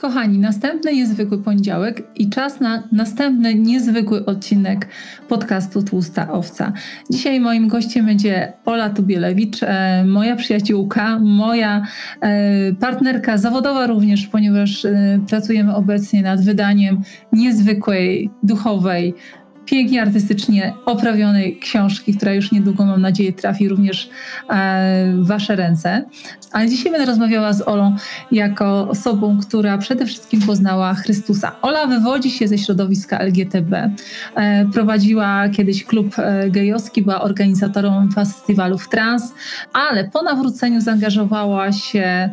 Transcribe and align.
Kochani, 0.00 0.38
następny 0.38 0.92
niezwykły 0.92 1.42
poniedziałek 1.42 2.02
i 2.16 2.30
czas 2.30 2.60
na 2.60 2.82
następny 2.92 3.54
niezwykły 3.54 4.24
odcinek 4.24 4.88
podcastu 5.28 5.82
Tłusta 5.82 6.32
Owca. 6.32 6.72
Dzisiaj 7.10 7.40
moim 7.40 7.68
gościem 7.68 8.06
będzie 8.06 8.52
Ola 8.64 8.90
Tubielewicz, 8.90 9.62
e, 9.62 10.04
moja 10.04 10.36
przyjaciółka, 10.36 11.18
moja 11.18 11.86
e, 12.20 12.72
partnerka 12.72 13.38
zawodowa 13.38 13.86
również, 13.86 14.26
ponieważ 14.26 14.84
e, 14.84 15.20
pracujemy 15.28 15.74
obecnie 15.74 16.22
nad 16.22 16.44
wydaniem 16.44 17.02
niezwykłej, 17.32 18.30
duchowej, 18.42 19.14
pięknie 19.64 20.02
artystycznie 20.02 20.74
oprawionej 20.86 21.58
książki, 21.58 22.14
która 22.16 22.34
już 22.34 22.52
niedługo, 22.52 22.86
mam 22.86 23.00
nadzieję, 23.00 23.32
trafi 23.32 23.68
również 23.68 24.10
e, 24.50 25.12
w 25.16 25.26
Wasze 25.26 25.56
ręce. 25.56 26.04
Ale 26.52 26.68
dzisiaj 26.68 26.92
będę 26.92 27.06
rozmawiała 27.06 27.52
z 27.52 27.68
Olą 27.68 27.96
jako 28.32 28.88
osobą, 28.88 29.38
która 29.40 29.78
przede 29.78 30.06
wszystkim 30.06 30.40
poznała 30.40 30.94
Chrystusa. 30.94 31.52
Ola 31.62 31.86
wywodzi 31.86 32.30
się 32.30 32.48
ze 32.48 32.58
środowiska 32.58 33.18
LGTB. 33.18 33.72
E, 34.34 34.66
prowadziła 34.72 35.48
kiedyś 35.48 35.84
klub 35.84 36.18
e, 36.18 36.50
gejowski, 36.50 37.02
była 37.02 37.20
organizatorem 37.20 38.12
festiwalów 38.12 38.88
trans, 38.88 39.34
ale 39.72 40.04
po 40.04 40.22
nawróceniu 40.22 40.80
zaangażowała 40.80 41.72
się 41.72 42.30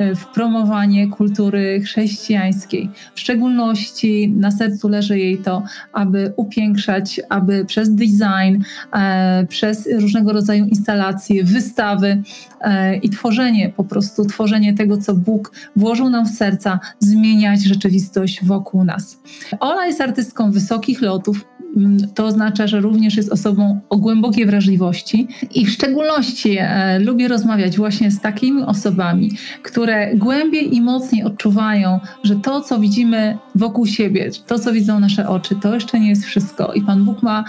w 0.00 0.26
promowanie 0.26 1.08
kultury 1.08 1.80
chrześcijańskiej. 1.80 2.90
W 3.14 3.20
szczególności 3.20 4.28
na 4.36 4.50
sercu 4.50 4.88
leży 4.88 5.18
jej 5.18 5.38
to, 5.38 5.62
aby 5.92 6.32
upiększać, 6.36 7.20
aby 7.28 7.64
przez 7.64 7.94
design, 7.94 8.62
e, 8.92 9.46
przez 9.46 9.88
różnego 10.00 10.32
rodzaju 10.32 10.64
instalacje, 10.64 11.44
wystawy 11.44 12.22
e, 12.60 12.96
i 12.96 13.10
tworzenie, 13.10 13.72
po 13.76 13.84
prostu 13.84 14.24
tworzenie 14.24 14.74
tego, 14.74 14.98
co 14.98 15.14
Bóg 15.14 15.52
włożył 15.76 16.10
nam 16.10 16.26
w 16.26 16.30
serca, 16.30 16.80
zmieniać 16.98 17.62
rzeczywistość 17.62 18.44
wokół 18.44 18.84
nas. 18.84 19.20
Ola 19.60 19.86
jest 19.86 20.00
artystką 20.00 20.52
wysokich 20.52 21.02
lotów, 21.02 21.44
Mm, 21.76 22.08
to 22.14 22.26
oznacza, 22.26 22.66
że 22.66 22.80
również 22.80 23.16
jest 23.16 23.32
osobą 23.32 23.80
o 23.88 23.96
głębokiej 23.96 24.46
wrażliwości 24.46 25.28
i 25.54 25.66
w 25.66 25.70
szczególności 25.70 26.56
e, 26.60 26.98
lubię 26.98 27.28
rozmawiać 27.28 27.76
właśnie 27.76 28.10
z 28.10 28.20
takimi 28.20 28.62
osobami, 28.62 29.30
które 29.62 29.89
głębiej 30.14 30.74
i 30.76 30.80
mocniej 30.80 31.24
odczuwają, 31.24 32.00
że 32.22 32.36
to, 32.36 32.60
co 32.60 32.78
widzimy 32.78 33.38
wokół 33.54 33.86
siebie, 33.86 34.30
to, 34.46 34.58
co 34.58 34.72
widzą 34.72 35.00
nasze 35.00 35.28
oczy, 35.28 35.56
to 35.62 35.74
jeszcze 35.74 36.00
nie 36.00 36.08
jest 36.08 36.24
wszystko. 36.24 36.72
I 36.72 36.82
Pan 36.82 37.04
Bóg 37.04 37.22
ma 37.22 37.44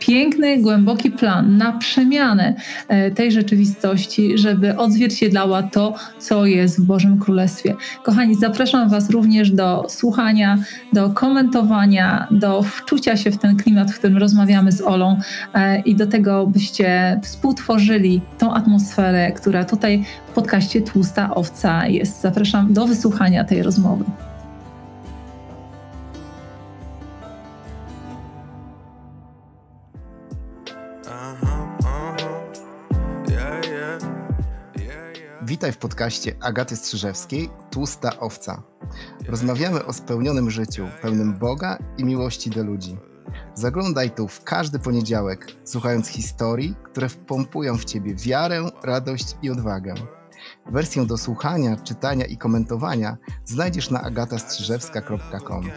piękny, 0.00 0.58
głęboki 0.58 1.10
plan 1.10 1.56
na 1.56 1.72
przemianę 1.72 2.54
e, 2.88 3.10
tej 3.10 3.32
rzeczywistości, 3.32 4.38
żeby 4.38 4.76
odzwierciedlała 4.76 5.62
to, 5.62 5.94
co 6.18 6.46
jest 6.46 6.80
w 6.80 6.84
Bożym 6.84 7.18
Królestwie. 7.18 7.74
Kochani, 8.02 8.34
zapraszam 8.34 8.88
Was 8.88 9.10
również 9.10 9.50
do 9.50 9.86
słuchania, 9.88 10.58
do 10.92 11.10
komentowania, 11.10 12.26
do 12.30 12.62
wczucia 12.62 13.16
się 13.16 13.30
w 13.30 13.38
ten 13.38 13.56
klimat, 13.56 13.92
w 13.92 13.98
którym 13.98 14.18
rozmawiamy 14.18 14.72
z 14.72 14.80
Olą 14.80 15.18
e, 15.54 15.80
i 15.80 15.94
do 15.94 16.06
tego, 16.06 16.46
byście 16.46 17.20
współtworzyli 17.22 18.20
tą 18.38 18.54
atmosferę, 18.54 19.32
która 19.32 19.64
tutaj 19.64 20.04
w 20.30 20.34
podcaście 20.34 20.80
Tłusta 20.82 21.34
Owca 21.34 21.86
jest. 21.86 22.20
Zapraszam 22.20 22.72
do 22.72 22.86
wysłuchania 22.86 23.44
tej 23.44 23.62
rozmowy. 23.62 24.04
Witaj 35.50 35.72
w 35.72 35.78
podcaście 35.78 36.36
Agaty 36.40 36.76
Strzyżewskiej 36.76 37.50
Tłusta 37.70 38.20
Owca. 38.20 38.62
Rozmawiamy 39.28 39.84
o 39.84 39.92
spełnionym 39.92 40.50
życiu, 40.50 40.88
pełnym 41.02 41.38
Boga 41.38 41.78
i 41.98 42.04
miłości 42.04 42.50
do 42.50 42.64
ludzi. 42.64 42.96
Zaglądaj 43.54 44.10
tu 44.10 44.28
w 44.28 44.44
każdy 44.44 44.78
poniedziałek, 44.78 45.46
słuchając 45.64 46.08
historii, 46.08 46.74
które 46.84 47.08
wpompują 47.08 47.78
w 47.78 47.84
ciebie 47.84 48.14
wiarę, 48.14 48.70
radość 48.84 49.36
i 49.42 49.50
odwagę. 49.50 49.94
Wersję 50.66 51.06
do 51.06 51.18
słuchania, 51.18 51.76
czytania 51.76 52.26
i 52.26 52.36
komentowania 52.36 53.16
znajdziesz 53.44 53.90
na 53.90 54.02
agatastrzyżewska.com. 54.02 55.70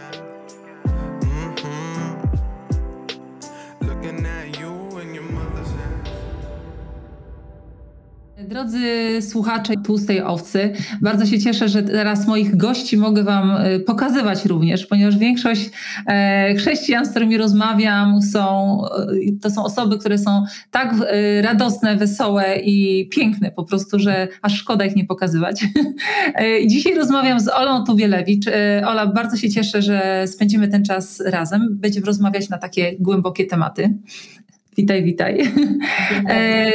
Drodzy 8.48 9.22
słuchacze 9.22 9.74
Tłustej 9.84 10.22
Owcy, 10.22 10.72
bardzo 11.00 11.26
się 11.26 11.38
cieszę, 11.38 11.68
że 11.68 11.82
teraz 11.82 12.26
moich 12.26 12.56
gości 12.56 12.96
mogę 12.96 13.24
Wam 13.24 13.50
e, 13.50 13.80
pokazywać 13.80 14.44
również, 14.44 14.86
ponieważ 14.86 15.18
większość 15.18 15.70
e, 16.06 16.54
chrześcijan, 16.54 17.06
z 17.06 17.10
którymi 17.10 17.36
rozmawiam, 17.36 18.22
są, 18.22 18.80
e, 18.84 19.40
to 19.42 19.50
są 19.50 19.64
osoby, 19.64 19.98
które 19.98 20.18
są 20.18 20.44
tak 20.70 20.94
radosne, 21.42 21.96
wesołe 21.96 22.56
i 22.56 23.08
piękne 23.08 23.50
po 23.50 23.64
prostu, 23.64 23.98
że 23.98 24.28
aż 24.42 24.58
szkoda 24.58 24.84
ich 24.84 24.96
nie 24.96 25.04
pokazywać. 25.04 25.64
Dzisiaj 26.66 26.94
rozmawiam 26.94 27.40
z 27.40 27.48
Olą 27.48 27.84
Tubielewicz. 27.84 28.46
Ola, 28.86 29.06
bardzo 29.06 29.36
się 29.36 29.50
cieszę, 29.50 29.82
że 29.82 30.24
spędzimy 30.26 30.68
ten 30.68 30.84
czas 30.84 31.20
razem. 31.26 31.68
Będziemy 31.70 32.06
rozmawiać 32.06 32.48
na 32.48 32.58
takie 32.58 32.96
głębokie 32.98 33.46
tematy. 33.46 33.94
Witaj, 34.76 35.04
witaj. 35.04 35.40
E, 36.28 36.72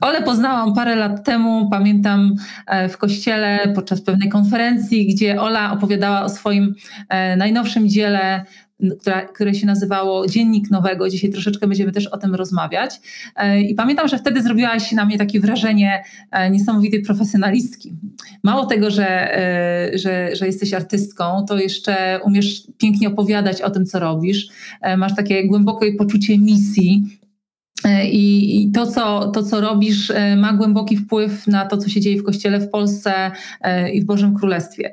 Ole 0.00 0.22
poznałam 0.22 0.74
parę 0.74 0.96
lat 0.96 1.24
temu, 1.24 1.68
pamiętam 1.70 2.34
e, 2.66 2.88
w 2.88 2.98
kościele 2.98 3.72
podczas 3.74 4.02
pewnej 4.02 4.28
konferencji, 4.28 5.06
gdzie 5.06 5.40
Ola 5.40 5.72
opowiadała 5.72 6.22
o 6.22 6.28
swoim 6.28 6.74
e, 7.08 7.36
najnowszym 7.36 7.88
dziele, 7.88 8.44
która, 9.00 9.22
które 9.22 9.54
się 9.54 9.66
nazywało 9.66 10.26
Dziennik 10.26 10.70
Nowego. 10.70 11.08
Dzisiaj 11.08 11.30
troszeczkę 11.30 11.66
będziemy 11.66 11.92
też 11.92 12.06
o 12.06 12.18
tym 12.18 12.34
rozmawiać. 12.34 13.00
I 13.68 13.74
pamiętam, 13.74 14.08
że 14.08 14.18
wtedy 14.18 14.42
zrobiłaś 14.42 14.92
na 14.92 15.04
mnie 15.04 15.18
takie 15.18 15.40
wrażenie 15.40 16.02
niesamowitej 16.50 17.02
profesjonalistki. 17.02 17.92
Mało 18.42 18.66
tego, 18.66 18.90
że, 18.90 19.38
że, 19.94 20.36
że 20.36 20.46
jesteś 20.46 20.74
artystką, 20.74 21.44
to 21.48 21.58
jeszcze 21.58 22.20
umiesz 22.24 22.62
pięknie 22.78 23.08
opowiadać 23.08 23.62
o 23.62 23.70
tym, 23.70 23.86
co 23.86 23.98
robisz. 23.98 24.48
Masz 24.96 25.16
takie 25.16 25.46
głębokie 25.46 25.92
poczucie 25.92 26.38
misji 26.38 27.17
E, 27.84 28.08
I, 28.08 28.70
to, 28.74 28.86
co, 28.86 29.30
to, 29.30 29.42
co 29.42 29.60
robisz, 29.60 30.10
e, 30.10 30.36
ma 30.36 30.52
głęboki 30.52 30.96
wpływ 30.96 31.46
na 31.46 31.66
to, 31.66 31.76
co 31.76 31.88
się 31.88 32.00
dzieje 32.00 32.20
w 32.20 32.24
Kościele 32.24 32.60
w 32.60 32.70
Polsce 32.70 33.30
e, 33.60 33.90
i 33.90 34.00
w 34.00 34.04
Bożym 34.04 34.36
Królestwie. 34.36 34.92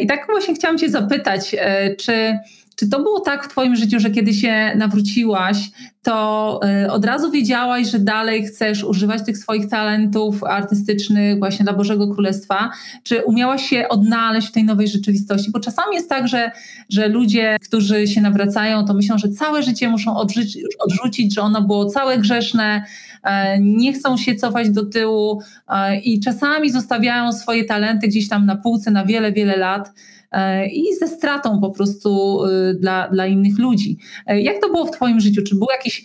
I 0.00 0.06
tak 0.06 0.26
właśnie 0.26 0.54
chciałam 0.54 0.78
Cię 0.78 0.90
zapytać, 0.90 1.56
czy 1.98 2.38
czy 2.76 2.88
to 2.88 2.98
było 2.98 3.20
tak 3.20 3.44
w 3.44 3.48
Twoim 3.48 3.76
życiu, 3.76 4.00
że 4.00 4.10
kiedy 4.10 4.34
się 4.34 4.72
nawróciłaś, 4.76 5.70
to 6.04 6.60
y, 6.84 6.90
od 6.90 7.04
razu 7.04 7.30
wiedziałaś, 7.30 7.90
że 7.90 7.98
dalej 7.98 8.46
chcesz 8.46 8.84
używać 8.84 9.24
tych 9.24 9.38
swoich 9.38 9.68
talentów 9.68 10.44
artystycznych 10.44 11.38
właśnie 11.38 11.64
dla 11.64 11.72
Bożego 11.72 12.08
Królestwa? 12.08 12.70
Czy 13.02 13.22
umiałaś 13.22 13.68
się 13.68 13.88
odnaleźć 13.88 14.48
w 14.48 14.52
tej 14.52 14.64
nowej 14.64 14.88
rzeczywistości? 14.88 15.50
Bo 15.50 15.60
czasami 15.60 15.94
jest 15.96 16.08
tak, 16.08 16.28
że, 16.28 16.50
że 16.88 17.08
ludzie, 17.08 17.56
którzy 17.62 18.06
się 18.06 18.20
nawracają, 18.20 18.84
to 18.84 18.94
myślą, 18.94 19.18
że 19.18 19.28
całe 19.28 19.62
życie 19.62 19.88
muszą 19.88 20.16
odrzucić, 20.16 20.64
odrzucić 20.78 21.34
że 21.34 21.42
ono 21.42 21.62
było 21.62 21.86
całe 21.86 22.18
grzeszne, 22.18 22.84
e, 23.22 23.58
nie 23.60 23.92
chcą 23.92 24.16
się 24.16 24.34
cofać 24.34 24.70
do 24.70 24.86
tyłu 24.86 25.42
e, 25.68 26.00
i 26.00 26.20
czasami 26.20 26.70
zostawiają 26.70 27.32
swoje 27.32 27.64
talenty 27.64 28.08
gdzieś 28.08 28.28
tam 28.28 28.46
na 28.46 28.56
półce 28.56 28.90
na 28.90 29.04
wiele, 29.04 29.32
wiele 29.32 29.56
lat. 29.56 29.92
E, 30.34 30.66
i 30.66 30.96
ze 30.96 31.08
stratą 31.08 31.60
po 31.60 31.70
prostu 31.70 32.40
e, 32.44 32.74
dla, 32.74 33.08
dla 33.08 33.26
innych 33.26 33.58
ludzi. 33.58 33.98
E, 34.26 34.40
jak 34.40 34.60
to 34.60 34.68
było 34.68 34.86
w 34.86 34.90
Twoim 34.90 35.20
życiu? 35.20 35.42
Czy 35.42 35.54
była 35.54 35.72
jakiś, 35.72 36.04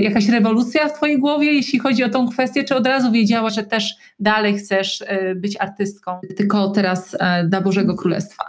jakaś 0.00 0.28
rewolucja 0.28 0.88
w 0.88 0.92
Twojej 0.92 1.18
głowie, 1.18 1.52
jeśli 1.52 1.78
chodzi 1.78 2.04
o 2.04 2.08
tą 2.08 2.28
kwestię, 2.28 2.64
czy 2.64 2.74
od 2.74 2.86
razu 2.86 3.12
wiedziała, 3.12 3.50
że 3.50 3.62
też 3.62 3.94
dalej 4.18 4.58
chcesz 4.58 5.04
być 5.36 5.56
artystką, 5.60 6.20
tylko 6.36 6.68
teraz 6.68 7.16
dla 7.44 7.60
Bożego 7.60 7.94
Królestwa? 7.94 8.44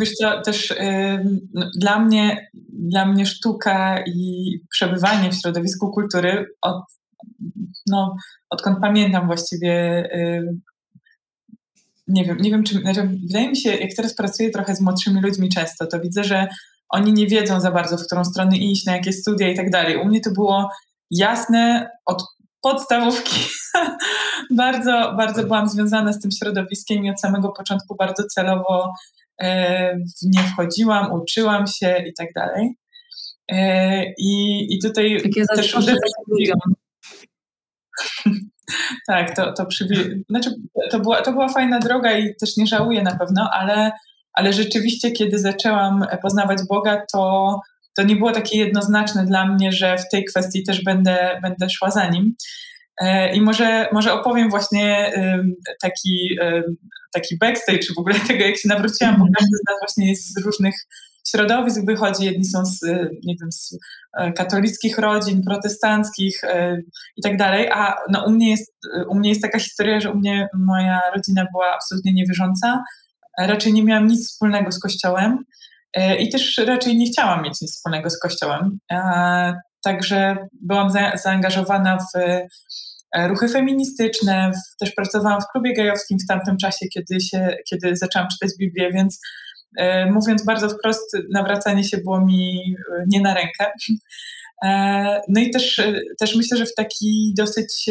Wiesz 0.00 0.12
co, 0.12 0.42
też 0.42 0.70
yy, 0.70 1.40
dla, 1.76 1.98
mnie, 1.98 2.50
dla 2.72 3.06
mnie 3.06 3.26
sztuka 3.26 4.04
i 4.06 4.50
przebywanie 4.70 5.30
w 5.30 5.34
środowisku 5.34 5.90
kultury 5.90 6.46
od, 6.60 6.82
no, 7.86 8.16
odkąd 8.50 8.78
pamiętam 8.80 9.26
właściwie 9.26 10.08
yy, 10.14 10.58
nie 12.08 12.24
wiem, 12.24 12.36
nie 12.40 12.50
wiem 12.50 12.64
czy, 12.64 12.74
znaczy, 12.74 13.08
wydaje 13.26 13.48
mi 13.48 13.56
się, 13.56 13.74
jak 13.74 13.94
teraz 13.96 14.14
pracuję 14.14 14.50
trochę 14.50 14.74
z 14.74 14.80
młodszymi 14.80 15.20
ludźmi 15.20 15.48
często, 15.48 15.86
to 15.86 16.00
widzę, 16.00 16.24
że 16.24 16.48
oni 16.88 17.12
nie 17.12 17.26
wiedzą 17.26 17.60
za 17.60 17.70
bardzo, 17.70 17.98
w 17.98 18.06
którą 18.06 18.24
stronę 18.24 18.56
iść, 18.56 18.86
na 18.86 18.92
jakie 18.92 19.12
studia 19.12 19.48
i 19.48 19.56
tak 19.56 19.70
dalej. 19.70 19.96
U 19.96 20.04
mnie 20.04 20.20
to 20.20 20.30
było 20.30 20.70
jasne 21.10 21.90
od 22.06 22.24
podstawówki. 22.62 23.40
bardzo, 24.50 25.14
bardzo 25.16 25.44
byłam 25.44 25.68
związana 25.68 26.12
z 26.12 26.20
tym 26.20 26.30
środowiskiem 26.30 27.04
i 27.04 27.10
od 27.10 27.20
samego 27.20 27.48
początku 27.48 27.96
bardzo 27.96 28.24
celowo 28.24 28.92
e, 29.40 29.96
w 29.96 30.36
nie 30.36 30.42
wchodziłam, 30.42 31.12
uczyłam 31.12 31.66
się 31.66 32.04
i 32.06 32.12
tak 32.14 32.28
dalej. 32.34 32.74
E, 33.48 34.04
I, 34.18 34.66
i 34.74 34.78
tutaj 34.82 35.20
Takie 35.22 35.44
też... 35.56 35.76
tak, 39.06 39.36
to, 39.36 39.52
to, 39.52 39.64
przywi- 39.64 40.22
znaczy, 40.30 40.50
to, 40.90 41.00
była, 41.00 41.22
to 41.22 41.32
była 41.32 41.48
fajna 41.48 41.78
droga 41.78 42.18
i 42.18 42.34
też 42.36 42.56
nie 42.56 42.66
żałuję 42.66 43.02
na 43.02 43.16
pewno, 43.16 43.50
ale, 43.52 43.90
ale 44.32 44.52
rzeczywiście, 44.52 45.10
kiedy 45.10 45.38
zaczęłam 45.38 46.04
poznawać 46.22 46.58
Boga, 46.68 47.02
to, 47.12 47.60
to 47.96 48.02
nie 48.02 48.16
było 48.16 48.32
takie 48.32 48.58
jednoznaczne 48.58 49.26
dla 49.26 49.46
mnie, 49.46 49.72
że 49.72 49.98
w 49.98 50.08
tej 50.12 50.24
kwestii 50.24 50.62
też 50.62 50.84
będę, 50.84 51.38
będę 51.42 51.70
szła 51.70 51.90
za 51.90 52.10
nim. 52.10 52.34
E, 53.00 53.34
I 53.34 53.40
może, 53.40 53.88
może 53.92 54.12
opowiem 54.12 54.50
właśnie 54.50 55.12
taki, 55.82 56.38
taki 57.12 57.38
backstage 57.38 57.94
w 57.96 57.98
ogóle 57.98 58.14
tego, 58.28 58.44
jak 58.44 58.56
się 58.56 58.68
nawróciłam, 58.68 59.14
bo 59.18 59.24
każdy 59.38 59.56
z 59.56 59.68
nas 59.68 59.76
właśnie 59.80 60.08
jest 60.08 60.34
z 60.34 60.44
różnych 60.44 60.74
środowisk 61.30 61.86
wychodzi. 61.86 62.24
Jedni 62.24 62.44
są 62.44 62.66
z, 62.66 62.80
nie 63.24 63.34
wiem, 63.40 63.52
z 63.52 63.78
e, 64.18 64.32
katolickich 64.32 64.98
rodzin, 64.98 65.42
protestanckich 65.42 66.44
e, 66.44 66.76
i 67.16 67.22
tak 67.22 67.36
dalej, 67.36 67.68
a 67.72 67.94
no, 68.10 68.24
u, 68.26 68.30
mnie 68.30 68.50
jest, 68.50 68.72
u 69.08 69.14
mnie 69.14 69.28
jest 69.28 69.42
taka 69.42 69.58
historia, 69.58 70.00
że 70.00 70.12
u 70.12 70.16
mnie 70.16 70.48
moja 70.54 71.00
rodzina 71.14 71.46
była 71.52 71.74
absolutnie 71.74 72.12
niewierząca. 72.12 72.82
Raczej 73.38 73.72
nie 73.72 73.84
miałam 73.84 74.06
nic 74.06 74.28
wspólnego 74.28 74.72
z 74.72 74.80
Kościołem 74.80 75.44
i 76.18 76.28
też 76.28 76.58
raczej 76.66 76.96
nie 76.96 77.06
chciałam 77.06 77.42
mieć 77.42 77.60
nic 77.60 77.76
wspólnego 77.76 78.10
z 78.10 78.18
Kościołem. 78.18 78.78
Także 79.82 80.36
byłam 80.62 80.90
za, 80.90 81.12
zaangażowana 81.16 81.98
w 81.98 82.18
ruchy 83.28 83.48
feministyczne, 83.48 84.52
też 84.80 84.92
pracowałam 84.92 85.40
w 85.40 85.52
klubie 85.52 85.74
gejowskim 85.74 86.18
w 86.18 86.28
tamtym 86.28 86.56
czasie, 86.56 86.86
kiedy, 86.94 87.20
się, 87.20 87.56
kiedy 87.70 87.96
zaczęłam 87.96 88.28
czytać 88.28 88.50
Biblię, 88.58 88.90
więc 88.92 89.20
mówiąc 90.10 90.44
bardzo 90.44 90.68
wprost, 90.68 91.16
nawracanie 91.30 91.84
się 91.84 91.98
było 91.98 92.26
mi 92.26 92.74
e, 92.78 93.04
nie 93.06 93.20
na 93.20 93.34
rękę. 93.34 93.72
No 95.28 95.40
i 95.40 95.50
też, 95.50 95.80
też 96.18 96.36
myślę, 96.36 96.56
że 96.56 96.66
w 96.66 96.74
taki 96.74 97.34
dosyć 97.36 97.90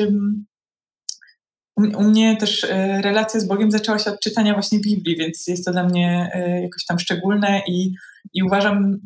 u 1.78 2.04
mnie 2.04 2.38
też 2.38 2.68
relacja 3.02 3.40
z 3.40 3.48
Bogiem 3.48 3.72
zaczęła 3.72 4.00
się 4.00 4.12
od 4.12 4.20
czytania 4.20 4.54
właśnie 4.54 4.80
Biblii, 4.80 5.18
więc 5.18 5.48
jest 5.48 5.66
to 5.66 5.72
dla 5.72 5.84
mnie 5.84 6.32
jakoś 6.64 6.86
tam 6.86 7.00
szczególne 7.00 7.62
i, 7.68 7.94
i 8.34 8.44
uważam, 8.44 8.98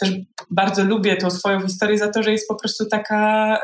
też 0.00 0.12
bardzo 0.50 0.84
lubię 0.84 1.16
tą 1.16 1.30
swoją 1.30 1.60
historię 1.60 1.98
za 1.98 2.08
to, 2.08 2.22
że 2.22 2.32
jest 2.32 2.48
po 2.48 2.54
prostu 2.54 2.86
taka 2.86 3.58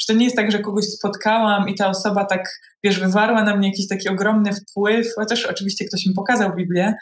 że 0.00 0.06
to 0.06 0.12
nie 0.12 0.24
jest 0.24 0.36
tak, 0.36 0.52
że 0.52 0.58
kogoś 0.58 0.84
spotkałam 0.84 1.68
i 1.68 1.74
ta 1.74 1.88
osoba 1.88 2.24
tak, 2.24 2.60
wiesz, 2.84 3.00
wywarła 3.00 3.44
na 3.44 3.56
mnie 3.56 3.68
jakiś 3.68 3.88
taki 3.88 4.08
ogromny 4.08 4.50
wpływ, 4.52 5.06
chociaż 5.14 5.46
oczywiście 5.46 5.84
ktoś 5.84 6.06
mi 6.06 6.14
pokazał 6.14 6.56
Biblię, 6.56 6.94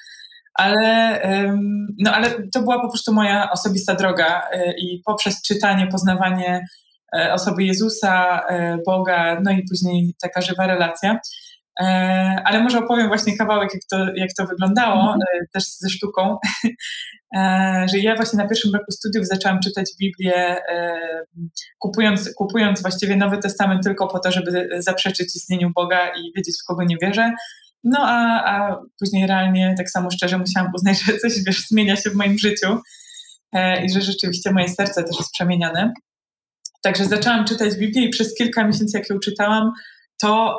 ale, 0.58 1.20
no, 1.99 2.12
ale 2.12 2.31
to 2.55 2.62
była 2.62 2.81
po 2.81 2.88
prostu 2.88 3.12
moja 3.14 3.50
osobista 3.50 3.94
droga 3.94 4.43
e, 4.53 4.73
i 4.79 5.03
poprzez 5.05 5.43
czytanie, 5.43 5.87
poznawanie 5.87 6.64
e, 7.17 7.32
osoby 7.32 7.64
Jezusa, 7.64 8.41
e, 8.49 8.79
Boga, 8.87 9.41
no 9.43 9.50
i 9.50 9.64
później 9.70 10.14
taka 10.23 10.41
żywa 10.41 10.67
relacja. 10.67 11.19
Ale 12.44 12.61
może 12.61 12.79
opowiem 12.79 13.08
właśnie 13.08 13.37
kawałek, 13.37 13.70
jak 13.75 13.82
to, 13.91 14.14
jak 14.14 14.31
to 14.38 14.47
wyglądało, 14.47 15.00
mhm. 15.00 15.20
E, 15.20 15.47
też 15.53 15.64
ze 15.64 15.88
sztuką, 15.88 16.37
że 17.91 17.99
ja 17.99 18.17
właśnie 18.17 18.37
na 18.37 18.49
pierwszym 18.49 18.75
roku 18.75 18.93
studiów 18.93 19.26
zaczęłam 19.26 19.61
czytać 19.61 19.91
Biblię, 20.00 20.56
kupując, 21.79 22.35
kupując 22.35 22.82
właściwie 22.82 23.17
Nowy 23.17 23.38
Testament 23.38 23.82
tylko 23.85 24.06
po 24.06 24.19
to, 24.19 24.31
żeby 24.31 24.69
zaprzeczyć 24.79 25.37
istnieniu 25.37 25.70
Boga 25.75 26.09
i 26.09 26.32
wiedzieć, 26.37 26.55
w 26.62 26.67
kogo 26.67 26.85
nie 26.85 26.97
wierzę. 27.02 27.32
No 27.88 27.99
a, 28.00 28.44
a 28.44 28.77
później 29.00 29.27
realnie 29.27 29.75
tak 29.79 29.91
samo 29.91 30.11
szczerze 30.11 30.38
musiałam 30.38 30.73
uznać, 30.75 31.03
że 31.05 31.19
coś 31.19 31.33
wiesz, 31.47 31.67
zmienia 31.67 31.97
się 31.97 32.11
w 32.11 32.15
moim 32.15 32.38
życiu 32.38 32.81
i 33.85 33.91
że 33.91 34.00
rzeczywiście 34.00 34.53
moje 34.53 34.69
serce 34.69 35.05
też 35.05 35.19
jest 35.19 35.33
przemieniane. 35.33 35.93
Także 36.83 37.05
zaczęłam 37.05 37.44
czytać 37.44 37.77
Biblię 37.77 38.05
i 38.05 38.11
przez 38.11 38.35
kilka 38.35 38.67
miesięcy, 38.67 38.99
jak 38.99 39.11
ją 39.11 39.19
czytałam, 39.19 39.73
to, 40.21 40.56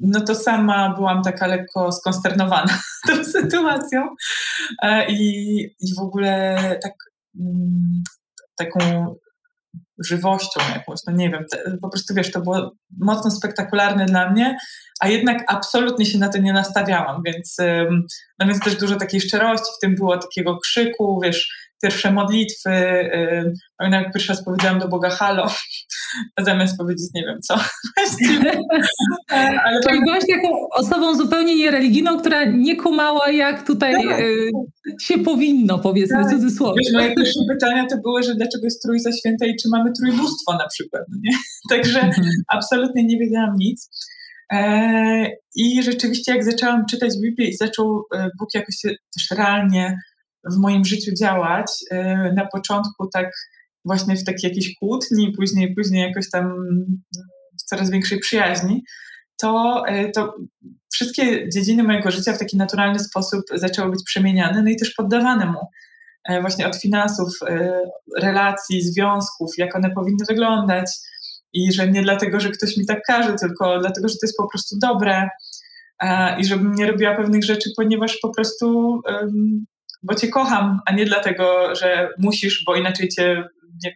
no 0.00 0.20
to 0.20 0.34
sama 0.34 0.94
byłam 0.94 1.22
taka 1.22 1.46
lekko 1.46 1.92
skonsternowana 1.92 2.78
tą 3.08 3.24
sytuacją 3.24 4.08
e, 4.82 5.10
i, 5.12 5.60
i 5.80 5.94
w 5.94 5.98
ogóle 5.98 6.56
tak, 6.82 6.94
mm, 7.40 8.02
taką 8.56 9.14
żywością 10.00 10.60
jakąś, 10.74 10.98
no 11.06 11.12
nie 11.12 11.30
wiem, 11.30 11.44
po 11.82 11.88
prostu 11.88 12.14
wiesz, 12.14 12.32
to 12.32 12.40
było 12.40 12.72
mocno 12.98 13.30
spektakularne 13.30 14.06
dla 14.06 14.30
mnie, 14.30 14.56
a 15.00 15.08
jednak 15.08 15.44
absolutnie 15.48 16.06
się 16.06 16.18
na 16.18 16.28
to 16.28 16.38
nie 16.38 16.52
nastawiałam, 16.52 17.22
więc, 17.26 17.56
no 18.38 18.46
więc 18.46 18.60
też 18.60 18.76
dużo 18.76 18.96
takiej 18.96 19.20
szczerości 19.20 19.72
w 19.76 19.80
tym 19.80 19.94
było, 19.94 20.18
takiego 20.18 20.58
krzyku, 20.58 21.20
wiesz, 21.24 21.69
pierwsze 21.82 22.12
modlitwy, 22.12 22.70
pamiętam 23.78 24.02
jak 24.02 24.12
pierwszy 24.12 24.32
raz 24.32 24.44
powiedziałam 24.44 24.78
do 24.78 24.88
Boga 24.88 25.10
halo, 25.10 25.50
zamiast 26.46 26.78
powiedzieć 26.78 27.06
nie 27.14 27.22
wiem 27.22 27.40
co. 27.40 27.54
Ale 29.64 29.80
Czyli 29.88 30.00
byłaś 30.04 30.24
taką 30.26 30.68
osobą 30.70 31.16
zupełnie 31.16 31.56
niereligijną, 31.56 32.18
która 32.18 32.44
nie 32.44 32.76
kumała 32.76 33.30
jak 33.30 33.66
tutaj 33.66 33.94
tak. 34.08 34.20
y, 34.20 34.50
się 35.00 35.18
powinno, 35.18 35.78
powiedzmy 35.78 36.22
tak. 36.22 36.30
cudzysłowie. 36.30 36.80
Wiesz, 36.84 36.92
moje 36.94 37.14
pierwsze 37.14 37.40
pytania 37.48 37.86
to 37.86 37.96
były, 37.98 38.22
że 38.22 38.34
dlaczego 38.34 38.64
jest 38.64 38.82
Trójca 38.82 39.12
Święta 39.12 39.46
i 39.46 39.56
czy 39.56 39.68
mamy 39.68 39.90
trójbóstwo 40.00 40.52
na 40.52 40.68
przykład, 40.68 41.02
no 41.08 41.18
nie? 41.22 41.36
Także 41.70 42.00
mhm. 42.00 42.28
absolutnie 42.48 43.04
nie 43.04 43.18
wiedziałam 43.18 43.54
nic. 43.58 43.90
E, 44.52 45.30
I 45.54 45.82
rzeczywiście 45.82 46.32
jak 46.32 46.44
zaczęłam 46.44 46.86
czytać 46.86 47.12
Biblię 47.22 47.48
i 47.48 47.56
zaczął 47.56 48.02
e, 48.14 48.28
Bóg 48.38 48.48
jakoś 48.54 48.76
też 48.84 49.38
realnie 49.38 49.98
w 50.44 50.56
moim 50.58 50.84
życiu 50.84 51.10
działać, 51.20 51.66
e, 51.90 52.32
na 52.36 52.46
początku 52.46 53.08
tak 53.12 53.30
właśnie 53.84 54.16
w 54.16 54.24
takiej 54.24 54.48
jakiejś 54.48 54.74
kłótni, 54.74 55.32
później, 55.36 55.74
później 55.74 56.08
jakoś 56.08 56.30
tam 56.30 56.54
w 57.60 57.62
coraz 57.62 57.90
większej 57.90 58.18
przyjaźni, 58.18 58.82
to, 59.40 59.82
e, 59.86 60.10
to 60.10 60.34
wszystkie 60.92 61.48
dziedziny 61.48 61.82
mojego 61.82 62.10
życia 62.10 62.32
w 62.32 62.38
taki 62.38 62.56
naturalny 62.56 62.98
sposób 62.98 63.42
zaczęły 63.54 63.90
być 63.90 64.02
przemieniane, 64.04 64.62
no 64.62 64.70
i 64.70 64.76
też 64.76 64.90
poddawane 64.90 65.46
mu. 65.46 65.60
E, 66.28 66.40
właśnie 66.40 66.66
od 66.66 66.76
finansów, 66.76 67.28
e, 67.48 67.80
relacji, 68.18 68.82
związków, 68.82 69.50
jak 69.58 69.76
one 69.76 69.90
powinny 69.90 70.24
wyglądać 70.28 70.90
i 71.52 71.72
że 71.72 71.88
nie 71.88 72.02
dlatego, 72.02 72.40
że 72.40 72.50
ktoś 72.50 72.76
mi 72.76 72.86
tak 72.86 73.02
każe, 73.06 73.34
tylko 73.40 73.78
dlatego, 73.80 74.08
że 74.08 74.14
to 74.14 74.26
jest 74.26 74.36
po 74.36 74.48
prostu 74.48 74.78
dobre 74.78 75.28
i 76.38 76.44
żebym 76.44 76.74
nie 76.74 76.86
robiła 76.86 77.16
pewnych 77.16 77.44
rzeczy, 77.44 77.70
ponieważ 77.76 78.18
po 78.22 78.34
prostu 78.34 79.00
bo 80.02 80.14
cię 80.14 80.28
kocham, 80.28 80.80
a 80.86 80.92
nie 80.92 81.04
dlatego, 81.04 81.74
że 81.74 82.08
musisz, 82.18 82.64
bo 82.66 82.76
inaczej 82.76 83.08
cię 83.08 83.44
nie 83.84 83.92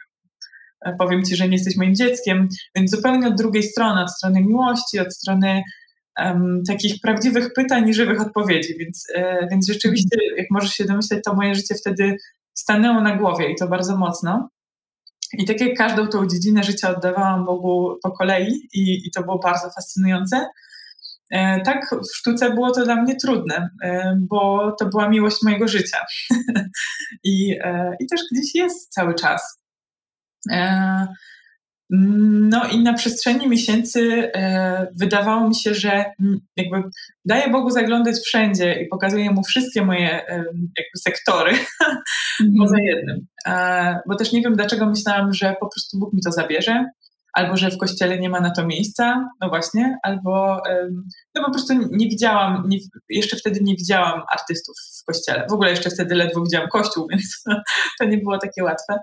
powiem 0.99 1.25
ci, 1.25 1.37
że 1.37 1.49
nie 1.49 1.57
jesteś 1.57 1.77
moim 1.77 1.95
dzieckiem, 1.95 2.49
więc 2.77 2.91
zupełnie 2.91 3.29
od 3.29 3.35
drugiej 3.35 3.63
strony, 3.63 4.03
od 4.03 4.13
strony 4.13 4.41
miłości, 4.41 4.99
od 4.99 5.15
strony 5.15 5.63
um, 6.19 6.63
takich 6.69 7.01
prawdziwych 7.01 7.53
pytań 7.53 7.89
i 7.89 7.95
żywych 7.95 8.21
odpowiedzi, 8.21 8.75
więc, 8.79 9.07
e, 9.15 9.49
więc 9.51 9.67
rzeczywiście, 9.69 10.17
jak 10.37 10.47
możesz 10.51 10.71
się 10.71 10.85
domyśleć, 10.85 11.25
to 11.25 11.35
moje 11.35 11.55
życie 11.55 11.75
wtedy 11.75 12.17
stanęło 12.55 13.01
na 13.01 13.17
głowie 13.17 13.53
i 13.53 13.57
to 13.57 13.69
bardzo 13.69 13.97
mocno. 13.97 14.49
I 15.39 15.45
tak 15.45 15.61
jak 15.61 15.77
każdą 15.77 16.07
tą 16.07 16.27
dziedzinę 16.27 16.65
życia 16.65 16.97
oddawałam 16.97 17.45
Bogu 17.45 17.99
po 18.03 18.11
kolei 18.11 18.69
i, 18.73 19.07
i 19.07 19.11
to 19.11 19.23
było 19.23 19.39
bardzo 19.39 19.71
fascynujące, 19.71 20.47
tak 21.65 21.91
w 21.91 22.17
sztuce 22.17 22.51
było 22.51 22.71
to 22.71 22.85
dla 22.85 22.97
mnie 22.97 23.17
trudne, 23.17 23.69
e, 23.85 24.17
bo 24.21 24.73
to 24.79 24.87
była 24.87 25.09
miłość 25.09 25.37
mojego 25.43 25.69
życia. 25.69 25.99
I, 27.25 27.57
e, 27.65 27.97
I 28.01 28.07
też 28.07 28.21
gdzieś 28.33 28.55
jest 28.55 28.93
cały 28.93 29.15
czas. 29.15 29.63
E, 30.53 31.07
no 31.91 32.69
i 32.69 32.83
na 32.83 32.95
przestrzeni 32.95 33.49
miesięcy 33.49 34.31
e, 34.35 34.87
wydawało 35.01 35.49
mi 35.49 35.55
się, 35.55 35.75
że 35.75 36.05
jakby 36.57 36.83
daję 37.25 37.51
Bogu 37.51 37.71
zaglądać 37.71 38.17
wszędzie 38.17 38.83
i 38.83 38.89
pokazuję 38.89 39.31
Mu 39.31 39.43
wszystkie 39.43 39.85
moje 39.85 40.25
jakby 40.79 40.99
sektory 40.99 41.51
mm. 41.51 42.53
poza 42.61 42.77
jednym. 42.81 43.27
E, 43.47 43.99
bo 44.09 44.17
też 44.17 44.33
nie 44.33 44.43
wiem, 44.43 44.57
dlaczego 44.57 44.87
myślałam, 44.87 45.33
że 45.33 45.55
po 45.61 45.69
prostu 45.69 45.99
Bóg 45.99 46.13
mi 46.13 46.21
to 46.23 46.33
zabierze, 46.33 46.85
albo 47.35 47.57
że 47.57 47.71
w 47.71 47.79
kościele 47.79 48.19
nie 48.19 48.31
ma 48.31 48.41
na 48.41 48.51
to 48.51 48.67
miejsca, 48.67 49.29
no 49.41 49.49
właśnie, 49.49 49.99
albo 50.03 50.63
no 51.35 51.45
po 51.45 51.51
prostu 51.51 51.75
nie 51.91 52.09
widziałam, 52.09 52.65
nie, 52.69 52.79
jeszcze 53.09 53.37
wtedy 53.37 53.61
nie 53.63 53.75
widziałam 53.77 54.23
artystów 54.33 54.77
w 55.03 55.05
kościele. 55.05 55.47
W 55.51 55.53
ogóle 55.53 55.71
jeszcze 55.71 55.91
wtedy 55.91 56.15
ledwo 56.15 56.43
widziałam 56.43 56.69
kościół, 56.69 57.07
więc 57.11 57.43
to 58.01 58.05
nie 58.05 58.19
było 58.19 58.39
takie 58.39 58.65
łatwe. 58.65 58.99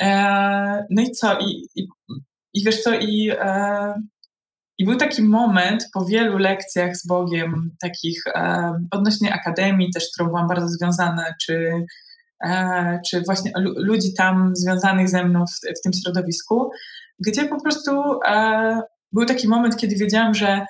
E, 0.00 0.86
no 0.90 1.02
i 1.02 1.10
co? 1.10 1.38
I, 1.38 1.68
i, 1.76 1.88
i 2.54 2.64
wiesz 2.64 2.82
co? 2.82 2.94
I, 2.94 3.30
e, 3.40 3.94
I 4.78 4.84
był 4.84 4.96
taki 4.96 5.22
moment 5.22 5.88
po 5.92 6.04
wielu 6.04 6.38
lekcjach 6.38 6.96
z 6.96 7.06
Bogiem, 7.06 7.70
takich 7.82 8.26
e, 8.26 8.72
odnośnie 8.90 9.34
akademii 9.34 9.90
też, 9.94 10.04
którą 10.14 10.28
byłam 10.28 10.48
bardzo 10.48 10.68
związana, 10.68 11.24
czy, 11.42 11.72
czy 13.06 13.22
właśnie 13.26 13.52
ludzi 13.76 14.14
tam 14.14 14.56
związanych 14.56 15.08
ze 15.08 15.24
mną 15.24 15.44
w, 15.46 15.78
w 15.78 15.82
tym 15.82 15.92
środowisku, 15.92 16.70
gdzie 17.26 17.44
po 17.44 17.60
prostu 17.62 18.02
był 19.12 19.24
taki 19.26 19.48
moment, 19.48 19.76
kiedy 19.76 19.96
wiedziałam, 19.96 20.34
że 20.34 20.66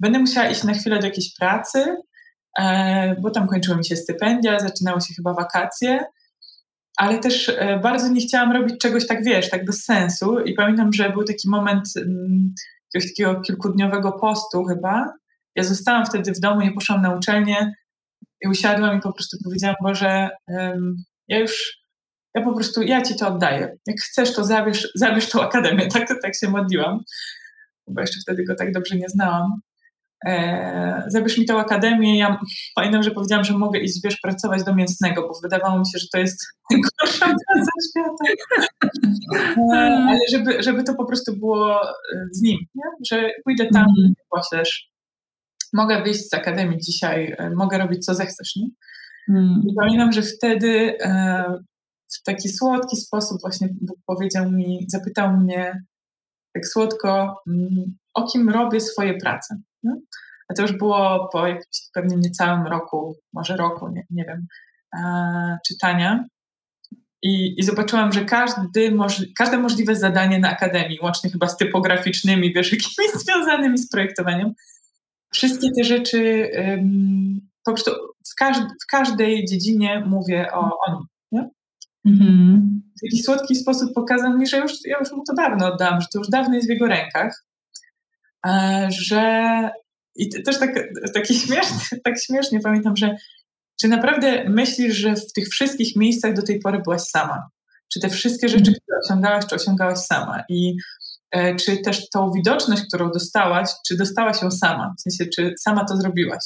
będę 0.00 0.18
musiała 0.18 0.48
iść 0.48 0.64
na 0.64 0.74
chwilę 0.74 0.98
do 0.98 1.06
jakiejś 1.06 1.34
pracy, 1.34 1.96
bo 3.22 3.30
tam 3.30 3.48
kończyły 3.48 3.76
mi 3.76 3.84
się 3.84 3.96
stypendia, 3.96 4.60
zaczynały 4.60 5.00
się 5.00 5.14
chyba 5.14 5.34
wakacje 5.34 6.04
ale 6.96 7.18
też 7.18 7.48
e, 7.48 7.80
bardzo 7.82 8.08
nie 8.08 8.20
chciałam 8.20 8.52
robić 8.52 8.78
czegoś 8.80 9.06
tak, 9.06 9.24
wiesz, 9.24 9.50
tak 9.50 9.64
bez 9.64 9.84
sensu. 9.84 10.40
I 10.40 10.54
pamiętam, 10.54 10.92
że 10.92 11.10
był 11.10 11.24
taki 11.24 11.50
moment 11.50 11.88
um, 11.96 12.54
jakiegoś 12.94 13.12
takiego 13.12 13.40
kilkudniowego 13.40 14.12
postu 14.12 14.64
chyba. 14.64 15.12
Ja 15.56 15.64
zostałam 15.64 16.06
wtedy 16.06 16.32
w 16.32 16.40
domu, 16.40 16.60
nie 16.60 16.72
poszłam 16.72 17.02
na 17.02 17.14
uczelnię 17.14 17.72
i 18.44 18.48
usiadłam 18.48 18.98
i 18.98 19.00
po 19.00 19.12
prostu 19.12 19.36
powiedziałam, 19.44 19.76
Boże, 19.82 20.30
um, 20.48 20.96
ja 21.28 21.38
już, 21.38 21.81
ja 22.34 22.42
po 22.42 22.54
prostu, 22.54 22.82
ja 22.82 23.02
Ci 23.02 23.16
to 23.16 23.28
oddaję. 23.28 23.76
Jak 23.86 23.96
chcesz, 24.00 24.34
to 24.34 24.44
zabierz, 24.44 24.88
zabierz 24.94 25.28
tą 25.28 25.42
akademię. 25.42 25.88
Tak, 25.88 26.08
tak 26.22 26.32
się 26.40 26.48
modliłam, 26.48 27.00
bo 27.88 28.00
jeszcze 28.00 28.20
wtedy 28.20 28.44
go 28.44 28.54
tak 28.54 28.72
dobrze 28.72 28.96
nie 28.96 29.08
znałam 29.08 29.60
e, 30.26 31.04
zabierz 31.06 31.38
mi 31.38 31.44
tę 31.44 31.54
akademię. 31.54 32.18
Ja 32.18 32.40
pamiętam, 32.74 33.02
że 33.02 33.10
powiedziałam, 33.10 33.44
że 33.44 33.58
mogę 33.58 33.80
iść, 33.80 34.00
wiesz, 34.04 34.16
pracować 34.22 34.64
do 34.64 34.74
mięsnego, 34.74 35.22
bo 35.22 35.40
wydawało 35.42 35.78
mi 35.78 35.86
się, 35.86 35.98
że 35.98 36.06
to 36.12 36.18
jest 36.18 36.38
najgorsza 36.70 37.26
praca 37.26 37.70
świata. 37.90 38.24
E, 39.74 40.04
ale 40.08 40.18
żeby, 40.30 40.62
żeby 40.62 40.84
to 40.84 40.94
po 40.94 41.04
prostu 41.04 41.36
było 41.36 41.82
e, 41.82 41.88
z 42.32 42.42
nim, 42.42 42.58
nie? 42.74 42.84
że 43.10 43.30
pójdę 43.44 43.66
tam, 43.66 43.86
mm. 43.98 44.12
poślesz. 44.30 44.92
Mogę 45.72 46.02
wyjść 46.02 46.28
z 46.28 46.34
akademii 46.34 46.78
dzisiaj, 46.78 47.34
e, 47.38 47.50
mogę 47.50 47.78
robić 47.78 48.04
co 48.04 48.14
zechcesz. 48.14 48.56
Nie? 48.56 48.66
Mm. 49.28 49.62
I 49.68 49.74
pamiętam, 49.74 50.12
że 50.12 50.22
wtedy 50.22 50.98
e, 51.00 51.44
w 52.20 52.22
taki 52.22 52.48
słodki 52.48 52.96
sposób 52.96 53.40
właśnie 53.40 53.68
Bóg 53.80 53.98
powiedział 54.06 54.50
mi, 54.50 54.86
zapytał 54.88 55.36
mnie 55.36 55.82
tak 56.54 56.66
słodko, 56.66 57.42
mm, 57.48 57.98
o 58.14 58.26
kim 58.26 58.48
robię 58.48 58.80
swoje 58.80 59.14
prace. 59.14 59.56
No? 59.82 59.96
A 60.48 60.54
to 60.54 60.62
już 60.62 60.72
było 60.72 61.28
po 61.32 61.46
jakimś 61.46 61.90
pewnie 61.94 62.16
niecałym 62.16 62.66
roku, 62.66 63.16
może 63.32 63.56
roku, 63.56 63.88
nie, 63.88 64.06
nie 64.10 64.24
wiem, 64.24 64.46
e, 64.96 65.58
czytania. 65.66 66.24
I, 67.22 67.60
I, 67.60 67.62
zobaczyłam, 67.62 68.12
że 68.12 68.24
każdy 68.24 68.92
możli, 68.94 69.34
każde 69.34 69.58
możliwe 69.58 69.96
zadanie 69.96 70.38
na 70.38 70.50
Akademii, 70.50 70.98
łącznie 71.02 71.30
chyba 71.30 71.48
z 71.48 71.56
typograficznymi, 71.56 72.52
wiesz, 72.52 72.72
jakimiś 72.72 73.24
związanymi 73.24 73.78
z 73.78 73.88
projektowaniem, 73.88 74.54
wszystkie 75.32 75.68
te 75.76 75.84
rzeczy 75.84 76.50
um, 76.56 77.40
po 77.64 77.72
prostu 77.72 77.90
w, 78.26 78.34
w, 78.82 78.86
każdej 78.90 79.44
dziedzinie 79.44 80.04
mówię 80.06 80.52
o, 80.52 80.60
o 80.86 80.92
nim. 80.92 81.06
Mm-hmm. 82.08 82.60
W 82.96 83.10
taki 83.10 83.22
słodki 83.22 83.54
sposób 83.54 83.94
pokazał 83.94 84.38
mi, 84.38 84.46
że 84.46 84.58
już, 84.58 84.72
ja 84.84 84.98
już 84.98 85.12
mu 85.12 85.24
to 85.24 85.34
dawno 85.34 85.66
oddałam, 85.66 86.00
że 86.00 86.06
to 86.12 86.18
już 86.18 86.28
dawno 86.28 86.54
jest 86.54 86.66
w 86.66 86.70
jego 86.70 86.86
rękach. 86.86 87.44
E, 88.46 88.88
że 88.90 89.70
i 90.16 90.42
też 90.42 90.58
tak, 90.58 90.70
taki 91.14 91.34
śmieszny, 91.42 92.00
tak 92.04 92.14
śmiesznie 92.20 92.60
pamiętam, 92.60 92.96
że 92.96 93.16
czy 93.80 93.88
naprawdę 93.88 94.44
myślisz, 94.48 94.96
że 94.96 95.14
w 95.16 95.32
tych 95.32 95.48
wszystkich 95.48 95.96
miejscach 95.96 96.34
do 96.34 96.42
tej 96.42 96.60
pory 96.60 96.80
byłaś 96.84 97.00
sama? 97.00 97.42
Czy 97.92 98.00
te 98.00 98.08
wszystkie 98.08 98.48
rzeczy, 98.48 98.70
mhm. 98.70 98.76
które 98.82 98.98
osiągałaś, 99.04 99.46
czy 99.46 99.54
osiągałaś 99.54 99.98
sama? 99.98 100.44
I 100.48 100.76
e, 101.30 101.56
czy 101.56 101.76
też 101.76 102.08
tą 102.10 102.30
widoczność, 102.30 102.82
którą 102.88 103.10
dostałaś, 103.10 103.70
czy 103.86 103.96
dostałaś 103.96 104.42
ją 104.42 104.50
sama? 104.50 104.94
W 104.98 105.00
sensie, 105.00 105.30
czy 105.34 105.54
sama 105.60 105.84
to 105.84 105.96
zrobiłaś? 105.96 106.44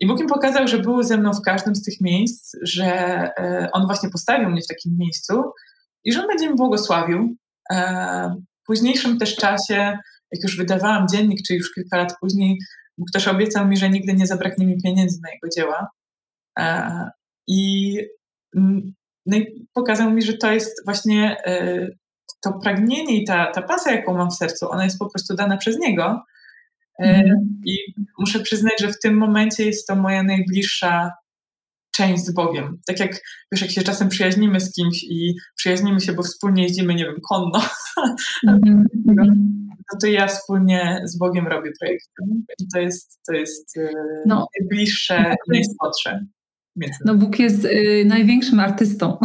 I 0.00 0.06
Bóg 0.06 0.20
im 0.20 0.26
pokazał, 0.26 0.68
że 0.68 0.78
był 0.78 1.02
ze 1.02 1.16
mną 1.16 1.32
w 1.32 1.42
każdym 1.42 1.74
z 1.74 1.82
tych 1.82 2.00
miejsc, 2.00 2.56
że 2.62 2.86
e, 2.86 3.68
On 3.72 3.86
właśnie 3.86 4.10
postawił 4.10 4.50
mnie 4.50 4.62
w 4.62 4.66
takim 4.66 4.96
miejscu 4.98 5.42
i 6.04 6.12
że 6.12 6.20
On 6.20 6.26
będzie 6.26 6.50
mi 6.50 6.56
błogosławił. 6.56 7.36
E, 7.72 8.34
w 8.62 8.66
późniejszym 8.66 9.18
też 9.18 9.36
czasie 9.36 9.98
jak 10.32 10.42
już 10.42 10.56
wydawałam 10.56 11.08
dziennik, 11.08 11.38
czy 11.46 11.54
już 11.54 11.72
kilka 11.74 11.96
lat 11.96 12.14
później, 12.20 12.58
ktoś 13.08 13.28
obiecał 13.28 13.68
mi, 13.68 13.76
że 13.76 13.90
nigdy 13.90 14.12
nie 14.12 14.26
zabraknie 14.26 14.66
mi 14.66 14.82
pieniędzy 14.82 15.18
na 15.22 15.30
jego 15.30 15.48
dzieła. 15.56 15.88
E, 16.58 17.10
I, 17.48 17.98
no 19.26 19.36
i 19.36 19.66
pokazał 19.74 20.10
mi, 20.10 20.22
że 20.22 20.32
to 20.32 20.52
jest 20.52 20.84
właśnie 20.84 21.36
to 22.42 22.52
pragnienie 22.52 23.22
i 23.22 23.24
ta, 23.24 23.52
ta 23.52 23.62
pasja, 23.62 23.92
jaką 23.92 24.14
mam 24.14 24.30
w 24.30 24.34
sercu, 24.34 24.70
ona 24.70 24.84
jest 24.84 24.98
po 24.98 25.10
prostu 25.10 25.34
dana 25.34 25.56
przez 25.56 25.78
niego. 25.78 26.22
Mm. 26.98 27.60
I 27.66 27.78
muszę 28.18 28.40
przyznać, 28.40 28.74
że 28.80 28.88
w 28.88 28.98
tym 29.02 29.16
momencie 29.16 29.64
jest 29.64 29.86
to 29.86 29.96
moja 29.96 30.22
najbliższa 30.22 31.10
część 31.96 32.24
z 32.24 32.34
Bogiem. 32.34 32.80
Tak 32.86 33.00
jak, 33.00 33.20
wiesz, 33.52 33.62
jak 33.62 33.70
się 33.70 33.82
czasem 33.82 34.08
przyjaźnimy 34.08 34.60
z 34.60 34.72
kimś 34.72 35.02
i 35.02 35.34
przyjaźnimy 35.56 36.00
się, 36.00 36.12
bo 36.12 36.22
wspólnie 36.22 36.62
jeździmy, 36.62 36.94
nie 36.94 37.04
wiem, 37.04 37.16
konno, 37.28 37.58
mm-hmm. 38.48 38.84
no 39.92 39.98
to 40.02 40.06
ja 40.06 40.26
wspólnie 40.26 41.00
z 41.04 41.18
Bogiem 41.18 41.46
robię 41.46 41.70
projekt. 41.80 42.06
I 42.58 42.66
to 42.74 42.80
jest, 42.80 43.20
to 43.28 43.34
jest 43.34 43.76
e, 43.76 43.90
no. 44.26 44.46
najbliższe, 44.60 45.34
no, 45.48 45.90
No 47.04 47.14
Bóg 47.14 47.38
jest 47.38 47.64
y, 47.64 48.04
największym 48.06 48.60
artystą, 48.60 49.18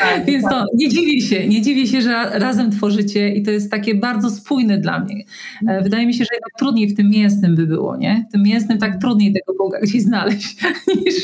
tak, 0.00 0.24
więc 0.26 0.44
to 0.44 0.64
nie 0.74 0.88
dziwię 0.88 1.20
się, 1.20 1.48
nie 1.48 1.62
dziwię 1.62 1.86
się, 1.86 2.02
że 2.02 2.38
razem 2.38 2.70
tworzycie 2.70 3.28
i 3.28 3.42
to 3.42 3.50
jest 3.50 3.70
takie 3.70 3.94
bardzo 3.94 4.30
spójne 4.30 4.78
dla 4.78 4.98
mnie. 5.00 5.24
E, 5.68 5.82
wydaje 5.82 6.06
mi 6.06 6.14
się, 6.14 6.24
że 6.24 6.34
jednak 6.34 6.52
trudniej 6.58 6.88
w 6.88 6.96
tym 6.96 7.10
mięsnym 7.10 7.56
by 7.56 7.66
było, 7.66 7.96
nie? 7.96 8.24
W 8.28 8.32
tym 8.32 8.42
mięsnym 8.42 8.78
tak 8.78 9.00
trudniej 9.00 9.32
tego 9.32 9.58
Boga 9.58 9.80
gdzieś 9.80 10.02
znaleźć 10.02 10.56
niż, 11.06 11.14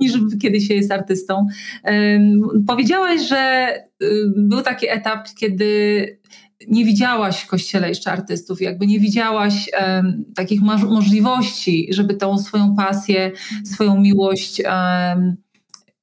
niż 0.00 0.12
kiedy 0.42 0.60
się 0.60 0.74
jest 0.74 0.92
artystą. 0.92 1.46
E, 1.84 2.20
powiedziałaś, 2.66 3.28
że 3.28 3.72
y, 4.02 4.06
był 4.36 4.62
taki 4.62 4.88
etap, 4.88 5.28
kiedy 5.38 6.18
nie 6.68 6.84
widziałaś 6.84 7.40
w 7.40 7.46
kościele 7.46 7.88
jeszcze 7.88 8.12
artystów, 8.12 8.60
jakby 8.60 8.86
nie 8.86 9.00
widziałaś 9.00 9.70
um, 9.80 10.24
takich 10.34 10.60
możliwości, 10.88 11.88
żeby 11.90 12.14
tą 12.14 12.38
swoją 12.38 12.76
pasję, 12.76 13.32
swoją 13.64 14.00
miłość 14.00 14.62
um, 14.64 15.36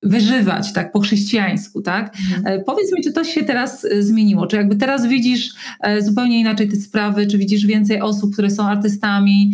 wyżywać, 0.03 0.73
tak, 0.73 0.91
po 0.91 0.99
chrześcijańsku, 0.99 1.81
tak? 1.81 2.15
Mhm. 2.29 2.47
E, 2.47 2.63
powiedz 2.63 2.93
mi, 2.93 3.03
czy 3.03 3.13
to 3.13 3.23
się 3.23 3.43
teraz 3.43 3.85
e, 3.85 4.03
zmieniło? 4.03 4.47
Czy 4.47 4.55
jakby 4.55 4.75
teraz 4.75 5.07
widzisz 5.07 5.53
e, 5.79 6.01
zupełnie 6.01 6.39
inaczej 6.39 6.69
te 6.69 6.75
sprawy? 6.75 7.27
Czy 7.27 7.37
widzisz 7.37 7.65
więcej 7.65 8.01
osób, 8.01 8.33
które 8.33 8.49
są 8.49 8.63
artystami? 8.63 9.53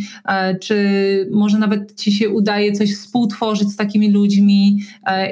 Czy 0.61 0.77
może 1.31 1.57
nawet 1.59 1.99
ci 1.99 2.11
się 2.11 2.29
udaje 2.29 2.71
coś 2.71 2.95
współtworzyć 2.95 3.69
z 3.69 3.75
takimi 3.75 4.11
ludźmi? 4.11 4.79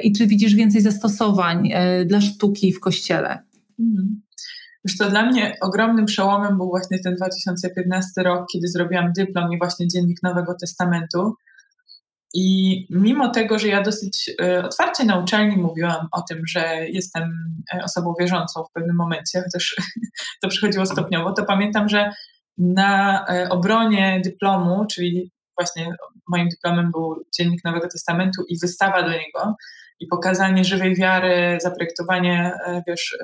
I 0.02 0.12
czy 0.12 0.26
widzisz 0.26 0.54
więcej 0.54 0.80
zastosowań 0.80 1.70
dla 2.06 2.20
sztuki 2.20 2.72
w 2.72 2.80
kościele? 2.80 3.38
Mhm. 3.78 4.20
Już 4.86 4.98
to 4.98 5.10
dla 5.10 5.26
mnie 5.26 5.56
ogromnym 5.60 6.06
przełomem 6.06 6.56
był 6.56 6.68
właśnie 6.68 6.98
ten 6.98 7.14
2015 7.14 8.22
rok, 8.22 8.46
kiedy 8.52 8.68
zrobiłam 8.68 9.12
dyplom 9.12 9.52
i 9.52 9.58
właśnie 9.58 9.88
Dziennik 9.88 10.22
Nowego 10.22 10.54
Testamentu. 10.60 11.34
I 12.34 12.86
mimo 12.90 13.28
tego, 13.28 13.58
że 13.58 13.68
ja 13.68 13.82
dosyć 13.82 14.30
e, 14.42 14.64
otwarcie 14.64 15.04
na 15.04 15.18
uczelni 15.18 15.56
mówiłam 15.56 16.08
o 16.12 16.22
tym, 16.22 16.42
że 16.48 16.86
jestem 16.88 17.22
e, 17.74 17.84
osobą 17.84 18.14
wierzącą 18.20 18.64
w 18.64 18.72
pewnym 18.72 18.96
momencie, 18.96 19.42
chociaż 19.42 19.76
to 20.42 20.48
przychodziło 20.48 20.86
stopniowo, 20.86 21.32
to 21.32 21.44
pamiętam, 21.44 21.88
że 21.88 22.10
na 22.58 23.24
e, 23.26 23.48
obronie 23.48 24.20
dyplomu, 24.24 24.86
czyli 24.86 25.32
właśnie 25.58 25.96
moim 26.28 26.48
dyplomem 26.48 26.90
był 26.90 27.24
Dziennik 27.38 27.64
Nowego 27.64 27.88
Testamentu 27.88 28.42
i 28.48 28.58
wystawa 28.58 29.02
do 29.02 29.10
niego, 29.10 29.54
i 30.00 30.06
pokazanie 30.06 30.64
żywej 30.64 30.96
wiary, 30.96 31.58
zaprojektowanie, 31.60 32.52
wiesz, 32.86 33.16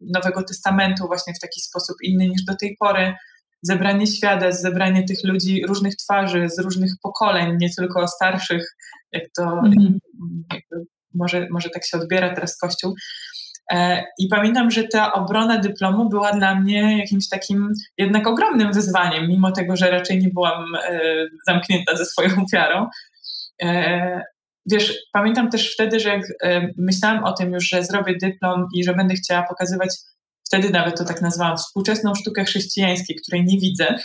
Nowego 0.00 0.42
Testamentu 0.42 1.06
właśnie 1.06 1.34
w 1.34 1.40
taki 1.40 1.60
sposób 1.60 1.96
inny 2.02 2.28
niż 2.28 2.44
do 2.44 2.56
tej 2.56 2.76
pory, 2.80 3.14
zebranie 3.62 4.06
świadectw, 4.06 4.62
zebranie 4.62 5.04
tych 5.04 5.18
ludzi 5.24 5.62
różnych 5.66 5.96
twarzy, 5.96 6.48
z 6.48 6.58
różnych 6.58 6.92
pokoleń, 7.02 7.56
nie 7.60 7.68
tylko 7.78 8.08
starszych, 8.08 8.76
jak 9.12 9.22
to 9.36 9.42
mm 9.42 9.98
może, 11.14 11.46
może 11.50 11.70
tak 11.70 11.86
się 11.86 11.98
odbiera 11.98 12.34
teraz 12.34 12.58
Kościół. 12.58 12.94
E, 13.72 14.04
I 14.18 14.28
pamiętam, 14.28 14.70
że 14.70 14.84
ta 14.84 15.12
obrona 15.12 15.58
dyplomu 15.58 16.08
była 16.08 16.32
dla 16.32 16.54
mnie 16.54 16.98
jakimś 16.98 17.28
takim 17.28 17.72
jednak 17.98 18.26
ogromnym 18.26 18.72
wyzwaniem, 18.72 19.28
mimo 19.28 19.52
tego, 19.52 19.76
że 19.76 19.90
raczej 19.90 20.18
nie 20.18 20.28
byłam 20.28 20.74
e, 20.74 21.00
zamknięta 21.46 21.96
ze 21.96 22.04
swoją 22.04 22.30
wiarą 22.52 22.86
wiesz, 24.70 24.98
pamiętam 25.12 25.50
też 25.50 25.72
wtedy, 25.74 26.00
że 26.00 26.08
jak 26.08 26.22
e, 26.42 26.68
myślałam 26.78 27.24
o 27.24 27.32
tym 27.32 27.52
już, 27.52 27.68
że 27.68 27.84
zrobię 27.84 28.14
dyplom 28.22 28.66
i 28.74 28.84
że 28.84 28.94
będę 28.94 29.14
chciała 29.14 29.42
pokazywać, 29.42 29.88
wtedy 30.46 30.70
nawet 30.70 30.98
to 30.98 31.04
tak 31.04 31.22
nazwałam, 31.22 31.56
współczesną 31.56 32.14
sztukę 32.14 32.44
chrześcijańskiej, 32.44 33.16
której 33.16 33.44
nie 33.44 33.58
widzę, 33.60 33.98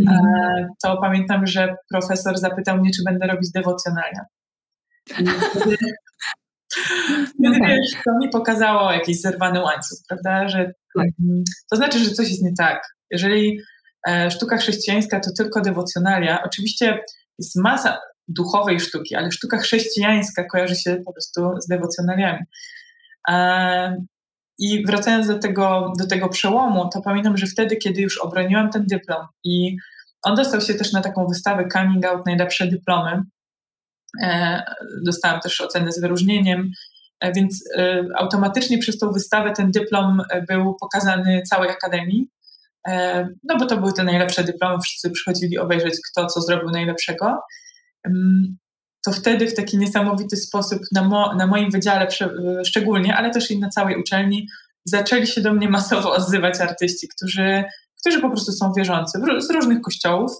mm. 0.00 0.68
to 0.84 0.96
pamiętam, 1.00 1.46
że 1.46 1.74
profesor 1.90 2.38
zapytał 2.38 2.78
mnie, 2.78 2.90
czy 2.96 3.02
będę 3.04 3.26
robić 3.26 3.50
dewocjonalia. 3.54 4.20
Wtedy, 5.10 5.30
wtedy 7.34 7.56
okay. 7.56 7.68
wiesz, 7.68 8.02
to 8.04 8.18
mi 8.18 8.28
pokazało 8.28 8.92
jakiś 8.92 9.20
zerwany 9.20 9.60
łańcuch, 9.60 9.98
prawda, 10.08 10.48
że 10.48 10.72
tak. 10.98 11.06
to 11.70 11.76
znaczy, 11.76 11.98
że 11.98 12.10
coś 12.10 12.28
jest 12.28 12.42
nie 12.42 12.52
tak. 12.58 12.82
Jeżeli 13.10 13.58
e, 14.08 14.30
sztuka 14.30 14.56
chrześcijańska 14.56 15.20
to 15.20 15.30
tylko 15.36 15.60
dewocjonalia, 15.60 16.42
oczywiście 16.42 16.98
jest 17.38 17.56
masa, 17.56 17.98
duchowej 18.28 18.80
sztuki, 18.80 19.14
ale 19.14 19.32
sztuka 19.32 19.58
chrześcijańska 19.58 20.44
kojarzy 20.44 20.76
się 20.76 20.96
po 21.06 21.12
prostu 21.12 21.60
z 21.60 21.66
dewocjonaliami. 21.66 22.44
I 24.58 24.86
wracając 24.86 25.26
do 25.26 25.38
tego, 25.38 25.92
do 25.98 26.06
tego 26.06 26.28
przełomu, 26.28 26.88
to 26.94 27.02
pamiętam, 27.02 27.36
że 27.36 27.46
wtedy, 27.46 27.76
kiedy 27.76 28.02
już 28.02 28.18
obroniłam 28.18 28.70
ten 28.70 28.86
dyplom 28.86 29.26
i 29.44 29.76
on 30.22 30.34
dostał 30.34 30.60
się 30.60 30.74
też 30.74 30.92
na 30.92 31.00
taką 31.00 31.26
wystawę 31.26 31.68
Coming 31.72 32.04
Out 32.04 32.26
Najlepsze 32.26 32.66
Dyplomy, 32.66 33.22
e, 34.22 34.62
dostałam 35.06 35.40
też 35.40 35.60
ocenę 35.60 35.92
z 35.92 36.00
wyróżnieniem 36.00 36.70
więc 37.36 37.64
automatycznie 38.18 38.78
przez 38.78 38.98
tą 38.98 39.12
wystawę 39.12 39.52
ten 39.52 39.70
dyplom 39.70 40.22
był 40.48 40.76
pokazany 40.80 41.42
całej 41.50 41.70
Akademii. 41.70 42.28
No 43.44 43.56
bo 43.58 43.66
to 43.66 43.76
były 43.76 43.92
te 43.92 44.04
najlepsze 44.04 44.44
dyplomy, 44.44 44.78
wszyscy 44.84 45.10
przychodzili 45.10 45.58
obejrzeć, 45.58 45.94
kto 46.10 46.26
co 46.26 46.40
zrobił 46.40 46.70
najlepszego 46.70 47.38
to 49.06 49.12
wtedy 49.12 49.46
w 49.46 49.54
taki 49.54 49.78
niesamowity 49.78 50.36
sposób 50.36 50.78
na, 50.92 51.02
mo, 51.02 51.34
na 51.34 51.46
moim 51.46 51.70
wydziale 51.70 52.08
szczególnie, 52.66 53.16
ale 53.16 53.30
też 53.30 53.50
i 53.50 53.58
na 53.58 53.68
całej 53.68 54.00
uczelni 54.00 54.48
zaczęli 54.84 55.26
się 55.26 55.40
do 55.40 55.54
mnie 55.54 55.68
masowo 55.68 56.12
odzywać 56.18 56.60
artyści, 56.60 57.08
którzy, 57.08 57.64
którzy 58.00 58.20
po 58.20 58.30
prostu 58.30 58.52
są 58.52 58.72
wierzący 58.76 59.20
z 59.38 59.50
różnych 59.50 59.80
kościołów, 59.80 60.32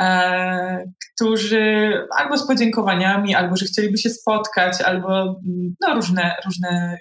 e, 0.00 0.84
którzy 1.14 1.92
albo 2.18 2.38
z 2.38 2.46
podziękowaniami, 2.46 3.34
albo 3.34 3.56
że 3.56 3.66
chcieliby 3.66 3.98
się 3.98 4.10
spotkać, 4.10 4.80
albo 4.80 5.40
no, 5.80 5.94
różne, 5.94 6.34
różne 6.44 6.98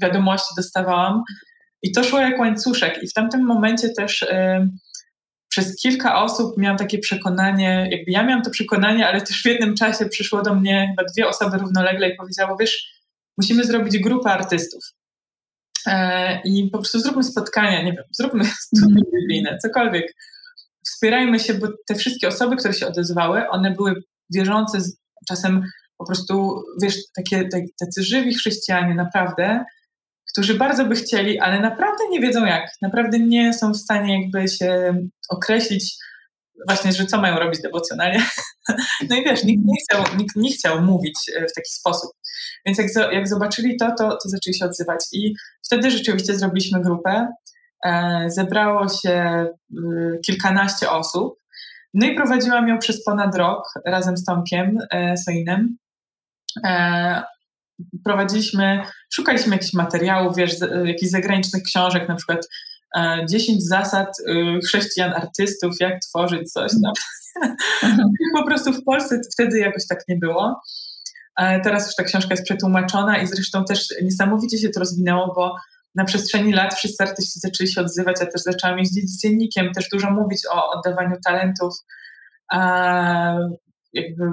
wiadomości 0.00 0.54
dostawałam. 0.56 1.22
I 1.82 1.92
to 1.92 2.04
szło 2.04 2.20
jak 2.20 2.38
łańcuszek. 2.38 3.02
I 3.02 3.08
w 3.08 3.12
tamtym 3.12 3.44
momencie 3.44 3.88
też 3.88 4.22
e, 4.22 4.68
przez 5.54 5.76
kilka 5.76 6.22
osób 6.22 6.58
miałam 6.58 6.78
takie 6.78 6.98
przekonanie, 6.98 7.88
jakby 7.90 8.10
ja 8.10 8.22
miałam 8.22 8.42
to 8.42 8.50
przekonanie, 8.50 9.08
ale 9.08 9.20
też 9.20 9.42
w 9.42 9.46
jednym 9.46 9.74
czasie 9.74 10.06
przyszło 10.06 10.42
do 10.42 10.54
mnie 10.54 10.86
chyba 10.90 11.10
dwie 11.12 11.28
osoby 11.28 11.58
równolegle 11.58 12.08
i 12.08 12.16
powiedziało, 12.16 12.56
wiesz, 12.56 13.02
musimy 13.38 13.64
zrobić 13.64 13.98
grupę 13.98 14.30
artystów. 14.30 14.84
E, 15.86 16.40
I 16.44 16.70
po 16.70 16.78
prostu 16.78 17.00
zróbmy 17.00 17.24
spotkania, 17.24 17.82
nie 17.82 17.92
wiem, 17.92 18.04
zróbmy 18.10 18.44
studia 18.66 19.02
biblijne, 19.14 19.58
cokolwiek. 19.62 20.14
Wspierajmy 20.86 21.40
się, 21.40 21.54
bo 21.54 21.68
te 21.86 21.94
wszystkie 21.94 22.28
osoby, 22.28 22.56
które 22.56 22.74
się 22.74 22.86
odezwały, 22.86 23.48
one 23.48 23.70
były 23.70 23.94
wierzące, 24.34 24.78
czasem 25.28 25.62
po 25.98 26.06
prostu, 26.06 26.62
wiesz, 26.82 26.96
takie, 27.16 27.48
tacy 27.80 28.02
żywi 28.02 28.34
chrześcijanie, 28.34 28.94
naprawdę, 28.94 29.64
którzy 30.32 30.54
bardzo 30.54 30.84
by 30.84 30.94
chcieli, 30.94 31.38
ale 31.38 31.60
naprawdę 31.60 32.04
nie 32.10 32.20
wiedzą 32.20 32.44
jak. 32.44 32.70
Naprawdę 32.82 33.18
nie 33.18 33.52
są 33.52 33.72
w 33.72 33.76
stanie 33.76 34.22
jakby 34.22 34.48
się 34.48 34.94
określić 35.28 35.96
właśnie, 36.68 36.92
że 36.92 37.06
co 37.06 37.20
mają 37.20 37.38
robić 37.38 37.60
dewocjonalnie. 37.62 38.24
No 39.10 39.16
i 39.16 39.24
wiesz, 39.24 39.44
nikt 39.44 39.62
nie 39.64 39.74
chciał, 39.84 40.16
nikt 40.16 40.36
nie 40.36 40.52
chciał 40.52 40.82
mówić 40.82 41.14
e, 41.36 41.46
w 41.46 41.54
taki 41.54 41.70
sposób. 41.70 42.10
Więc 42.66 42.78
jak, 42.78 43.12
jak 43.12 43.28
zobaczyli 43.28 43.76
to, 43.76 43.86
to, 43.98 44.08
to 44.08 44.28
zaczęli 44.28 44.54
się 44.54 44.64
odzywać. 44.64 44.98
I 45.12 45.34
wtedy 45.66 45.90
rzeczywiście 45.90 46.38
zrobiliśmy 46.38 46.80
grupę. 46.82 47.28
E, 47.84 48.24
zebrało 48.30 48.88
się 48.88 49.46
y, 49.72 50.20
kilkanaście 50.26 50.90
osób. 50.90 51.34
No 51.94 52.06
i 52.06 52.14
prowadziłam 52.14 52.68
ją 52.68 52.78
przez 52.78 53.04
ponad 53.04 53.36
rok 53.36 53.62
razem 53.86 54.16
z 54.16 54.24
Tomkiem 54.24 54.78
e, 54.90 55.16
Soinem 55.16 55.76
prowadziliśmy, 58.04 58.82
szukaliśmy 59.12 59.52
jakichś 59.52 59.72
materiałów, 59.72 60.36
wiesz, 60.36 60.54
jakichś 60.84 61.10
zagranicznych 61.10 61.62
książek, 61.62 62.08
na 62.08 62.14
przykład 62.14 62.48
10 63.28 63.62
e, 63.62 63.66
zasad 63.66 64.08
y, 64.20 64.60
chrześcijan 64.66 65.12
artystów, 65.12 65.74
jak 65.80 66.00
tworzyć 66.00 66.52
coś 66.52 66.72
tam. 66.72 66.92
Mhm. 67.82 68.08
po 68.34 68.46
prostu 68.46 68.72
w 68.72 68.84
Polsce 68.84 69.20
wtedy 69.32 69.58
jakoś 69.58 69.86
tak 69.86 69.98
nie 70.08 70.16
było. 70.16 70.60
Teraz 71.64 71.86
już 71.86 71.94
ta 71.94 72.04
książka 72.04 72.28
jest 72.30 72.44
przetłumaczona 72.44 73.18
i 73.18 73.26
zresztą 73.26 73.64
też 73.64 73.88
niesamowicie 74.02 74.58
się 74.58 74.68
to 74.68 74.80
rozwinęło, 74.80 75.32
bo 75.34 75.56
na 75.94 76.04
przestrzeni 76.04 76.52
lat 76.52 76.74
wszyscy 76.74 77.04
artyści 77.04 77.40
zaczęli 77.40 77.68
się 77.68 77.80
odzywać, 77.80 78.16
ja 78.20 78.26
też 78.26 78.42
zaczęłam 78.42 78.78
jeździć 78.78 79.10
z 79.10 79.22
dziennikiem, 79.22 79.72
też 79.72 79.88
dużo 79.88 80.10
mówić 80.10 80.40
o 80.52 80.70
oddawaniu 80.70 81.16
talentów, 81.24 81.74
jakby 83.92 84.24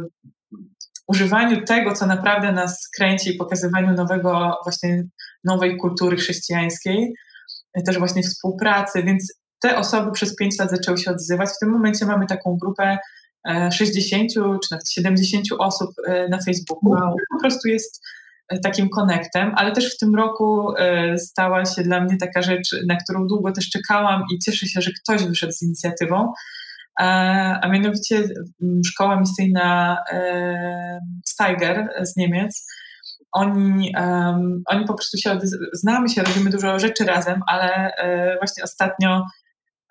używaniu 1.07 1.65
tego, 1.65 1.93
co 1.93 2.05
naprawdę 2.05 2.51
nas 2.51 2.89
kręci 2.97 3.29
i 3.29 3.37
pokazywaniu 3.37 3.93
nowego, 3.93 4.57
właśnie 4.63 5.03
nowej 5.43 5.77
kultury 5.77 6.17
chrześcijańskiej, 6.17 7.13
też 7.85 7.99
właśnie 7.99 8.23
współpracy, 8.23 9.03
więc 9.03 9.33
te 9.61 9.77
osoby 9.77 10.11
przez 10.11 10.35
pięć 10.35 10.59
lat 10.59 10.71
zaczęły 10.71 10.97
się 10.97 11.11
odzywać. 11.11 11.49
W 11.49 11.59
tym 11.59 11.69
momencie 11.69 12.05
mamy 12.05 12.25
taką 12.27 12.57
grupę 12.61 12.97
60 13.71 14.31
e, 14.31 14.59
czy 14.63 14.67
nawet 14.71 14.89
70 14.89 15.45
osób 15.59 15.89
e, 16.07 16.29
na 16.29 16.37
Facebooku, 16.37 16.89
wow. 16.89 17.15
po 17.33 17.39
prostu 17.39 17.67
jest 17.67 18.01
e, 18.49 18.59
takim 18.59 18.89
konektem, 18.89 19.53
ale 19.55 19.71
też 19.71 19.95
w 19.95 19.97
tym 19.97 20.15
roku 20.15 20.73
stała 21.17 21.65
się 21.65 21.83
dla 21.83 22.01
mnie 22.01 22.17
taka 22.17 22.41
rzecz, 22.41 22.69
na 22.87 22.95
którą 22.95 23.27
długo 23.27 23.51
też 23.51 23.69
czekałam 23.69 24.23
i 24.33 24.39
cieszę 24.39 24.67
się, 24.67 24.81
że 24.81 24.91
ktoś 24.91 25.23
wyszedł 25.23 25.53
z 25.53 25.61
inicjatywą, 25.61 26.33
a 27.61 27.67
mianowicie 27.71 28.23
szkoła 28.85 29.19
misyjna 29.19 29.97
Steiger 31.25 31.89
z 32.01 32.17
Niemiec. 32.17 32.65
Oni, 33.31 33.93
um, 33.97 34.63
oni 34.67 34.85
po 34.85 34.93
prostu 34.93 35.17
się, 35.17 35.39
znamy 35.73 36.09
się, 36.09 36.23
robimy 36.23 36.49
dużo 36.49 36.79
rzeczy 36.79 37.05
razem, 37.05 37.41
ale 37.47 37.95
e, 37.95 38.37
właśnie 38.37 38.63
ostatnio 38.63 39.25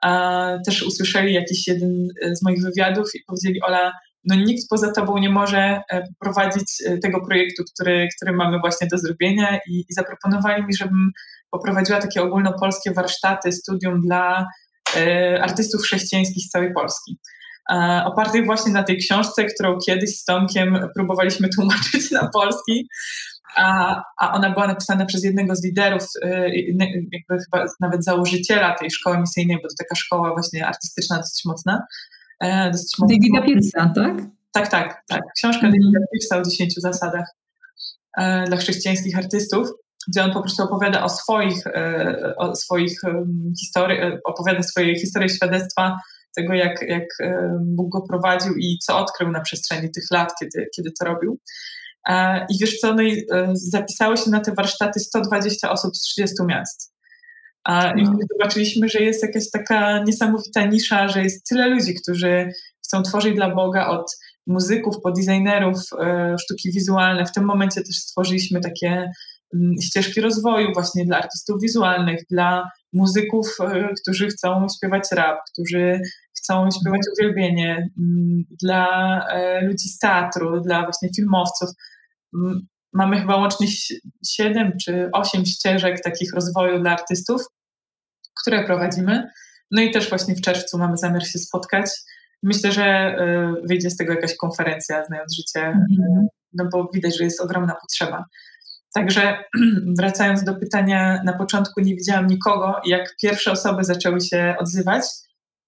e, 0.05 0.61
też 0.67 0.83
usłyszeli 0.83 1.35
jakiś 1.35 1.69
jeden 1.69 2.09
z 2.33 2.43
moich 2.43 2.63
wywiadów 2.63 3.09
i 3.15 3.25
powiedzieli, 3.27 3.63
Ola, 3.63 3.93
no 4.25 4.35
nikt 4.35 4.69
poza 4.71 4.93
tobą 4.93 5.19
nie 5.19 5.31
może 5.31 5.81
e, 5.93 6.03
prowadzić 6.19 6.83
tego 7.03 7.27
projektu, 7.27 7.65
który, 7.75 8.09
który 8.17 8.37
mamy 8.37 8.59
właśnie 8.59 8.89
do 8.89 8.99
zrobienia 8.99 9.59
i, 9.67 9.85
i 9.89 9.95
zaproponowali 9.95 10.63
mi, 10.63 10.75
żebym 10.75 11.11
poprowadziła 11.51 12.01
takie 12.01 12.23
ogólnopolskie 12.23 12.93
warsztaty, 12.93 13.53
studium 13.53 14.01
dla 14.01 14.47
E, 14.97 15.43
artystów 15.43 15.83
chrześcijańskich 15.83 16.45
z 16.45 16.49
całej 16.49 16.73
Polski. 16.73 17.19
E, 17.71 18.03
opartych 18.05 18.47
właśnie 18.47 18.73
na 18.73 18.83
tej 18.83 18.97
książce, 18.97 19.45
którą 19.45 19.79
kiedyś 19.87 20.17
z 20.17 20.25
Tomkiem 20.25 20.89
próbowaliśmy 20.95 21.49
tłumaczyć 21.49 22.11
na 22.11 22.29
polski, 22.29 22.89
a, 23.57 23.97
a 24.21 24.33
ona 24.33 24.51
była 24.51 24.67
napisana 24.67 25.07
przez 25.07 25.25
jednego 25.25 25.57
z 25.57 25.65
liderów, 25.65 26.03
e, 26.23 26.51
jakby 27.13 27.39
chyba 27.45 27.67
nawet 27.81 28.05
założyciela 28.05 28.75
tej 28.75 28.91
szkoły 28.91 29.19
misyjnej, 29.19 29.57
bo 29.57 29.63
to 29.63 29.75
taka 29.79 29.95
szkoła 29.95 30.33
właśnie 30.33 30.67
artystyczna 30.67 31.17
dosyć 31.17 31.45
mocna. 31.45 31.83
Dosyć 32.73 32.99
mocna. 32.99 33.17
Davida 33.17 33.41
Pierce'a, 33.41 33.95
tak? 33.95 34.15
Tak, 34.53 34.69
tak, 34.71 35.03
tak. 35.09 35.21
Książka 35.37 35.67
mm. 35.67 35.73
Davida 35.73 35.99
Pierce'a 36.01 36.41
o 36.41 36.51
10 36.51 36.75
zasadach 36.75 37.27
dla 38.47 38.57
chrześcijańskich 38.57 39.19
artystów 39.19 39.69
gdzie 40.09 40.25
on 40.25 40.33
po 40.33 40.41
prostu 40.41 40.63
opowiada 40.63 41.05
o 41.05 41.09
swoich, 41.09 41.67
e, 41.67 42.35
o 42.37 42.57
swoich 42.57 43.01
historii, 43.61 43.99
e, 43.99 44.19
opowiada 44.25 44.63
swoje 44.63 45.01
historie 45.01 45.29
świadectwa 45.29 46.01
tego, 46.37 46.55
jak, 46.55 46.83
jak 46.89 47.05
Bóg 47.61 47.93
go 47.93 48.03
prowadził 48.09 48.55
i 48.57 48.79
co 48.79 48.99
odkrył 48.99 49.31
na 49.31 49.41
przestrzeni 49.41 49.91
tych 49.91 50.05
lat, 50.11 50.33
kiedy, 50.41 50.69
kiedy 50.77 50.91
to 50.99 51.05
robił. 51.05 51.39
I 52.51 52.59
wiesz 52.61 52.79
co, 52.79 52.95
no 52.95 53.03
i 53.03 53.27
e, 53.33 53.53
zapisało 53.55 54.17
się 54.17 54.31
na 54.31 54.41
te 54.41 54.55
warsztaty 54.55 55.01
120 55.01 55.71
osób 55.71 55.97
z 55.97 56.01
30 56.01 56.37
miast. 56.49 56.95
I 57.97 58.03
no. 58.03 58.17
zobaczyliśmy, 58.33 58.89
że 58.89 58.99
jest 58.99 59.23
jakaś 59.23 59.51
taka 59.51 60.03
niesamowita 60.05 60.67
nisza, 60.67 61.09
że 61.09 61.23
jest 61.23 61.47
tyle 61.49 61.69
ludzi, 61.69 61.95
którzy 61.95 62.53
chcą 62.85 63.03
tworzyć 63.03 63.35
dla 63.35 63.55
Boga 63.55 63.87
od 63.87 64.17
muzyków 64.47 64.97
po 65.03 65.13
designerów 65.13 65.79
sztuki 66.41 66.73
wizualne. 66.73 67.27
W 67.27 67.33
tym 67.33 67.45
momencie 67.45 67.83
też 67.83 67.97
stworzyliśmy 67.97 68.61
takie 68.61 69.11
ścieżki 69.83 70.21
rozwoju 70.21 70.73
właśnie 70.73 71.05
dla 71.05 71.19
artystów 71.19 71.61
wizualnych, 71.63 72.21
dla 72.31 72.71
muzyków, 72.93 73.47
e, 73.61 73.89
którzy 74.03 74.29
chcą 74.29 74.67
śpiewać 74.77 75.05
rap, 75.13 75.39
którzy 75.53 76.01
chcą 76.39 76.69
śpiewać 76.81 77.01
uwielbienie, 77.19 77.91
mm, 77.99 78.45
dla 78.63 78.87
e, 79.29 79.65
ludzi 79.67 79.89
z 79.89 79.99
teatru, 79.99 80.61
dla 80.61 80.83
właśnie 80.83 81.09
filmowców. 81.17 81.69
Mm, 82.35 82.67
mamy 82.93 83.21
chyba 83.21 83.37
łącznie 83.37 83.67
7 84.27 84.73
czy 84.85 85.11
8 85.13 85.47
ścieżek 85.47 86.01
takich 86.01 86.35
rozwoju 86.35 86.81
dla 86.81 86.91
artystów, 86.91 87.43
które 88.43 88.65
prowadzimy. 88.65 89.31
No 89.71 89.83
i 89.83 89.91
też 89.91 90.09
właśnie 90.09 90.35
w 90.35 90.41
czerwcu 90.41 90.79
mamy 90.79 90.97
zamiar 90.97 91.27
się 91.27 91.39
spotkać. 91.39 91.91
Myślę, 92.43 92.73
że 92.73 92.85
e, 92.85 93.55
wyjdzie 93.65 93.91
z 93.91 93.97
tego 93.97 94.13
jakaś 94.13 94.37
konferencja, 94.37 95.05
znając 95.05 95.37
życie, 95.37 95.61
mm. 95.61 96.27
no 96.53 96.65
bo 96.73 96.89
widać, 96.95 97.19
że 97.19 97.25
jest 97.25 97.41
ogromna 97.41 97.75
potrzeba. 97.81 98.25
Także 98.95 99.45
wracając 99.99 100.45
do 100.45 100.55
pytania, 100.55 101.23
na 101.25 101.33
początku 101.33 101.81
nie 101.81 101.95
widziałam 101.95 102.27
nikogo 102.27 102.81
i 102.85 102.91
jak 102.91 103.15
pierwsze 103.23 103.53
osoby 103.53 103.85
zaczęły 103.85 104.21
się 104.21 104.55
odzywać, 104.59 105.03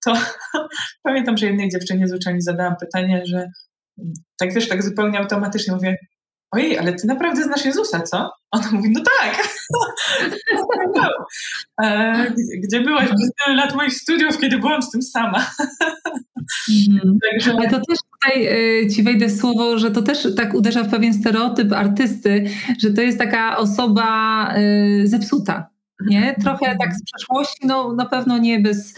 to 0.05 0.15
pamiętam, 1.05 1.37
że 1.37 1.47
jednej 1.47 1.69
dziewczynie 1.69 2.09
z 2.09 2.15
uczelni 2.15 2.43
zadałam 2.43 2.77
pytanie, 2.81 3.23
że 3.27 3.47
tak 4.39 4.55
wiesz, 4.55 4.69
tak 4.69 4.83
zupełnie 4.83 5.19
automatycznie 5.19 5.75
mówię, 5.75 5.97
ojej, 6.53 6.79
ale 6.79 6.93
ty 6.93 7.07
naprawdę 7.07 7.43
znasz 7.43 7.65
Jezusa, 7.65 8.01
co? 8.01 8.31
Ona 8.51 8.71
mówi, 8.71 8.93
no 8.93 9.03
tak. 9.21 9.49
e, 11.83 12.27
gdzie 12.65 12.81
byłaś 12.81 13.05
przez 13.05 13.31
tyle 13.45 13.57
lat 13.57 13.75
moich 13.75 13.95
studiów, 13.95 14.39
kiedy 14.39 14.59
byłam 14.59 14.83
z 14.83 14.91
tym 14.91 15.03
sama? 15.03 15.47
Mhm. 16.89 17.19
Także... 17.31 17.53
Ale 17.53 17.71
to 17.71 17.81
też 17.89 17.99
tutaj 18.23 18.47
y, 18.83 18.87
ci 18.87 19.03
wejdę 19.03 19.31
słowo, 19.31 19.79
że 19.79 19.91
to 19.91 20.03
też 20.03 20.29
tak 20.37 20.55
uderza 20.55 20.83
w 20.83 20.91
pewien 20.91 21.15
stereotyp 21.15 21.73
artysty, 21.73 22.45
że 22.79 22.91
to 22.91 23.03
jest 23.03 23.19
taka 23.19 23.57
osoba 23.57 24.49
y, 24.57 25.09
zepsuta. 25.09 25.72
Nie? 26.07 26.35
Trochę 26.43 26.77
tak 26.81 26.95
z 26.95 27.03
przeszłości, 27.03 27.67
no 27.67 27.93
na 27.93 28.07
pewno 28.07 28.39
nie 28.39 28.61
bez, 28.61 28.95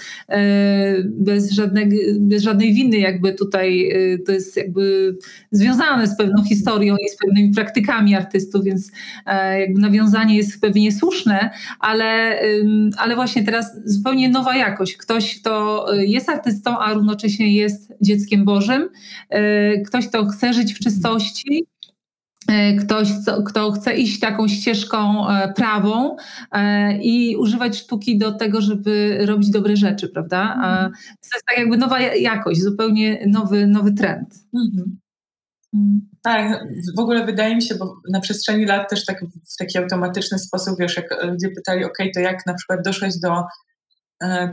bez, 1.05 1.51
żadnego, 1.51 1.97
bez 2.21 2.43
żadnej 2.43 2.75
winy 2.75 2.99
jakby 2.99 3.33
tutaj 3.33 3.93
to 4.27 4.33
jest 4.33 4.57
jakby 4.57 5.17
związane 5.51 6.07
z 6.07 6.17
pewną 6.17 6.45
historią 6.45 6.97
i 6.97 7.09
z 7.09 7.17
pewnymi 7.17 7.55
praktykami 7.55 8.15
artystów, 8.15 8.65
więc 8.65 8.93
jakby 9.59 9.81
nawiązanie 9.81 10.37
jest 10.37 10.61
pewnie 10.61 10.93
słuszne, 10.93 11.51
ale, 11.81 12.41
ale 12.99 13.15
właśnie 13.15 13.45
teraz 13.45 13.67
zupełnie 13.85 14.29
nowa 14.29 14.57
jakość. 14.57 14.97
Ktoś, 14.97 15.41
kto 15.41 15.87
jest 15.99 16.29
artystą, 16.29 16.79
a 16.79 16.95
równocześnie 16.95 17.55
jest 17.55 17.93
dzieckiem 18.01 18.45
Bożym, 18.45 18.89
ktoś, 19.87 20.09
kto 20.09 20.27
chce 20.27 20.53
żyć 20.53 20.75
w 20.75 20.79
czystości, 20.79 21.67
E, 21.74 21.74
ktoś, 22.81 23.09
kto 23.47 23.73
chce 23.73 23.95
iść 23.95 24.21
taką 24.21 24.49
ścieżką 24.49 25.29
e, 25.29 25.53
prawą 25.53 26.17
e, 26.53 26.97
i 26.99 27.37
używać 27.37 27.79
sztuki 27.79 28.19
do 28.19 28.33
tego, 28.33 28.61
żeby 28.61 29.19
robić 29.27 29.51
dobre 29.51 29.77
rzeczy, 29.77 30.09
prawda? 30.09 30.55
Mhm. 30.55 30.93
To 30.93 31.29
jest 31.35 31.47
tak 31.47 31.59
jakby 31.59 31.77
nowa 31.77 32.01
jakość, 32.01 32.63
zupełnie 32.63 33.25
nowy, 33.27 33.67
nowy 33.67 33.93
trend. 33.93 34.35
Mhm. 34.55 34.99
Mm. 35.75 36.01
Tak, 36.23 36.65
w 36.97 37.01
ogóle 37.01 37.27
wydaje 37.27 37.57
mi 37.57 37.63
się, 37.63 37.75
bo 37.75 37.97
na 38.11 38.21
przestrzeni 38.21 38.65
lat 38.65 38.91
też 38.91 39.05
tak 39.05 39.25
w 39.25 39.57
taki 39.59 39.79
automatyczny 39.79 40.39
sposób, 40.39 40.79
wiesz, 40.79 40.97
jak 40.97 41.25
ludzie 41.25 41.49
pytali, 41.49 41.85
ok, 41.85 41.99
to 42.15 42.21
jak 42.21 42.47
na 42.47 42.55
przykład 42.55 42.81
doszłeś 42.85 43.19
do 43.19 43.45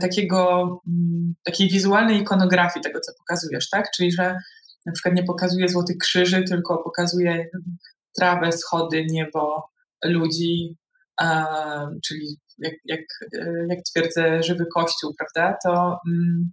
takiego, 0.00 0.62
mm, 0.88 1.34
takiej 1.44 1.68
wizualnej 1.68 2.20
ikonografii 2.20 2.82
tego, 2.82 3.00
co 3.00 3.12
pokazujesz, 3.18 3.68
tak? 3.70 3.90
Czyli, 3.96 4.12
że 4.12 4.36
na 4.86 4.92
przykład 4.92 5.14
nie 5.14 5.24
pokazuje 5.24 5.68
złotych 5.68 5.96
krzyży, 5.98 6.42
tylko 6.42 6.82
pokazuje 6.82 7.46
trawę, 8.18 8.52
schody, 8.52 9.06
niebo, 9.10 9.68
ludzi, 10.04 10.76
czyli 12.06 12.40
jak, 12.58 12.74
jak, 12.84 13.00
jak 13.68 13.78
twierdzę, 13.82 14.42
żywy 14.42 14.66
kościół, 14.74 15.14
prawda, 15.18 15.58
to, 15.64 15.98
mm, 16.08 16.52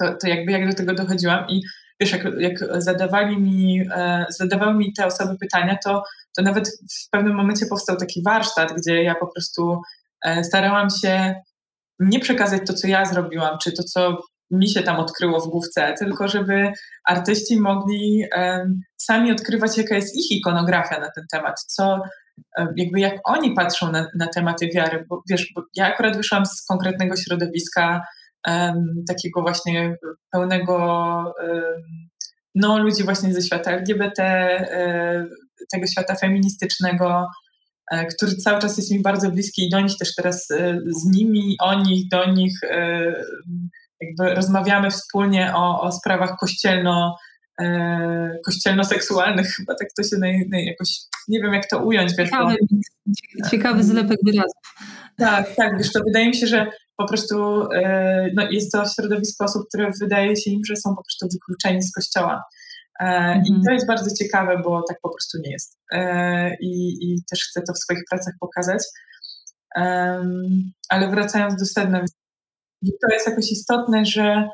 to, 0.00 0.14
to 0.20 0.28
jakby 0.28 0.52
jak 0.52 0.68
do 0.70 0.74
tego 0.74 0.94
dochodziłam 0.94 1.46
i 1.48 1.62
wiesz, 2.00 2.12
jak, 2.12 2.24
jak 2.38 2.82
zadawali 2.82 3.36
mi, 3.40 3.80
e, 3.94 4.26
zadawały 4.28 4.74
mi 4.74 4.92
te 4.92 5.06
osoby 5.06 5.38
pytania, 5.38 5.78
to, 5.84 6.02
to 6.36 6.42
nawet 6.42 6.68
w 6.68 7.10
pewnym 7.10 7.34
momencie 7.34 7.66
powstał 7.66 7.96
taki 7.96 8.22
warsztat, 8.22 8.72
gdzie 8.72 9.02
ja 9.02 9.14
po 9.14 9.26
prostu 9.26 9.80
e, 10.24 10.44
starałam 10.44 10.90
się 10.90 11.34
nie 11.98 12.20
przekazać 12.20 12.62
to, 12.66 12.74
co 12.74 12.86
ja 12.86 13.04
zrobiłam, 13.04 13.58
czy 13.62 13.72
to, 13.72 13.82
co 13.82 14.22
mi 14.50 14.68
się 14.68 14.82
tam 14.82 14.96
odkryło 14.96 15.40
w 15.40 15.48
główce, 15.48 15.94
tylko 15.98 16.28
żeby 16.28 16.72
artyści 17.04 17.60
mogli 17.60 18.24
um, 18.36 18.80
sami 18.96 19.32
odkrywać, 19.32 19.78
jaka 19.78 19.94
jest 19.94 20.16
ich 20.16 20.30
ikonografia 20.30 21.00
na 21.00 21.10
ten 21.10 21.24
temat, 21.32 21.60
co 21.60 22.02
um, 22.58 22.68
jakby 22.76 23.00
jak 23.00 23.14
oni 23.24 23.54
patrzą 23.54 23.92
na, 23.92 24.08
na, 24.14 24.26
tematy 24.26 24.68
wiary, 24.74 25.04
bo 25.08 25.22
wiesz, 25.30 25.52
bo 25.54 25.62
ja 25.76 25.86
akurat 25.86 26.16
wyszłam 26.16 26.46
z 26.46 26.66
konkretnego 26.66 27.16
środowiska 27.16 28.02
um, 28.46 29.04
takiego 29.08 29.42
właśnie 29.42 29.96
pełnego 30.32 31.34
no, 32.54 32.78
ludzi 32.78 33.04
właśnie 33.04 33.34
ze 33.34 33.42
świata 33.42 33.70
LGBT, 33.70 34.22
e, 34.22 35.26
tego 35.72 35.86
świata 35.86 36.14
feministycznego, 36.14 37.26
e, 37.90 38.06
który 38.06 38.36
cały 38.36 38.60
czas 38.60 38.76
jest 38.76 38.90
mi 38.90 39.02
bardzo 39.02 39.30
bliski 39.30 39.66
i 39.66 39.70
do 39.70 39.80
nich 39.80 39.96
też 39.98 40.14
teraz 40.14 40.50
e, 40.50 40.78
z 40.86 41.16
nimi, 41.16 41.56
o 41.60 41.82
nich, 41.82 42.08
do 42.08 42.32
nich 42.32 42.60
jakby 44.00 44.34
rozmawiamy 44.34 44.90
wspólnie 44.90 45.52
o, 45.54 45.80
o 45.80 45.92
sprawach 45.92 46.36
kościelno, 46.40 47.16
e, 47.60 48.38
kościelno-seksualnych, 48.46 49.54
chyba 49.56 49.74
tak 49.74 49.88
to 49.96 50.02
się 50.02 50.16
naj, 50.20 50.48
naj, 50.50 50.64
jakoś, 50.64 50.88
nie 51.28 51.40
wiem 51.40 51.54
jak 51.54 51.68
to 51.70 51.78
ująć. 51.78 52.12
Ciekawy, 52.12 52.56
ciekawy 53.50 53.84
zlepek 53.84 54.18
wyrazów. 54.24 54.62
Tak, 55.18 55.54
tak, 55.56 55.78
wiesz, 55.78 55.92
to 55.92 56.00
wydaje 56.04 56.26
mi 56.26 56.36
się, 56.36 56.46
że 56.46 56.66
po 56.96 57.08
prostu 57.08 57.62
e, 57.74 58.30
no, 58.34 58.50
jest 58.50 58.72
to 58.72 58.84
środowisko 58.86 59.44
osób, 59.44 59.68
które 59.68 59.90
wydaje 60.00 60.36
się 60.36 60.50
im, 60.50 60.64
że 60.64 60.76
są 60.76 60.90
po 60.90 61.02
prostu 61.02 61.28
wykluczeni 61.32 61.82
z 61.82 61.92
kościoła. 61.92 62.42
E, 63.00 63.04
mhm. 63.04 63.44
I 63.46 63.64
to 63.66 63.72
jest 63.72 63.86
bardzo 63.86 64.16
ciekawe, 64.16 64.60
bo 64.64 64.82
tak 64.88 64.98
po 65.02 65.10
prostu 65.10 65.38
nie 65.44 65.52
jest. 65.52 65.78
E, 65.92 66.56
i, 66.60 66.98
I 67.00 67.24
też 67.30 67.44
chcę 67.50 67.62
to 67.62 67.72
w 67.72 67.78
swoich 67.78 68.02
pracach 68.10 68.34
pokazać. 68.40 68.82
ale 70.88 71.10
wracając 71.10 71.56
do 71.60 71.66
sedna, 71.66 72.04
to 72.92 73.14
jest 73.14 73.26
jakoś 73.26 73.52
istotne, 73.52 74.04
że, 74.04 74.48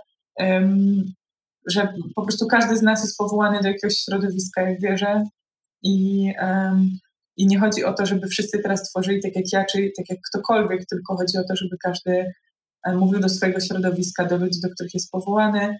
że 1.68 1.92
po 2.14 2.22
prostu 2.22 2.46
każdy 2.46 2.76
z 2.76 2.82
nas 2.82 3.02
jest 3.02 3.18
powołany 3.18 3.60
do 3.60 3.68
jakiegoś 3.68 3.96
środowiska, 3.96 4.62
jak 4.70 4.80
wierzę. 4.80 5.24
I, 5.82 6.26
I 7.36 7.46
nie 7.46 7.58
chodzi 7.58 7.84
o 7.84 7.92
to, 7.92 8.06
żeby 8.06 8.26
wszyscy 8.26 8.58
teraz 8.58 8.90
tworzyli 8.90 9.22
tak 9.22 9.36
jak 9.36 9.52
ja, 9.52 9.64
czy 9.64 9.90
tak 9.96 10.10
jak 10.10 10.18
ktokolwiek, 10.30 10.86
tylko 10.86 11.16
chodzi 11.16 11.38
o 11.38 11.44
to, 11.44 11.56
żeby 11.56 11.76
każdy 11.82 12.32
e, 12.86 12.94
mówił 12.94 13.20
do 13.20 13.28
swojego 13.28 13.60
środowiska, 13.60 14.24
do 14.24 14.36
ludzi, 14.36 14.60
do 14.62 14.70
których 14.70 14.94
jest 14.94 15.10
powołany. 15.10 15.76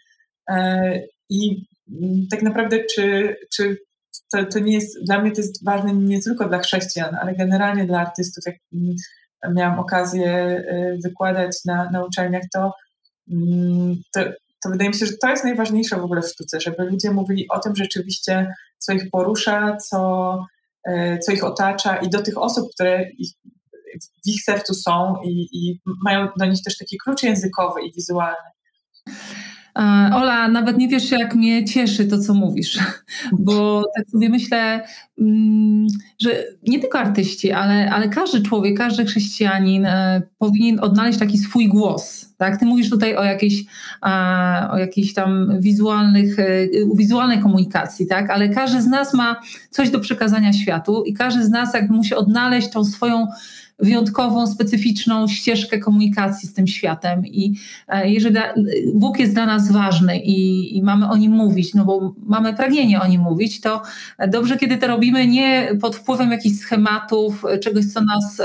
E, 0.50 1.00
I 1.30 1.66
mm, 2.02 2.26
tak 2.30 2.42
naprawdę, 2.42 2.84
czy, 2.94 3.36
czy 3.52 3.76
to, 4.32 4.44
to 4.44 4.58
nie 4.58 4.74
jest, 4.74 5.04
dla 5.04 5.22
mnie 5.22 5.32
to 5.32 5.40
jest 5.40 5.64
ważne 5.64 5.94
nie 5.94 6.22
tylko 6.22 6.48
dla 6.48 6.58
chrześcijan, 6.58 7.14
ale 7.14 7.34
generalnie 7.34 7.86
dla 7.86 8.00
artystów. 8.00 8.44
Jak 8.46 8.56
mm, 8.72 8.96
miałam 9.48 9.78
okazję 9.78 10.62
y, 10.72 10.98
wykładać 11.04 11.56
na, 11.64 11.90
na 11.90 12.04
uczelniach, 12.04 12.42
to, 12.54 12.72
mm, 13.32 13.96
to, 14.14 14.20
to 14.62 14.70
wydaje 14.70 14.90
mi 14.90 14.96
się, 14.96 15.06
że 15.06 15.12
to 15.22 15.28
jest 15.28 15.44
najważniejsze 15.44 15.96
w 15.96 16.04
ogóle 16.04 16.22
w 16.22 16.28
sztuce, 16.28 16.60
żeby 16.60 16.84
ludzie 16.84 17.10
mówili 17.10 17.48
o 17.48 17.58
tym 17.58 17.76
rzeczywiście, 17.76 18.54
co 18.78 18.92
ich 18.92 19.10
porusza, 19.10 19.76
co, 19.76 20.38
y, 20.88 21.18
co 21.18 21.32
ich 21.32 21.44
otacza 21.44 21.96
i 21.96 22.10
do 22.10 22.22
tych 22.22 22.38
osób, 22.38 22.72
które 22.74 23.10
ich, 23.10 23.30
w 24.24 24.28
ich 24.28 24.42
sercu 24.42 24.74
są 24.74 25.16
i, 25.24 25.48
i 25.52 25.80
mają 26.04 26.28
do 26.36 26.46
nich 26.46 26.62
też 26.62 26.78
taki 26.78 26.98
klucz 27.04 27.22
językowy 27.22 27.82
i 27.82 27.92
wizualny. 27.92 28.50
Ola, 30.14 30.48
nawet 30.48 30.78
nie 30.78 30.88
wiesz, 30.88 31.10
jak 31.10 31.34
mnie 31.34 31.64
cieszy 31.64 32.06
to, 32.06 32.18
co 32.18 32.34
mówisz, 32.34 32.78
bo 33.46 33.84
tak 33.96 34.10
sobie 34.10 34.28
myślę, 34.28 34.84
mm, 35.20 35.86
że 36.18 36.44
nie 36.68 36.80
tylko 36.80 36.98
artyści, 36.98 37.52
ale, 37.52 37.90
ale 37.90 38.08
każdy 38.08 38.42
człowiek, 38.42 38.78
każdy 38.78 39.04
chrześcijanin 39.04 39.86
e, 39.86 40.22
powinien 40.38 40.80
odnaleźć 40.80 41.18
taki 41.18 41.38
swój 41.38 41.68
głos. 41.68 42.30
Tak? 42.36 42.56
Ty 42.56 42.66
mówisz 42.66 42.90
tutaj 42.90 43.16
o 43.16 43.24
jakiejś, 43.24 43.64
o 44.70 44.78
jakiejś 44.78 45.14
tam 45.14 45.60
wizualnych, 45.60 46.38
e, 46.38 46.44
wizualnej 46.94 47.38
komunikacji, 47.38 48.06
tak? 48.06 48.30
ale 48.30 48.48
każdy 48.48 48.82
z 48.82 48.86
nas 48.86 49.14
ma 49.14 49.40
coś 49.70 49.90
do 49.90 50.00
przekazania 50.00 50.52
światu 50.52 51.04
i 51.04 51.14
każdy 51.14 51.44
z 51.44 51.50
nas 51.50 51.74
jakby 51.74 51.94
musi 51.94 52.14
odnaleźć 52.14 52.70
tą 52.70 52.84
swoją 52.84 53.26
wyjątkową, 53.82 54.46
specyficzną 54.46 55.28
ścieżkę 55.28 55.78
komunikacji 55.78 56.48
z 56.48 56.54
tym 56.54 56.66
światem. 56.66 57.26
I 57.26 57.54
e, 57.88 58.10
jeżeli 58.10 58.36
Bóg 58.94 59.18
jest 59.18 59.34
dla 59.34 59.46
nas 59.46 59.72
ważny 59.72 60.18
i, 60.18 60.76
i, 60.76 60.82
mamy 60.82 61.10
o 61.10 61.16
nim 61.16 61.32
mówić, 61.32 61.74
no 61.74 61.84
bo 61.84 62.14
mamy 62.26 62.54
pragnienie 62.54 63.00
o 63.00 63.06
nim 63.06 63.20
mówić, 63.20 63.60
to 63.60 63.82
dobrze, 64.28 64.56
kiedy 64.56 64.76
to 64.76 64.86
robimy 64.86 65.26
nie 65.26 65.68
pod 65.80 65.96
wpływem 65.96 66.30
jakichś 66.30 66.56
schematów, 66.56 67.42
czegoś, 67.60 67.84
co 67.86 68.00
nas. 68.00 68.42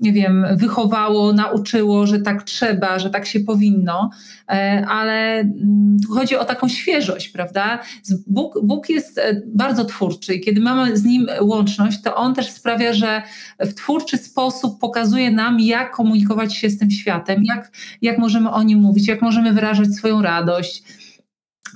Nie 0.00 0.12
wiem, 0.12 0.46
wychowało, 0.56 1.32
nauczyło, 1.32 2.06
że 2.06 2.20
tak 2.20 2.42
trzeba, 2.42 2.98
że 2.98 3.10
tak 3.10 3.26
się 3.26 3.40
powinno, 3.40 4.10
e, 4.48 4.84
ale 4.88 5.38
mm, 5.40 5.96
tu 6.06 6.14
chodzi 6.14 6.36
o 6.36 6.44
taką 6.44 6.68
świeżość, 6.68 7.28
prawda? 7.28 7.78
Bóg, 8.26 8.54
Bóg 8.62 8.88
jest 8.88 9.18
e, 9.18 9.42
bardzo 9.46 9.84
twórczy 9.84 10.34
i 10.34 10.40
kiedy 10.40 10.60
mamy 10.60 10.96
z 10.96 11.04
Nim 11.04 11.26
łączność, 11.40 12.02
to 12.02 12.16
On 12.16 12.34
też 12.34 12.50
sprawia, 12.50 12.92
że 12.92 13.22
w 13.60 13.74
twórczy 13.74 14.18
sposób 14.18 14.80
pokazuje 14.80 15.30
nam, 15.30 15.60
jak 15.60 15.90
komunikować 15.90 16.54
się 16.54 16.70
z 16.70 16.78
tym 16.78 16.90
światem, 16.90 17.44
jak, 17.44 17.72
jak 18.02 18.18
możemy 18.18 18.50
o 18.50 18.62
Nim 18.62 18.78
mówić, 18.78 19.08
jak 19.08 19.22
możemy 19.22 19.52
wyrażać 19.52 19.94
swoją 19.94 20.22
radość, 20.22 20.82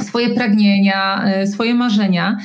swoje 0.00 0.34
pragnienia, 0.34 1.24
e, 1.24 1.46
swoje 1.46 1.74
marzenia. 1.74 2.36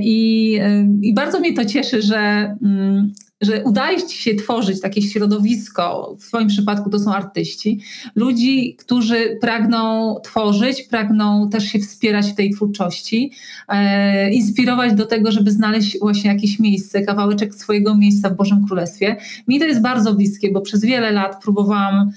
I, 0.00 0.60
I, 1.02 1.14
bardzo 1.14 1.40
mnie 1.40 1.54
to 1.54 1.64
cieszy, 1.64 2.02
że 2.02 2.18
mm, 2.62 3.12
że 3.40 3.64
udaje 3.64 4.02
ci 4.02 4.18
się 4.18 4.34
tworzyć 4.34 4.80
takie 4.80 5.02
środowisko, 5.02 6.16
w 6.18 6.24
swoim 6.24 6.48
przypadku 6.48 6.90
to 6.90 6.98
są 6.98 7.14
artyści, 7.14 7.80
ludzi, 8.14 8.76
którzy 8.78 9.38
pragną 9.40 10.14
tworzyć, 10.24 10.82
pragną 10.82 11.50
też 11.50 11.64
się 11.64 11.78
wspierać 11.78 12.26
w 12.26 12.34
tej 12.34 12.50
twórczości, 12.50 13.32
e, 13.68 14.32
inspirować 14.32 14.94
do 14.94 15.06
tego, 15.06 15.32
żeby 15.32 15.50
znaleźć 15.50 15.98
właśnie 16.00 16.30
jakieś 16.30 16.58
miejsce, 16.58 17.02
kawałeczek 17.02 17.54
swojego 17.54 17.96
miejsca 17.96 18.30
w 18.30 18.36
Bożym 18.36 18.66
Królestwie. 18.66 19.16
Mi 19.48 19.58
to 19.58 19.64
jest 19.64 19.82
bardzo 19.82 20.14
bliskie, 20.14 20.52
bo 20.52 20.60
przez 20.60 20.84
wiele 20.84 21.12
lat 21.12 21.42
próbowałam 21.42 22.12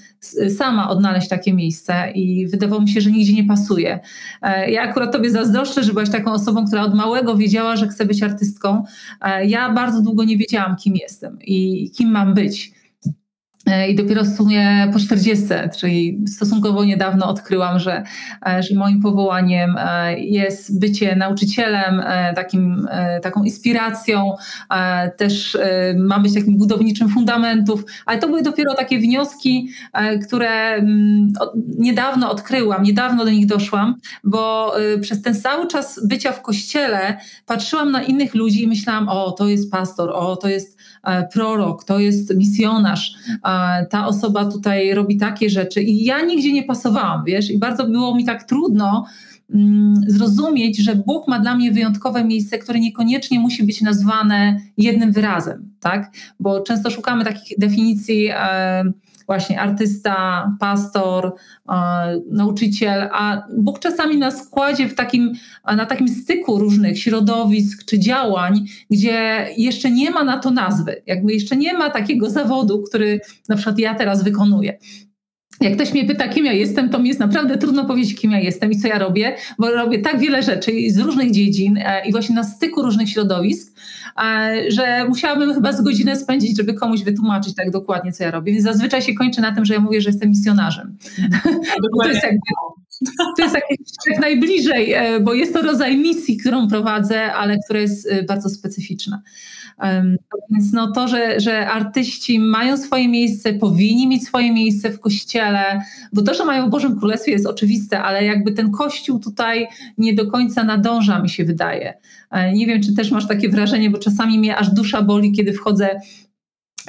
sama 0.56 0.90
odnaleźć 0.90 1.28
takie 1.28 1.54
miejsce 1.54 2.10
i 2.14 2.46
wydawało 2.46 2.82
mi 2.82 2.88
się, 2.88 3.00
że 3.00 3.10
nigdzie 3.10 3.32
nie 3.32 3.44
pasuje. 3.44 4.00
E, 4.42 4.70
ja 4.70 4.82
akurat 4.82 5.12
tobie 5.12 5.30
zazdroszczę, 5.30 5.82
że 5.82 5.92
byłaś 5.92 6.10
taką 6.10 6.32
osobą, 6.32 6.66
która 6.66 6.82
od 6.82 6.94
małego 6.94 7.36
wiedziała, 7.36 7.76
że 7.76 7.88
chce 7.88 8.06
być 8.06 8.22
artystką. 8.22 8.84
E, 9.20 9.46
ja 9.46 9.72
bardzo 9.72 10.02
długo 10.02 10.24
nie 10.24 10.36
wiedziałam, 10.36 10.76
kim 10.76 10.96
jestem 10.96 11.38
i 11.40 11.90
kim 11.90 12.10
mam 12.10 12.34
być. 12.34 12.79
E, 13.70 13.88
I 13.88 13.94
dopiero 13.94 14.24
w 14.24 14.36
sumie 14.36 14.90
po 14.92 14.98
40, 14.98 15.46
czyli 15.78 16.24
stosunkowo 16.26 16.84
niedawno 16.84 17.28
odkryłam, 17.28 17.78
że, 17.78 18.02
e, 18.46 18.62
że 18.62 18.74
moim 18.74 19.02
powołaniem 19.02 19.76
e, 19.78 20.18
jest 20.18 20.80
bycie 20.80 21.16
nauczycielem, 21.16 22.02
takim, 22.34 22.88
taką 23.22 23.42
inspiracją, 23.42 24.34
też 25.16 25.58
ma 25.96 26.18
być 26.18 26.34
takim 26.34 26.56
budowniczym 26.56 27.08
fundamentów, 27.08 27.84
ale 28.06 28.18
to 28.18 28.26
były 28.26 28.42
dopiero 28.42 28.74
takie 28.74 28.98
wnioski, 28.98 29.70
które 30.26 30.50
mm, 30.50 31.32
niedawno 31.78 32.30
odkryłam, 32.30 32.82
niedawno 32.82 33.24
do 33.24 33.30
nich 33.30 33.46
doszłam, 33.46 33.94
bo 34.24 34.74
przez 35.00 35.22
ten 35.22 35.34
cały 35.34 35.66
czas 35.66 36.06
bycia 36.06 36.32
w 36.32 36.42
kościele 36.42 37.16
patrzyłam 37.46 37.90
na 37.90 38.02
innych 38.02 38.34
ludzi 38.34 38.62
i 38.62 38.68
myślałam, 38.68 39.08
o 39.08 39.30
to 39.30 39.48
jest 39.48 39.70
pastor, 39.70 40.10
o 40.10 40.36
to 40.36 40.48
jest 40.48 40.78
prorok, 41.32 41.84
to 41.84 41.98
jest 41.98 42.36
misjonarz, 42.36 43.14
ta 43.90 44.06
osoba 44.06 44.44
tutaj 44.44 44.94
robi 44.94 45.16
takie 45.16 45.50
rzeczy 45.50 45.82
i 45.82 46.04
ja 46.04 46.24
nigdzie 46.24 46.52
nie 46.52 46.62
pasowałam, 46.62 47.24
wiesz, 47.24 47.50
i 47.50 47.58
bardzo 47.58 47.86
było 47.86 48.14
mi 48.14 48.24
tak 48.24 48.44
trudno 48.44 49.06
mm, 49.54 49.94
zrozumieć, 50.06 50.78
że 50.78 50.94
Bóg 50.94 51.28
ma 51.28 51.38
dla 51.38 51.56
mnie 51.56 51.72
wyjątkowe 51.72 52.24
miejsce, 52.24 52.58
które 52.58 52.80
niekoniecznie 52.80 53.40
musi 53.40 53.64
być 53.64 53.80
nazwane 53.80 54.60
jednym 54.76 55.12
wyrazem, 55.12 55.70
tak? 55.80 56.10
Bo 56.40 56.60
często 56.60 56.90
szukamy 56.90 57.24
takich 57.24 57.58
definicji 57.58 58.28
e, 58.32 58.84
właśnie 59.30 59.60
artysta, 59.60 60.48
pastor, 60.60 61.32
e, 61.68 61.72
nauczyciel, 62.30 63.08
a 63.12 63.42
Bóg 63.58 63.78
czasami 63.78 64.18
nas 64.18 64.48
kładzie 64.48 64.88
w 64.88 64.94
takim, 64.94 65.32
na 65.76 65.86
takim 65.86 66.08
styku 66.08 66.58
różnych 66.58 66.98
środowisk 66.98 67.84
czy 67.84 67.98
działań, 67.98 68.64
gdzie 68.90 69.48
jeszcze 69.56 69.90
nie 69.90 70.10
ma 70.10 70.24
na 70.24 70.38
to 70.38 70.50
nazwy, 70.50 71.02
jakby 71.06 71.32
jeszcze 71.32 71.56
nie 71.56 71.74
ma 71.74 71.90
takiego 71.90 72.30
zawodu, 72.30 72.82
który 72.82 73.20
na 73.48 73.56
przykład 73.56 73.78
ja 73.78 73.94
teraz 73.94 74.24
wykonuję. 74.24 74.78
Jak 75.60 75.74
ktoś 75.74 75.92
mnie 75.92 76.04
pyta, 76.04 76.28
kim 76.28 76.46
ja 76.46 76.52
jestem, 76.52 76.88
to 76.88 76.98
mi 76.98 77.08
jest 77.08 77.20
naprawdę 77.20 77.58
trudno 77.58 77.84
powiedzieć, 77.84 78.20
kim 78.20 78.30
ja 78.30 78.40
jestem 78.40 78.72
i 78.72 78.78
co 78.78 78.88
ja 78.88 78.98
robię, 78.98 79.36
bo 79.58 79.70
robię 79.70 79.98
tak 79.98 80.18
wiele 80.18 80.42
rzeczy 80.42 80.72
z 80.88 80.98
różnych 80.98 81.30
dziedzin 81.30 81.76
e, 81.76 82.06
i 82.06 82.12
właśnie 82.12 82.34
na 82.34 82.44
styku 82.44 82.82
różnych 82.82 83.10
środowisk, 83.10 83.76
e, 84.24 84.54
że 84.68 85.04
musiałabym 85.08 85.54
chyba 85.54 85.72
z 85.72 85.82
godzinę 85.82 86.16
spędzić, 86.16 86.56
żeby 86.56 86.74
komuś 86.74 87.02
wytłumaczyć 87.02 87.54
tak 87.54 87.70
dokładnie, 87.70 88.12
co 88.12 88.24
ja 88.24 88.30
robię. 88.30 88.52
Więc 88.52 88.64
zazwyczaj 88.64 89.02
się 89.02 89.14
kończy 89.14 89.40
na 89.40 89.54
tym, 89.54 89.64
że 89.64 89.74
ja 89.74 89.80
mówię, 89.80 90.00
że 90.00 90.10
jestem 90.10 90.28
misjonarzem. 90.28 90.96
to 92.02 92.08
jest 92.08 92.22
jakby, 92.22 92.40
to 93.36 93.42
jest 93.42 93.56
jak 94.10 94.20
najbliżej, 94.20 94.92
e, 94.92 95.20
bo 95.20 95.34
jest 95.34 95.52
to 95.52 95.62
rodzaj 95.62 95.96
misji, 95.96 96.36
którą 96.36 96.68
prowadzę, 96.68 97.32
ale 97.32 97.56
która 97.64 97.80
jest 97.80 98.08
bardzo 98.28 98.50
specyficzna. 98.50 99.22
Więc 100.50 100.72
no 100.72 100.92
to, 100.92 101.08
że, 101.08 101.40
że 101.40 101.68
artyści 101.68 102.38
mają 102.38 102.76
swoje 102.76 103.08
miejsce, 103.08 103.52
powinni 103.52 104.08
mieć 104.08 104.24
swoje 104.24 104.52
miejsce 104.52 104.90
w 104.90 105.00
kościele, 105.00 105.82
bo 106.12 106.22
to, 106.22 106.34
że 106.34 106.44
mają 106.44 106.66
w 106.66 106.70
Bożym 106.70 106.98
Królestwie 106.98 107.32
jest 107.32 107.46
oczywiste, 107.46 108.02
ale 108.02 108.24
jakby 108.24 108.52
ten 108.52 108.70
kościół 108.70 109.18
tutaj 109.18 109.66
nie 109.98 110.14
do 110.14 110.30
końca 110.30 110.64
nadąża, 110.64 111.22
mi 111.22 111.28
się 111.28 111.44
wydaje. 111.44 111.94
E, 112.30 112.52
nie 112.52 112.66
wiem, 112.66 112.82
czy 112.82 112.94
też 112.94 113.10
masz 113.10 113.28
takie 113.28 113.48
wrażenie, 113.48 113.90
bo 113.90 113.98
czasami 113.98 114.38
mnie 114.38 114.56
aż 114.56 114.70
dusza 114.70 115.02
boli, 115.02 115.32
kiedy 115.32 115.52
wchodzę 115.52 116.00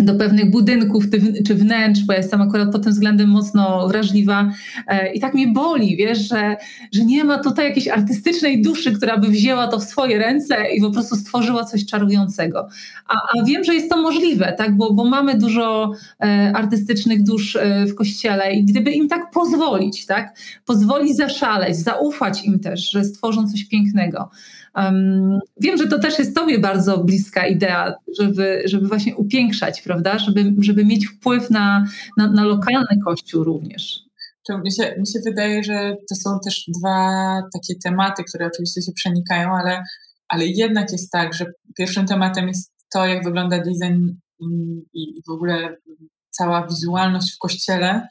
do 0.02 0.16
pewnych 0.16 0.52
budynków 0.52 1.04
czy 1.48 1.56
wnętrz, 1.56 2.04
bo 2.04 2.14
jestem 2.14 2.42
akurat 2.42 2.72
pod 2.72 2.84
tym 2.84 2.92
względem 2.92 3.30
mocno 3.30 3.88
wrażliwa. 3.88 4.52
E, 4.88 5.14
i 5.14 5.20
tak 5.20 5.34
mnie 5.34 5.48
boli, 5.48 5.98
wiesz, 5.98 6.30
że, 6.30 6.58
że 6.92 7.06
nie 7.06 7.24
ma 7.24 7.40
tutaj 7.40 7.66
jakiejś 7.66 7.88
artystycznej 7.88 8.62
duszy, 8.62 8.92
która 8.92 9.18
by 9.18 9.28
wzięła 9.28 9.68
to 9.68 9.80
w 9.80 9.84
swoje 9.84 10.18
ręce 10.18 10.56
i 10.76 10.82
po 10.82 10.92
prostu 10.92 11.16
stworzyła 11.16 11.64
coś 11.64 11.86
czarującego. 11.86 12.68
A, 13.08 13.14
a 13.14 13.44
wiem, 13.46 13.64
że 13.64 13.76
jest 13.76 13.90
to 13.90 14.02
możliwe, 14.02 14.54
tak, 14.58 14.78
bo, 14.78 14.94
bo 14.94 15.06
mamy 15.06 15.38
dużo 15.38 15.92
e, 16.24 16.52
artystycznych 16.56 17.24
dusz 17.24 17.56
e, 17.56 17.86
w 17.86 17.96
kościele 17.96 18.54
i 18.54 18.64
gdyby 18.66 18.92
im 18.92 19.08
tak 19.08 19.32
pozwolić, 19.32 20.06
tak, 20.06 20.38
pozwolić 20.66 21.18
zaszaleć, 21.18 21.78
zaufać 21.78 22.46
im 22.46 22.60
też, 22.60 22.92
że 22.92 23.04
stworzą 23.04 23.48
coś 23.48 23.64
pięknego, 23.64 24.30
Um, 24.76 25.40
wiem, 25.62 25.78
że 25.78 25.88
to 25.88 26.00
też 26.00 26.20
jest 26.20 26.36
Tobie 26.36 26.60
bardzo 26.60 27.04
bliska 27.04 27.48
idea, 27.48 27.94
żeby, 28.20 28.62
żeby 28.66 28.88
właśnie 28.88 29.16
upiększać, 29.16 29.82
prawda? 29.82 30.20
Żeby, 30.20 30.54
żeby 30.60 30.86
mieć 30.86 31.08
wpływ 31.08 31.50
na, 31.50 31.86
na, 32.18 32.32
na 32.32 32.44
lokalny 32.44 33.02
kościół 33.06 33.44
również. 33.44 34.00
To 34.48 34.58
mi, 34.58 34.72
się, 34.72 34.96
mi 35.00 35.08
się 35.08 35.20
wydaje, 35.26 35.64
że 35.64 35.96
to 36.10 36.16
są 36.16 36.40
też 36.46 36.64
dwa 36.68 37.42
takie 37.54 37.74
tematy, 37.84 38.24
które 38.24 38.48
oczywiście 38.48 38.82
się 38.82 38.92
przenikają, 38.92 39.50
ale, 39.50 39.84
ale 40.28 40.48
jednak 40.48 40.92
jest 40.92 41.12
tak, 41.12 41.34
że 41.34 41.46
pierwszym 41.78 42.08
tematem 42.08 42.48
jest 42.48 42.72
to, 42.94 43.06
jak 43.06 43.24
wygląda 43.24 43.58
design 43.58 44.10
i 44.94 45.22
w 45.28 45.32
ogóle 45.32 45.78
cała 46.30 46.68
wizualność 46.68 47.36
w 47.36 47.38
kościele, 47.38 48.08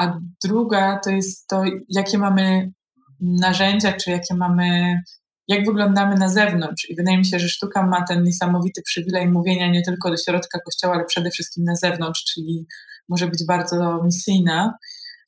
a 0.00 0.18
druga 0.44 1.00
to 1.04 1.10
jest 1.10 1.46
to, 1.46 1.64
jakie 1.88 2.18
mamy 2.18 2.72
narzędzia, 3.20 3.92
czy 3.92 4.10
jakie 4.10 4.34
mamy 4.34 5.00
jak 5.48 5.66
wyglądamy 5.66 6.16
na 6.16 6.28
zewnątrz. 6.28 6.90
I 6.90 6.96
wydaje 6.96 7.18
mi 7.18 7.26
się, 7.26 7.38
że 7.38 7.48
sztuka 7.48 7.86
ma 7.86 8.04
ten 8.06 8.22
niesamowity 8.24 8.82
przywilej 8.82 9.28
mówienia 9.28 9.70
nie 9.70 9.82
tylko 9.82 10.10
do 10.10 10.16
środka 10.16 10.58
kościoła, 10.60 10.94
ale 10.94 11.04
przede 11.04 11.30
wszystkim 11.30 11.64
na 11.64 11.76
zewnątrz, 11.76 12.24
czyli 12.24 12.66
może 13.08 13.26
być 13.26 13.46
bardzo 13.46 14.02
misyjna. 14.04 14.74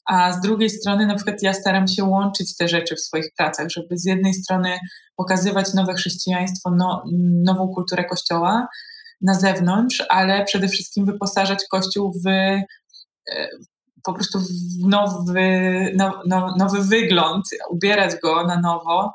A 0.06 0.32
z 0.32 0.40
drugiej 0.40 0.70
strony, 0.70 1.06
na 1.06 1.14
przykład, 1.14 1.42
ja 1.42 1.52
staram 1.52 1.88
się 1.88 2.04
łączyć 2.04 2.56
te 2.56 2.68
rzeczy 2.68 2.96
w 2.96 3.00
swoich 3.00 3.28
pracach, 3.36 3.68
żeby 3.70 3.98
z 3.98 4.04
jednej 4.04 4.34
strony 4.34 4.78
pokazywać 5.16 5.74
nowe 5.74 5.94
chrześcijaństwo, 5.94 6.70
no, 6.76 7.04
nową 7.44 7.68
kulturę 7.68 8.04
kościoła 8.04 8.68
na 9.20 9.34
zewnątrz, 9.34 10.02
ale 10.08 10.44
przede 10.44 10.68
wszystkim 10.68 11.06
wyposażać 11.06 11.58
kościół 11.70 12.12
w 12.24 12.28
e, 12.28 12.64
po 14.04 14.12
prostu 14.12 14.38
w 14.40 14.88
nowy, 14.88 15.50
no, 15.96 16.22
no, 16.26 16.54
nowy 16.58 16.82
wygląd, 16.82 17.44
ubierać 17.70 18.12
go 18.22 18.46
na 18.46 18.60
nowo, 18.60 19.12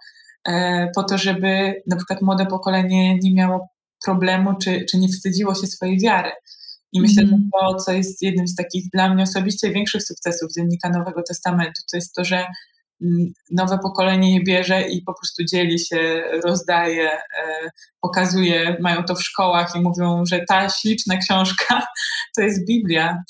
po 0.96 1.04
to, 1.04 1.18
żeby 1.18 1.82
na 1.88 1.96
przykład 1.96 2.22
młode 2.22 2.46
pokolenie 2.46 3.18
nie 3.18 3.34
miało 3.34 3.70
problemu, 4.06 4.54
czy, 4.64 4.86
czy 4.92 4.98
nie 4.98 5.08
wstydziło 5.08 5.56
się 5.56 5.68
swojej 5.68 6.00
wiary. 6.00 6.32
I 6.92 7.02
myślę, 7.02 7.24
że 7.26 7.34
mhm. 7.34 7.50
to, 7.54 7.76
co 7.76 7.92
jest 7.92 8.22
jednym 8.22 8.48
z 8.48 8.56
takich 8.56 8.90
dla 8.94 9.14
mnie 9.14 9.24
osobiście 9.24 9.72
większych 9.72 10.04
sukcesów 10.04 10.52
Dziennika 10.58 10.90
Nowego 10.90 11.24
Testamentu, 11.28 11.82
to 11.92 11.98
jest 11.98 12.14
to, 12.14 12.26
że 12.26 12.46
mm, 13.02 13.28
nowe 13.52 13.80
pokolenie 13.84 14.34
je 14.34 14.44
bierze 14.44 14.82
i 14.82 15.02
po 15.02 15.14
prostu 15.14 15.44
dzieli 15.52 15.80
się, 15.80 16.24
rozdaje, 16.46 17.12
e, 17.12 17.70
pokazuje, 18.02 18.78
mają 18.80 19.04
to 19.04 19.16
w 19.16 19.24
szkołach 19.24 19.76
i 19.76 19.82
mówią, 19.82 20.24
że 20.26 20.46
ta 20.48 20.70
śliczna 20.70 21.18
książka 21.18 21.88
to 22.36 22.42
jest 22.42 22.66
Biblia. 22.68 23.24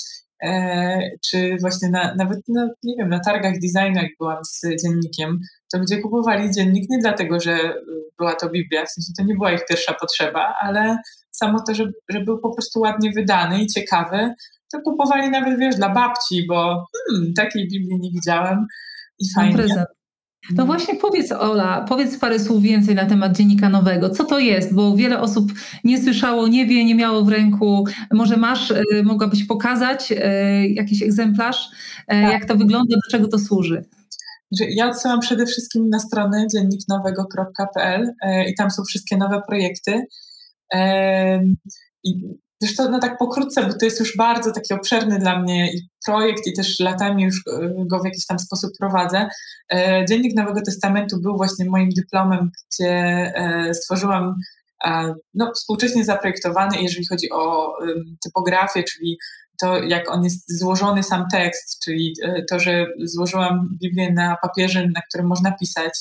E, 0.43 0.99
czy 1.25 1.57
właśnie 1.61 1.89
na, 1.89 2.15
nawet 2.15 2.39
na, 2.47 2.69
nie 2.83 2.95
wiem, 2.97 3.09
na 3.09 3.19
targach 3.19 3.53
designu, 3.53 4.01
jak 4.01 4.11
byłam 4.19 4.45
z 4.45 4.61
dziennikiem, 4.83 5.39
to 5.73 5.77
ludzie 5.77 5.97
kupowali 5.97 6.51
dziennik 6.51 6.89
nie 6.89 6.99
dlatego, 6.99 7.39
że 7.39 7.73
była 8.17 8.35
to 8.35 8.49
Biblia, 8.49 8.85
w 8.85 8.91
sensie 8.91 9.13
to 9.17 9.23
nie 9.23 9.35
była 9.35 9.51
ich 9.51 9.65
pierwsza 9.65 9.93
potrzeba, 9.93 10.55
ale 10.61 10.97
samo 11.31 11.59
to, 11.67 11.75
że, 11.75 11.85
że 12.09 12.19
był 12.19 12.39
po 12.39 12.53
prostu 12.53 12.79
ładnie 12.79 13.11
wydany 13.11 13.61
i 13.61 13.67
ciekawy, 13.67 14.33
to 14.71 14.81
kupowali 14.81 15.29
nawet, 15.29 15.59
wiesz, 15.59 15.75
dla 15.75 15.89
babci, 15.89 16.45
bo 16.47 16.87
hmm, 17.09 17.33
takiej 17.33 17.67
Biblii 17.67 17.99
nie 17.99 18.11
widziałem 18.11 18.65
i 19.19 19.33
fajnie. 19.35 19.55
Prezent. 19.55 19.87
No 20.55 20.65
właśnie 20.65 20.95
powiedz 20.95 21.31
Ola, 21.31 21.85
powiedz 21.89 22.17
parę 22.17 22.39
słów 22.39 22.61
więcej 22.61 22.95
na 22.95 23.05
temat 23.05 23.37
Dziennika 23.37 23.69
Nowego. 23.69 24.09
Co 24.09 24.23
to 24.23 24.39
jest? 24.39 24.73
Bo 24.73 24.95
wiele 24.95 25.21
osób 25.21 25.51
nie 25.83 26.03
słyszało, 26.03 26.47
nie 26.47 26.65
wie, 26.65 26.85
nie 26.85 26.95
miało 26.95 27.25
w 27.25 27.29
ręku. 27.29 27.85
Może 28.11 28.37
masz, 28.37 28.71
y, 28.71 29.03
mogłabyś 29.03 29.45
pokazać 29.45 30.11
y, 30.11 30.15
jakiś 30.67 31.03
egzemplarz, 31.03 31.69
y, 32.01 32.05
tak. 32.07 32.31
jak 32.31 32.45
to 32.45 32.55
wygląda, 32.55 32.95
do 32.95 33.11
czego 33.11 33.27
to 33.27 33.39
służy? 33.39 33.85
Ja 34.51 34.89
odsyłam 34.89 35.19
przede 35.19 35.45
wszystkim 35.45 35.89
na 35.89 35.99
stronę 35.99 36.47
dzienniknowego.pl 36.53 38.13
i 38.47 38.55
tam 38.55 38.71
są 38.71 38.83
wszystkie 38.83 39.17
nowe 39.17 39.41
projekty. 39.47 40.05
I 42.03 42.13
Zresztą 42.61 42.91
no 42.91 42.99
tak 42.99 43.17
pokrótce, 43.17 43.65
bo 43.65 43.73
to 43.73 43.85
jest 43.85 43.99
już 43.99 44.17
bardzo 44.17 44.51
taki 44.51 44.73
obszerny 44.73 45.19
dla 45.19 45.39
mnie 45.39 45.71
projekt 46.05 46.47
i 46.47 46.53
też 46.53 46.79
latami 46.79 47.23
już 47.23 47.43
go 47.85 47.99
w 47.99 48.05
jakiś 48.05 48.25
tam 48.25 48.39
sposób 48.39 48.71
prowadzę. 48.79 49.27
E, 49.73 50.05
Dziennik 50.09 50.35
Nowego 50.35 50.61
Testamentu 50.61 51.21
był 51.21 51.37
właśnie 51.37 51.65
moim 51.65 51.89
dyplomem, 51.89 52.51
gdzie 52.71 52.91
e, 53.35 53.73
stworzyłam 53.73 54.35
no, 55.33 55.51
współcześnie 55.55 56.05
zaprojektowany, 56.05 56.81
jeżeli 56.81 57.07
chodzi 57.07 57.29
o 57.31 57.73
typografię, 58.23 58.83
czyli 58.83 59.17
to, 59.61 59.83
jak 59.83 60.11
on 60.11 60.23
jest 60.23 60.59
złożony 60.59 61.03
sam 61.03 61.25
tekst, 61.31 61.79
czyli 61.83 62.13
e, 62.23 62.43
to, 62.49 62.59
że 62.59 62.87
złożyłam 63.03 63.69
Biblię 63.81 64.13
na 64.13 64.35
papierze, 64.41 64.87
na 64.87 65.01
którym 65.09 65.27
można 65.27 65.51
pisać, 65.51 65.93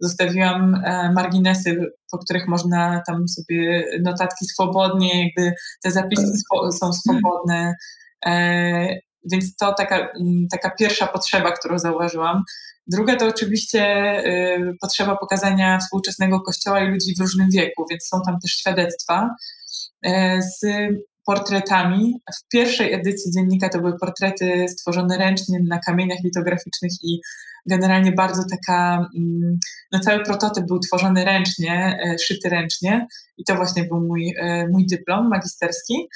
Zostawiłam 0.00 0.74
e, 0.74 1.12
marginesy, 1.12 1.76
po 2.10 2.18
których 2.18 2.48
można 2.48 3.02
tam 3.06 3.28
sobie 3.28 3.84
notatki 4.02 4.44
swobodnie, 4.44 5.24
jakby 5.24 5.54
te 5.82 5.90
zapisy 5.90 6.22
tak. 6.22 6.72
są 6.72 6.92
swobodne. 6.92 7.74
E, 8.26 9.00
więc 9.32 9.56
to 9.56 9.74
taka, 9.74 10.08
taka 10.50 10.70
pierwsza 10.70 11.06
potrzeba, 11.06 11.52
którą 11.52 11.78
zauważyłam. 11.78 12.42
Druga 12.86 13.16
to 13.16 13.26
oczywiście 13.26 13.82
e, 13.84 14.58
potrzeba 14.80 15.16
pokazania 15.16 15.78
współczesnego 15.78 16.40
kościoła 16.40 16.80
i 16.80 16.88
ludzi 16.88 17.14
w 17.18 17.20
różnym 17.20 17.50
wieku, 17.50 17.86
więc 17.90 18.04
są 18.04 18.20
tam 18.26 18.40
też 18.40 18.52
świadectwa. 18.52 19.30
Z 20.40 20.60
portretami. 21.30 22.20
W 22.38 22.48
pierwszej 22.48 22.92
edycji 22.92 23.32
dziennika 23.32 23.68
to 23.68 23.78
były 23.78 23.98
portrety 23.98 24.66
stworzone 24.68 25.18
ręcznie 25.18 25.58
na 25.68 25.78
kamieniach 25.78 26.18
litograficznych 26.24 26.92
i 27.02 27.20
generalnie 27.66 28.12
bardzo 28.12 28.42
taka, 28.50 29.08
mm, 29.16 29.58
no 29.92 29.98
cały 30.00 30.24
prototyp 30.24 30.66
był 30.66 30.78
tworzony 30.78 31.24
ręcznie, 31.24 31.98
e, 32.04 32.18
szyty 32.18 32.48
ręcznie 32.48 33.06
i 33.36 33.44
to 33.44 33.54
właśnie 33.54 33.84
był 33.84 34.00
mój, 34.00 34.34
e, 34.38 34.68
mój 34.68 34.86
dyplom 34.86 35.28
magisterski. 35.28 36.08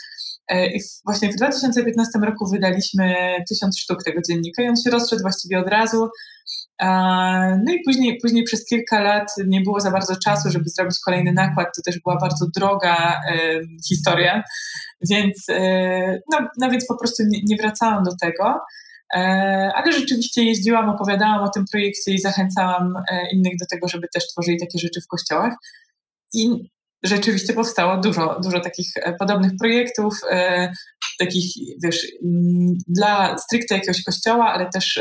E, 0.49 0.67
I 0.67 0.81
właśnie 1.05 1.33
w 1.33 1.37
2015 1.37 2.19
roku 2.25 2.51
wydaliśmy 2.51 3.15
tysiąc 3.49 3.79
sztuk 3.79 4.05
tego 4.05 4.21
dziennika 4.29 4.63
i 4.63 4.69
on 4.69 4.77
się 4.77 4.91
rozszedł 4.91 5.23
właściwie 5.23 5.59
od 5.59 5.69
razu. 5.69 6.09
No 7.65 7.73
i 7.73 7.83
później, 7.85 8.19
później 8.23 8.45
przez 8.45 8.67
kilka 8.67 9.01
lat 9.01 9.29
nie 9.47 9.61
było 9.61 9.81
za 9.81 9.91
bardzo 9.91 10.17
czasu, 10.17 10.51
żeby 10.51 10.69
zrobić 10.69 10.99
kolejny 11.05 11.33
nakład. 11.33 11.69
To 11.77 11.83
też 11.83 12.01
była 12.01 12.17
bardzo 12.21 12.47
droga 12.57 13.21
historia, 13.89 14.43
więc, 15.11 15.47
no, 16.33 16.39
no 16.61 16.71
więc 16.71 16.87
po 16.87 16.99
prostu 16.99 17.23
nie, 17.27 17.41
nie 17.45 17.57
wracałam 17.57 18.05
do 18.05 18.17
tego. 18.21 18.61
E, 19.15 19.73
ale 19.75 19.93
rzeczywiście 19.93 20.45
jeździłam, 20.45 20.89
opowiadałam 20.89 21.43
o 21.43 21.49
tym 21.49 21.65
projekcie 21.71 22.13
i 22.13 22.19
zachęcałam 22.19 22.97
e, 22.97 23.31
innych 23.33 23.53
do 23.61 23.67
tego, 23.71 23.89
żeby 23.89 24.09
też 24.15 24.29
tworzyli 24.29 24.61
takie 24.61 24.79
rzeczy 24.79 25.01
w 25.01 25.07
kościołach. 25.07 25.55
I 26.33 26.71
rzeczywiście 27.05 27.53
powstało 27.53 27.97
dużo, 27.97 28.41
dużo 28.45 28.61
takich 28.61 28.87
e, 28.97 29.13
podobnych 29.13 29.53
projektów, 29.59 30.21
takich, 31.19 31.53
wiesz, 31.83 32.07
mm, 32.25 32.75
dla 32.89 33.39
stricte 33.39 33.75
jakiegoś 33.75 34.03
kościoła, 34.03 34.53
ale 34.53 34.71
też, 34.71 35.01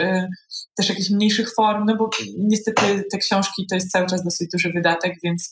też 0.77 0.89
jakichś 0.89 1.09
mniejszych 1.09 1.53
form, 1.53 1.85
no 1.85 1.95
bo 1.95 2.09
niestety 2.37 3.03
te 3.11 3.17
książki 3.17 3.67
to 3.69 3.75
jest 3.75 3.91
cały 3.91 4.07
czas 4.07 4.23
dosyć 4.23 4.49
duży 4.51 4.71
wydatek, 4.71 5.13
więc 5.23 5.51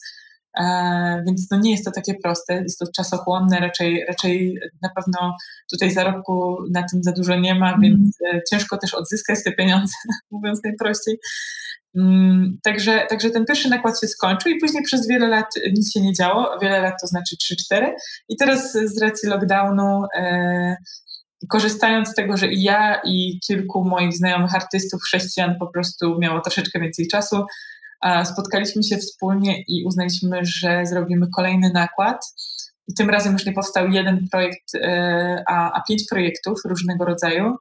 E, 0.60 1.24
więc 1.28 1.48
no 1.52 1.60
nie 1.60 1.72
jest 1.72 1.86
to 1.86 1.92
takie 1.92 2.14
proste, 2.14 2.54
jest 2.54 2.80
to 2.80 2.86
czasochłonne, 2.96 3.60
raczej, 3.60 4.06
raczej 4.08 4.58
na 4.82 4.90
pewno 4.90 5.36
tutaj 5.72 5.92
zarobku 5.92 6.58
na 6.72 6.84
tym 6.84 7.04
za 7.04 7.12
dużo 7.12 7.36
nie 7.36 7.56
ma, 7.56 7.78
więc 7.78 8.18
e, 8.22 8.42
ciężko 8.50 8.78
też 8.78 8.94
odzyskać 8.94 9.44
te 9.44 9.52
pieniądze, 9.52 9.94
mówiąc 10.32 10.60
najprościej. 10.64 11.20
Mm, 11.98 12.58
także, 12.64 13.06
także 13.10 13.30
ten 13.30 13.46
pierwszy 13.46 13.70
nakład 13.70 14.00
się 14.00 14.08
skończył 14.08 14.52
i 14.52 14.60
później 14.60 14.84
przez 14.84 15.08
wiele 15.08 15.28
lat 15.28 15.46
nic 15.72 15.94
się 15.94 16.02
nie 16.02 16.14
działo, 16.14 16.60
wiele 16.62 16.82
lat 16.82 16.94
to 17.02 17.08
znaczy 17.08 17.36
3-4 17.74 17.92
i 18.30 18.36
teraz 18.38 18.74
z 18.74 19.02
racji 19.02 19.30
lockdownu 19.30 20.04
e, 20.16 20.76
korzystając 21.50 22.10
z 22.10 22.14
tego, 22.14 22.38
że 22.38 22.48
i 22.48 22.64
ja 22.64 23.02
i 23.06 23.40
kilku 23.48 23.84
moich 23.84 24.14
znajomych 24.14 24.56
artystów, 24.56 25.02
chrześcijan 25.02 25.56
po 25.60 25.68
prostu 25.68 26.20
miało 26.20 26.42
troszeczkę 26.42 26.80
więcej 26.80 27.08
czasu, 27.08 27.46
spotkaliśmy 28.24 28.84
się 28.84 28.98
wspólnie 28.98 29.64
i 29.68 29.86
uznaliśmy, 29.86 30.40
że 30.42 30.86
zrobimy 30.86 31.28
kolejny 31.36 31.72
nakład. 31.74 32.26
I 32.88 32.94
tym 32.94 33.10
razem 33.10 33.34
już 33.34 33.46
nie 33.46 33.54
powstał 33.54 33.88
jeden 33.88 34.28
projekt, 34.32 34.76
e, 34.76 35.44
a, 35.48 35.72
a 35.72 35.84
pięć 35.88 36.04
projektów 36.10 36.60
różnego 36.66 37.06
rodzaju. 37.06 37.56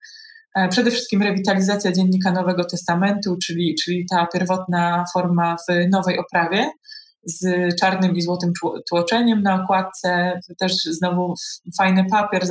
E, 0.55 0.69
przede 0.69 0.91
wszystkim 0.91 1.23
rewitalizacja 1.23 1.93
dziennika 1.93 2.33
Nowego 2.33 2.65
Testamentu, 2.65 3.37
czyli, 3.47 3.75
czyli 3.85 4.07
ta 4.11 4.27
pierwotna 4.27 5.05
forma 5.13 5.57
w 5.57 5.91
nowej 5.91 6.19
oprawie 6.19 6.71
z 7.25 7.45
czarnym 7.81 8.17
i 8.17 8.23
złotym 8.23 8.53
tłoczeniem 8.89 9.43
na 9.43 9.63
okładce, 9.63 10.41
też 10.59 10.75
znowu 10.75 11.35
fajny 11.79 12.05
papier, 12.11 12.43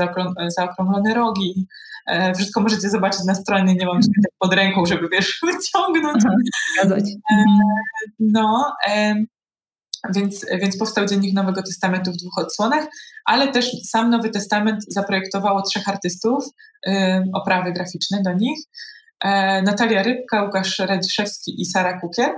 zaokrąglone 0.56 1.14
rogi, 1.14 1.68
E, 2.10 2.34
wszystko 2.34 2.62
możecie 2.62 2.90
zobaczyć 2.90 3.24
na 3.26 3.36
stronie, 3.36 3.76
nie 3.76 3.86
mam 3.86 4.02
tak 4.02 4.32
pod 4.40 4.54
ręką, 4.54 4.86
żeby 4.86 5.10
wiesz, 5.12 5.40
wyciągnąć. 5.48 6.24
Aha, 6.82 6.96
e, 7.32 7.44
no, 8.20 8.74
więc, 10.16 10.46
więc 10.62 10.78
powstał 10.78 11.06
Dziennik 11.06 11.34
Nowego 11.34 11.64
Testamentu 11.64 12.12
w 12.12 12.18
dwóch 12.18 12.38
odsłonach, 12.38 12.88
ale 13.26 13.52
też 13.52 13.72
sam 13.90 14.10
Nowy 14.10 14.30
Testament 14.30 14.84
zaprojektowało 14.88 15.62
trzech 15.62 15.90
artystów, 15.90 16.44
oprawy 17.34 17.74
graficzne 17.74 18.22
do 18.26 18.34
nich. 18.34 18.60
Natalia 19.64 20.04
Rybka, 20.04 20.44
Łukasz 20.44 20.80
Radziszewski 20.80 21.62
i 21.62 21.66
Sara 21.66 22.00
Kukier. 22.00 22.32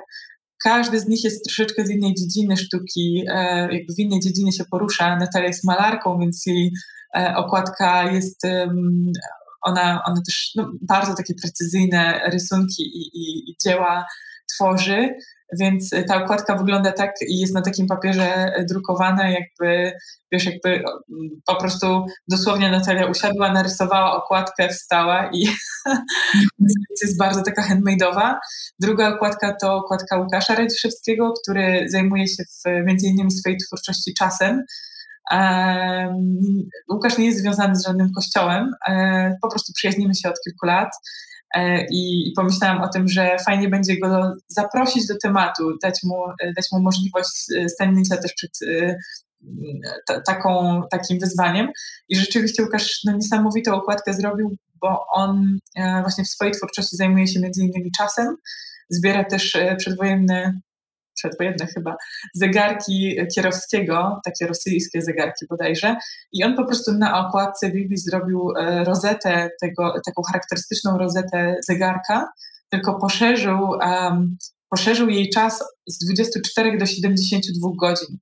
Każdy 0.63 1.00
z 1.00 1.08
nich 1.08 1.24
jest 1.24 1.45
troszeczkę 1.45 1.86
z 1.86 1.89
innej 1.89 2.13
dziedziny 2.13 2.58
sztuki, 2.58 3.24
jakby 3.71 3.93
w 3.97 4.00
innej 4.00 4.19
dziedzinie 4.19 4.52
się 4.52 4.63
porusza. 4.71 5.15
Natalia 5.15 5.47
jest 5.47 5.63
malarką, 5.63 6.19
więc 6.19 6.43
jej 6.45 6.71
okładka 7.36 8.12
jest 8.12 8.41
ona, 9.62 10.04
ona 10.08 10.21
też 10.28 10.52
no, 10.56 10.71
bardzo 10.82 11.15
takie 11.15 11.34
precyzyjne 11.41 12.21
rysunki 12.32 12.84
i, 12.84 13.02
i, 13.17 13.52
i 13.52 13.56
dzieła 13.65 14.06
tworzy, 14.56 15.10
więc 15.60 15.90
ta 16.08 16.24
okładka 16.24 16.56
wygląda 16.56 16.92
tak 16.92 17.12
i 17.28 17.40
jest 17.40 17.54
na 17.54 17.62
takim 17.62 17.88
papierze 17.88 18.54
drukowana, 18.70 19.30
jakby, 19.30 19.92
wiesz, 20.32 20.46
jakby 20.46 20.84
po 21.46 21.56
prostu 21.56 22.06
dosłownie 22.28 22.72
Natalia 22.72 23.06
usiadła, 23.06 23.54
narysowała 23.54 24.24
okładkę, 24.24 24.70
wstała 24.70 25.30
i 25.34 25.48
jest 27.02 27.18
bardzo 27.18 27.44
taka 27.44 27.64
handmade'owa. 27.64 28.36
Druga 28.80 29.16
okładka 29.16 29.56
to 29.62 29.76
okładka 29.76 30.18
Łukasza 30.18 30.56
Radziszewskiego, 30.56 31.34
który 31.44 31.86
zajmuje 31.90 32.28
się 32.28 32.44
w, 32.44 32.86
między 32.86 33.08
innymi 33.08 33.32
swojej 33.32 33.58
twórczości 33.58 34.14
czasem, 34.14 34.64
Łukasz 36.92 37.18
nie 37.18 37.26
jest 37.26 37.40
związany 37.40 37.76
z 37.76 37.86
żadnym 37.86 38.14
kościołem, 38.16 38.72
e, 38.88 39.38
po 39.42 39.50
prostu 39.50 39.74
przyjaźnimy 39.74 40.16
się 40.16 40.30
od 40.30 40.36
kilku 40.46 40.66
lat 40.66 40.90
i 41.92 42.32
pomyślałam 42.36 42.82
o 42.82 42.88
tym, 42.88 43.08
że 43.08 43.38
fajnie 43.46 43.70
będzie 43.70 44.00
go 44.00 44.34
zaprosić 44.48 45.08
do 45.08 45.18
tematu, 45.24 45.78
dać 45.84 46.00
mu, 46.04 46.16
dać 46.56 46.66
mu 46.72 46.80
możliwość 46.80 47.46
stanięcia 47.68 48.18
też 48.18 48.34
przed 48.34 48.52
taką, 50.26 50.82
takim 50.92 51.20
wyzwaniem. 51.20 51.68
I 52.10 52.16
rzeczywiście 52.16 52.64
Łukasz 52.64 53.00
no, 53.06 53.12
niesamowitą 53.12 53.76
okładkę 53.76 54.14
zrobił, 54.14 54.56
bo 54.82 55.06
on 55.14 55.60
e, 55.76 56.02
właśnie 56.02 56.24
w 56.24 56.28
swojej 56.28 56.54
twórczości 56.54 56.96
zajmuje 56.96 57.28
się 57.28 57.40
między 57.40 57.62
innymi 57.62 57.92
czasem, 57.98 58.36
zbiera 58.90 59.24
też 59.24 59.58
przedwojenne 59.78 60.60
przedwojenne 61.24 61.68
chyba, 61.74 61.96
zegarki 62.36 63.16
Kierowskiego, 63.36 64.22
takie 64.26 64.48
rosyjskie 64.48 65.02
zegarki 65.02 65.46
bodajże. 65.50 65.96
I 66.32 66.44
on 66.44 66.56
po 66.56 66.66
prostu 66.66 66.92
na 66.94 67.28
okładce 67.28 67.72
Biblii 67.72 67.98
zrobił 67.98 68.54
e, 68.60 68.84
rozetę, 68.84 69.50
tego, 69.62 69.94
taką 70.06 70.22
charakterystyczną 70.28 70.98
rozetę 70.98 71.56
zegarka, 71.68 72.30
tylko 72.70 73.00
poszerzył, 73.00 73.70
um, 73.70 74.38
poszerzył 74.70 75.10
jej 75.10 75.30
czas 75.30 75.64
z 75.88 76.06
24 76.06 76.78
do 76.78 76.86
72 76.86 77.70
godzin. 77.80 78.18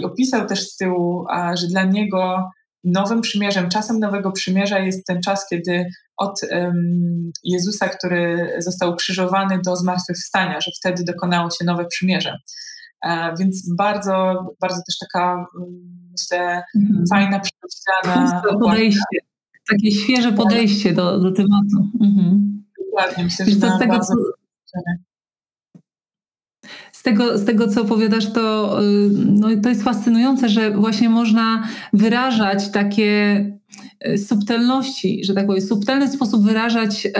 I 0.00 0.04
opisał 0.04 0.46
też 0.46 0.68
z 0.68 0.76
tyłu, 0.76 1.26
że 1.54 1.66
dla 1.66 1.84
niego 1.84 2.50
nowym 2.84 3.20
przymierzem, 3.20 3.68
czasem 3.68 4.00
nowego 4.00 4.32
przymierza 4.32 4.78
jest 4.78 5.06
ten 5.06 5.22
czas, 5.22 5.46
kiedy 5.50 5.86
od 6.16 6.40
Jezusa, 7.44 7.88
który 7.88 8.52
został 8.58 8.96
krzyżowany 8.96 9.60
do 9.64 9.76
zmartwychwstania, 9.76 10.60
że 10.60 10.70
wtedy 10.80 11.04
dokonało 11.04 11.50
się 11.50 11.64
nowe 11.64 11.84
przymierze. 11.84 12.38
E, 13.04 13.34
więc 13.38 13.74
bardzo, 13.76 14.46
bardzo 14.60 14.82
też 14.86 14.98
taka, 14.98 15.46
myślę, 16.12 16.62
mhm. 16.76 17.04
fajna, 17.10 17.40
przemyślana 17.40 18.42
podejście. 18.60 19.18
Takie 19.70 19.90
świeże 19.90 20.32
podejście 20.32 20.92
do, 20.92 21.18
do 21.18 21.32
tematu. 21.32 21.90
Mhm. 22.00 22.64
Dokładnie, 22.84 23.24
myślę, 23.24 23.46
że 23.46 23.56
to 23.56 23.76
z 23.76 23.78
tego, 23.78 24.00
co, 24.00 24.14
z 27.02 27.04
tego, 27.04 27.38
z 27.38 27.44
tego, 27.44 27.68
co 27.68 27.82
opowiadasz, 27.82 28.32
to, 28.32 28.78
y, 28.82 29.10
no, 29.12 29.48
to 29.62 29.68
jest 29.68 29.82
fascynujące, 29.82 30.48
że 30.48 30.70
właśnie 30.70 31.08
można 31.08 31.68
wyrażać 31.92 32.70
takie 32.70 33.44
y, 34.08 34.18
subtelności, 34.18 35.24
że 35.24 35.34
tak 35.34 35.46
powiem, 35.46 35.62
subtelny 35.62 36.08
sposób 36.08 36.44
wyrażać 36.44 37.06
e, 37.06 37.10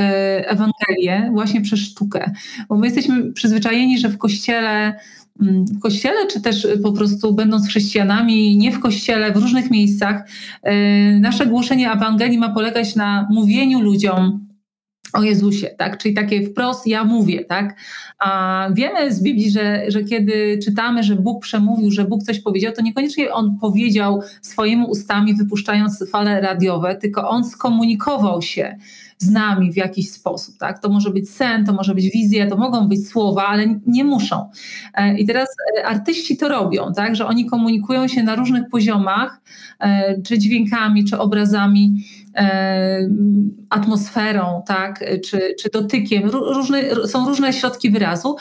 Ewangelię 0.49 1.31
właśnie 1.33 1.61
przez 1.61 1.81
sztukę. 1.81 2.31
Bo 2.69 2.77
my 2.79 2.87
jesteśmy 2.87 3.33
przyzwyczajeni, 3.33 3.99
że 3.99 4.09
w 4.09 4.19
kościele 4.19 4.95
mm, 5.41 5.65
w 5.65 5.81
kościele, 5.81 6.27
czy 6.27 6.41
też 6.41 6.69
po 6.83 6.93
prostu 6.93 7.35
będąc 7.35 7.69
chrześcijanami, 7.69 8.57
nie 8.57 8.73
w 8.73 8.81
kościele, 8.81 9.33
w 9.33 9.37
różnych 9.37 9.71
miejscach, 9.71 10.29
e, 10.63 10.75
nasze 11.21 11.47
głoszenie 11.47 11.93
Ewangelii 11.93 12.39
ma 12.39 12.49
polegać 12.49 12.97
na 12.97 13.29
mówieniu 13.31 13.81
ludziom 13.81 14.52
o 15.13 15.23
Jezusie, 15.23 15.67
tak? 15.79 15.99
Czyli 15.99 16.15
takie 16.15 16.47
wprost 16.47 16.87
ja 16.87 17.05
mówię, 17.05 17.45
tak? 17.45 17.77
A 18.19 18.69
wiemy 18.75 19.13
z 19.13 19.23
Biblii, 19.23 19.51
że, 19.51 19.85
że 19.89 20.05
kiedy 20.05 20.59
czytamy, 20.65 21.03
że 21.03 21.17
Bóg 21.17 21.43
przemówił, 21.43 21.91
że 21.91 22.05
Bóg 22.05 22.23
coś 22.23 22.41
powiedział, 22.41 22.73
to 22.73 22.83
niekoniecznie 22.83 23.33
On 23.33 23.59
powiedział 23.61 24.23
swoimi 24.43 24.85
ustami, 24.89 25.35
wypuszczając 25.35 26.11
fale 26.11 26.41
radiowe, 26.41 26.97
tylko 26.97 27.29
On 27.29 27.45
skomunikował 27.45 28.43
się 28.43 28.77
z 29.23 29.31
nami 29.31 29.73
w 29.73 29.77
jakiś 29.77 30.11
sposób, 30.11 30.59
tak? 30.59 30.83
To 30.83 30.89
może 30.89 31.11
być 31.11 31.31
sen, 31.31 31.67
to 31.67 31.73
może 31.73 31.95
być 31.95 32.11
wizja, 32.11 32.47
to 32.47 32.57
mogą 32.57 32.89
być 32.89 33.09
słowa, 33.09 33.47
ale 33.47 33.67
nie 33.87 34.05
muszą. 34.05 34.51
E, 34.95 35.19
I 35.19 35.27
teraz 35.27 35.49
e, 35.79 35.87
artyści 35.87 36.37
to 36.37 36.49
robią, 36.49 36.93
tak? 36.97 37.17
Że 37.17 37.27
oni 37.27 37.47
komunikują 37.47 38.09
się 38.09 38.23
na 38.23 38.37
różnych 38.37 38.69
poziomach, 38.69 39.41
e, 39.81 40.23
czy 40.23 40.39
dźwiękami, 40.39 41.05
czy 41.05 41.19
obrazami, 41.19 42.05
atmosferą, 43.71 44.63
tak, 44.67 45.05
czy, 45.25 45.55
czy 45.61 45.69
dotykiem. 45.73 46.31
Różne, 46.31 46.83
są 47.07 47.29
różne 47.29 47.53
środki 47.53 47.91
wyrazu. 47.91 48.37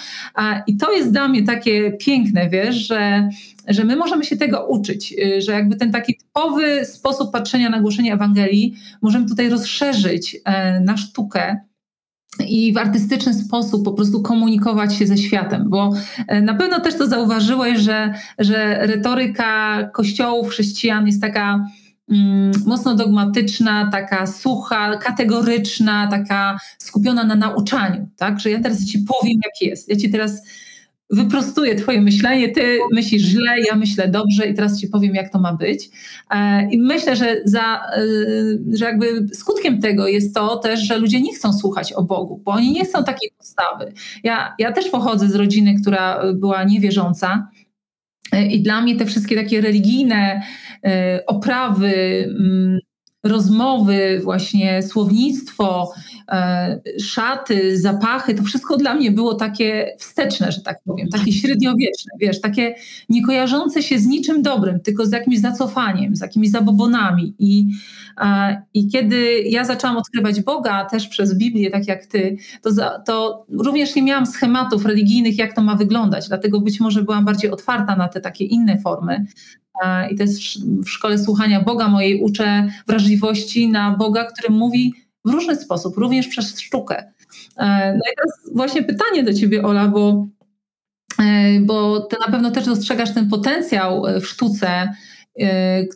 I 0.68 0.78
to 0.78 0.92
jest 0.92 1.12
dla 1.12 1.28
mnie 1.28 1.44
takie 1.44 1.92
piękne, 1.92 2.50
wiesz, 2.50 2.76
że 2.76 3.30
że 3.68 3.84
my 3.84 3.96
możemy 3.96 4.24
się 4.24 4.38
tego 4.38 4.68
uczyć, 4.68 5.14
y, 5.14 5.42
że 5.42 5.52
jakby 5.52 5.76
ten 5.76 5.92
taki 5.92 6.18
typowy 6.18 6.86
sposób 6.86 7.32
patrzenia 7.32 7.70
na 7.70 7.82
głoszenie 7.82 8.14
Ewangelii 8.14 8.76
możemy 9.02 9.26
tutaj 9.26 9.50
rozszerzyć 9.50 10.38
e, 10.46 10.80
na 10.80 10.98
sztukę 10.98 11.58
i 12.48 12.74
w 12.74 12.78
artystyczny 12.78 13.34
sposób 13.34 13.86
po 13.86 13.92
prostu 13.92 14.22
komunikować 14.22 14.96
się 14.96 15.08
ze 15.08 15.18
światem, 15.18 15.70
bo 15.70 15.94
e, 16.28 16.42
na 16.42 16.54
pewno 16.54 16.80
też 16.80 16.98
to 16.98 17.08
zauważyłeś, 17.08 17.80
że, 17.80 18.14
że 18.39 18.88
retoryka 18.88 19.84
kościołów 19.94 20.50
chrześcijan 20.50 21.08
jest 21.08 21.22
taka 21.22 21.66
mocno 22.66 22.95
dogmatyczna, 22.95 23.89
taka 23.91 24.28
sucha, 24.28 24.97
kategoryczna, 24.97 26.08
taka 26.08 26.58
skupiona 26.78 27.24
na 27.24 27.36
nauczaniu, 27.36 28.08
tak? 28.18 28.39
Że 28.39 28.52
ja 28.52 28.60
teraz 28.62 28.86
ci 28.86 28.99
powiem, 28.99 29.39
jak 29.45 29.62
jest. 29.62 29.89
Ja 29.89 29.95
ci 29.95 30.10
teraz 30.10 30.41
wyprostuję 31.12 31.76
twoje 31.76 32.02
myślenie, 32.02 32.49
ty 32.49 32.80
myślisz 32.91 33.22
źle, 33.24 33.62
ja 33.68 33.76
myślę 33.76 34.08
dobrze 34.08 34.47
i 34.47 34.54
teraz 34.54 34.80
ci 34.80 34.88
powiem, 34.88 35.16
jak 35.16 35.32
to 35.32 35.39
ma 35.39 35.54
być. 35.54 35.89
E, 36.30 36.70
I 36.72 36.78
myślę, 36.80 37.16
że, 37.16 37.41
za, 37.45 37.82
e, 37.95 38.04
że 38.74 38.86
jakby 38.86 39.28
skutkiem 39.34 39.82
tego 39.82 40.08
jest 40.08 40.36
to 40.36 40.58
też, 40.58 40.80
że 40.80 40.97
ludzie 40.97 41.22
nie 41.22 41.34
chcą 41.34 41.54
słuchać 41.54 41.93
o 41.93 42.04
Bogu, 42.04 42.41
bo 42.45 42.52
oni 42.52 42.72
nie 42.72 42.86
chcą 42.86 43.04
takiej 43.04 43.32
postawy. 43.38 43.93
Ja, 44.24 44.56
ja 44.60 44.72
też 44.72 44.89
pochodzę 44.89 45.28
z 45.28 45.36
rodziny, 45.36 45.76
która 45.82 46.24
była 46.34 46.64
niewierząca 46.64 47.47
i 48.50 48.62
dla 48.62 48.82
mnie 48.82 48.96
te 48.96 49.06
wszystkie 49.06 49.36
takie 49.36 49.62
religijne 49.62 50.42
oprawy, 51.28 52.26
mm, 52.40 52.80
rozmowy, 53.24 54.22
właśnie 54.24 54.84
słownictwo, 54.84 55.92
e, 56.32 56.82
szaty, 57.00 57.80
zapachy, 57.80 58.34
to 58.34 58.44
wszystko 58.44 58.78
dla 58.78 58.94
mnie 58.96 59.12
było 59.12 59.36
takie 59.36 59.96
wsteczne, 60.00 60.52
że 60.52 60.62
tak 60.62 60.78
powiem, 60.86 61.10
takie 61.10 61.32
średniowieczne, 61.34 62.12
wiesz, 62.20 62.42
takie 62.42 62.76
niekojarzące 63.10 63.84
się 63.84 64.00
z 64.00 64.06
niczym 64.06 64.42
dobrym, 64.42 64.80
tylko 64.80 65.06
z 65.06 65.12
jakimś 65.12 65.40
zacofaniem, 65.40 66.16
z 66.16 66.22
jakimiś 66.22 66.52
zabobonami. 66.52 67.36
I, 67.40 67.68
i 68.74 68.88
kiedy 68.88 69.42
ja 69.42 69.66
zaczęłam 69.66 69.98
odkrywać 69.98 70.42
Boga 70.42 70.86
też 70.86 71.08
przez 71.08 71.38
Biblię, 71.38 71.72
tak 71.72 71.88
jak 71.88 72.06
ty, 72.06 72.38
to, 72.62 72.72
za, 72.72 73.00
to 73.00 73.46
również 73.50 73.96
nie 73.96 74.04
miałam 74.04 74.26
schematów 74.26 74.86
religijnych, 74.86 75.38
jak 75.38 75.56
to 75.56 75.62
ma 75.62 75.76
wyglądać, 75.76 76.28
dlatego 76.28 76.62
być 76.62 76.80
może 76.80 77.04
byłam 77.04 77.26
bardziej 77.26 77.52
otwarta 77.52 77.96
na 77.96 78.08
te 78.08 78.22
takie 78.22 78.46
inne 78.46 78.78
formy. 78.78 79.26
I 80.12 80.16
też 80.16 80.60
w 80.86 80.90
szkole 80.90 81.18
słuchania 81.18 81.62
Boga 81.62 81.88
mojej 81.88 82.22
uczę 82.22 82.68
wrażliwości 82.88 83.68
na 83.68 83.92
Boga, 83.98 84.26
który 84.26 84.50
mówi 84.50 84.94
w 85.26 85.30
różny 85.30 85.56
sposób, 85.56 85.98
również 85.98 86.28
przez 86.28 86.60
sztukę. 86.60 87.14
E, 87.58 87.94
no 87.94 88.00
i 88.12 88.16
teraz 88.16 88.56
właśnie 88.56 88.84
pytanie 88.84 89.24
do 89.24 89.34
ciebie, 89.34 89.64
Ola, 89.64 89.88
bo, 89.88 90.28
e, 91.20 91.60
bo 91.60 92.00
ty 92.00 92.16
na 92.20 92.32
pewno 92.32 92.52
też 92.52 92.66
dostrzegasz 92.66 93.14
ten 93.14 93.30
potencjał 93.30 94.04
w 94.22 94.26
sztuce, 94.26 94.94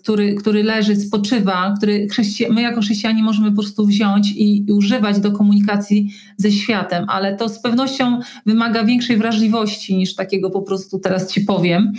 który, 0.02 0.36
który 0.36 0.64
leży, 0.64 0.96
spoczywa, 0.96 1.74
który 1.78 2.08
my 2.50 2.62
jako 2.62 2.82
chrześcijanie 2.82 3.24
możemy 3.24 3.52
po 3.52 3.62
prostu 3.62 3.86
wziąć 3.86 4.32
i, 4.32 4.70
i, 4.70 4.74
używać 4.74 5.20
do 5.20 5.32
komunikacji 5.32 6.10
ze 6.38 6.52
światem, 6.52 7.06
ale 7.10 7.36
to 7.36 7.50
z 7.50 7.62
pewnością 7.62 8.20
wymaga 8.46 8.84
większej 8.84 9.18
wrażliwości 9.18 9.98
niż 9.98 10.16
takiego 10.16 10.50
po 10.50 10.62
prostu 10.62 11.00
teraz 11.00 11.32
ci 11.32 11.42
powiem. 11.42 11.92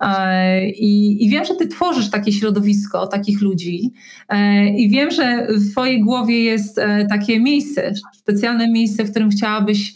E, 0.00 0.68
I, 0.70 1.24
i 1.24 1.28
wiem, 1.28 1.44
że 1.44 1.54
ty 1.54 1.68
tworzysz 1.68 2.10
takie 2.10 2.32
środowisko, 2.32 3.06
takich 3.06 3.42
ludzi 3.42 3.92
e, 4.28 4.68
i 4.68 4.88
wiem, 4.88 5.10
że 5.10 5.46
w 5.50 5.70
twojej 5.70 6.00
głowie 6.00 6.44
jest 6.44 6.80
takie 7.08 7.40
miejsce, 7.40 7.94
specjalne 8.12 8.68
miejsce, 8.68 9.04
w 9.04 9.10
którym 9.10 9.30
chciałabyś 9.30 9.94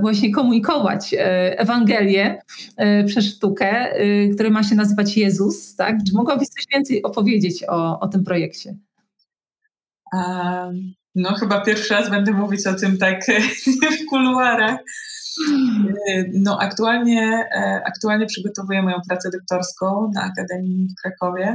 właśnie 0.00 0.32
komunikować 0.32 1.14
Ewangelię 1.18 2.42
przez 3.06 3.24
sztukę, 3.24 3.92
które 4.34 4.50
ma 4.50 4.62
się 4.62 4.74
nazywać 4.74 5.16
Jezus, 5.16 5.76
tak? 5.76 5.96
mogłabyś 6.12 6.48
coś 6.48 6.64
więcej 6.72 7.02
opowiedzieć 7.02 7.64
o, 7.68 8.00
o 8.00 8.08
tym 8.08 8.24
projekcie? 8.24 8.74
No, 11.14 11.34
chyba 11.34 11.60
pierwszy 11.60 11.94
raz 11.94 12.10
będę 12.10 12.32
mówić 12.32 12.66
o 12.66 12.74
tym 12.74 12.98
tak 12.98 13.26
w 14.02 14.06
kuluarach. 14.08 14.80
No, 16.32 16.58
aktualnie, 16.60 17.48
e, 17.52 17.82
aktualnie 17.86 18.26
przygotowuję 18.26 18.82
moją 18.82 18.96
pracę 19.08 19.30
doktorską 19.30 20.10
na 20.14 20.22
Akademii 20.22 20.88
w 20.88 21.02
Krakowie 21.02 21.54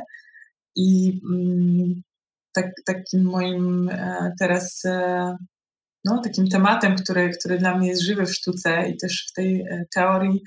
i 0.76 1.20
mm, 1.30 2.02
tak, 2.54 2.72
takim 2.86 3.24
moim 3.24 3.90
e, 3.90 4.32
teraz 4.40 4.86
e, 4.86 5.38
no, 6.06 6.22
takim 6.24 6.48
tematem, 6.48 6.96
który, 6.96 7.30
który 7.40 7.58
dla 7.58 7.78
mnie 7.78 7.90
jest 7.90 8.02
żywy 8.02 8.26
w 8.26 8.34
sztuce 8.34 8.90
i 8.90 8.98
też 8.98 9.28
w 9.30 9.34
tej 9.34 9.66
teorii 9.96 10.44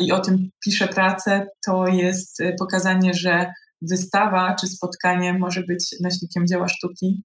i 0.00 0.12
o 0.12 0.20
tym 0.20 0.50
piszę 0.64 0.88
pracę, 0.88 1.46
to 1.66 1.86
jest 1.86 2.40
y, 2.40 2.54
pokazanie, 2.58 3.14
że 3.14 3.52
wystawa 3.82 4.54
czy 4.60 4.66
spotkanie 4.66 5.38
może 5.38 5.62
być 5.62 5.96
nośnikiem 6.00 6.46
dzieła 6.46 6.68
sztuki, 6.68 7.22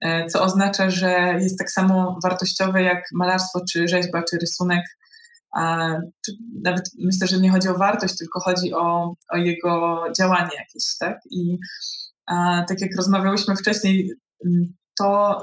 e, 0.00 0.26
co 0.26 0.42
oznacza, 0.42 0.90
że 0.90 1.38
jest 1.40 1.58
tak 1.58 1.70
samo 1.70 2.18
wartościowe 2.22 2.82
jak 2.82 3.04
malarstwo, 3.14 3.60
czy 3.72 3.88
rzeźba, 3.88 4.22
czy 4.30 4.38
rysunek. 4.38 4.84
Nawet 6.62 6.90
myślę, 6.98 7.26
że 7.26 7.38
nie 7.38 7.50
chodzi 7.50 7.68
o 7.68 7.78
wartość, 7.78 8.18
tylko 8.18 8.40
chodzi 8.40 8.74
o, 8.74 9.14
o 9.32 9.36
jego 9.36 10.04
działanie 10.18 10.50
jakieś, 10.58 10.96
tak? 11.00 11.18
I 11.30 11.58
a, 12.26 12.64
tak 12.68 12.80
jak 12.80 12.96
rozmawiałyśmy 12.96 13.56
wcześniej, 13.56 14.10
to 14.98 15.38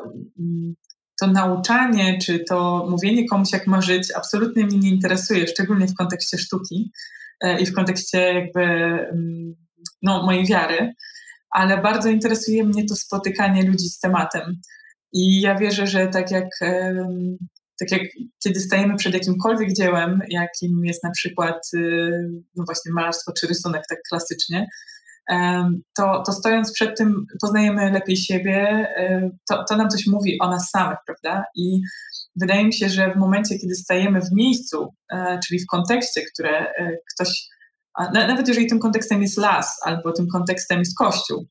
to 1.19 1.27
nauczanie, 1.27 2.17
czy 2.17 2.39
to 2.39 2.87
mówienie 2.89 3.27
komuś, 3.27 3.51
jak 3.51 3.67
ma 3.67 3.81
żyć, 3.81 4.11
absolutnie 4.15 4.65
mnie 4.65 4.77
nie 4.77 4.89
interesuje, 4.89 5.47
szczególnie 5.47 5.87
w 5.87 5.95
kontekście 5.95 6.37
sztuki 6.37 6.91
e, 7.41 7.59
i 7.59 7.65
w 7.65 7.73
kontekście 7.73 8.19
jakby 8.33 8.61
mm, 8.61 9.55
no, 10.01 10.23
mojej 10.23 10.45
wiary, 10.45 10.93
ale 11.49 11.81
bardzo 11.81 12.09
interesuje 12.09 12.63
mnie 12.63 12.85
to 12.85 12.95
spotykanie 12.95 13.63
ludzi 13.63 13.89
z 13.89 13.99
tematem. 13.99 14.61
I 15.13 15.41
ja 15.41 15.55
wierzę, 15.55 15.87
że 15.87 16.07
tak 16.07 16.31
jak, 16.31 16.49
tak 17.79 17.91
jak 17.91 18.01
kiedy 18.43 18.59
stajemy 18.59 18.95
przed 18.95 19.13
jakimkolwiek 19.13 19.73
dziełem, 19.73 20.19
jakim 20.29 20.85
jest 20.85 21.03
na 21.03 21.11
przykład 21.11 21.69
y, 21.73 22.11
no 22.55 22.63
właśnie 22.65 22.91
malarstwo 22.91 23.31
czy 23.39 23.47
rysunek 23.47 23.83
tak 23.89 23.99
klasycznie, 24.09 24.67
to, 25.97 26.23
to 26.25 26.31
stojąc 26.31 26.73
przed 26.73 26.97
tym 26.97 27.25
poznajemy 27.41 27.91
lepiej 27.91 28.17
siebie, 28.17 28.87
to, 29.49 29.63
to 29.69 29.77
nam 29.77 29.89
coś 29.89 30.07
mówi 30.07 30.37
o 30.41 30.49
nas 30.49 30.69
samych, 30.69 30.97
prawda? 31.05 31.43
I 31.55 31.81
wydaje 32.35 32.65
mi 32.65 32.73
się, 32.73 32.89
że 32.89 33.13
w 33.13 33.15
momencie, 33.15 33.59
kiedy 33.59 33.75
stajemy 33.75 34.21
w 34.21 34.31
miejscu, 34.31 34.93
e, 35.11 35.39
czyli 35.47 35.59
w 35.59 35.67
kontekście, 35.67 36.21
które 36.33 36.59
e, 36.59 36.91
ktoś, 37.13 37.47
nawet 38.13 38.47
jeżeli 38.47 38.67
tym 38.67 38.79
kontekstem 38.79 39.21
jest 39.21 39.37
las 39.37 39.79
albo 39.85 40.11
tym 40.11 40.27
kontekstem 40.27 40.79
jest 40.79 40.97
kościół, 40.97 41.45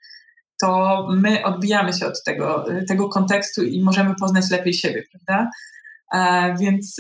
to 0.61 1.07
my 1.11 1.45
odbijamy 1.45 1.93
się 1.93 2.07
od 2.07 2.25
tego, 2.25 2.65
tego 2.89 3.09
kontekstu 3.09 3.63
i 3.63 3.83
możemy 3.83 4.15
poznać 4.21 4.51
lepiej 4.51 4.75
siebie, 4.75 5.03
prawda? 5.13 5.51
Więc 6.61 6.97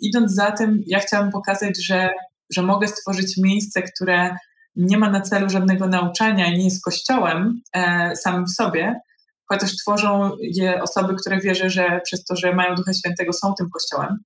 idąc 0.00 0.34
za 0.34 0.52
tym, 0.52 0.82
ja 0.86 0.98
chciałam 0.98 1.30
pokazać, 1.30 1.84
że, 1.84 2.10
że 2.52 2.62
mogę 2.62 2.88
stworzyć 2.88 3.36
miejsce, 3.36 3.82
które 3.82 4.36
nie 4.78 4.98
ma 4.98 5.10
na 5.10 5.20
celu 5.20 5.50
żadnego 5.50 5.86
nauczania 5.86 6.46
i 6.46 6.58
nie 6.58 6.64
jest 6.64 6.84
kościołem 6.84 7.60
e, 7.72 8.16
samym 8.16 8.46
w 8.46 8.50
sobie, 8.50 9.00
chociaż 9.48 9.76
tworzą 9.76 10.30
je 10.40 10.82
osoby, 10.82 11.14
które 11.14 11.40
wierzę, 11.40 11.70
że 11.70 12.00
przez 12.04 12.24
to, 12.24 12.36
że 12.36 12.54
mają 12.54 12.74
Ducha 12.74 12.92
Świętego, 12.92 13.32
są 13.32 13.54
tym 13.58 13.70
kościołem. 13.70 14.16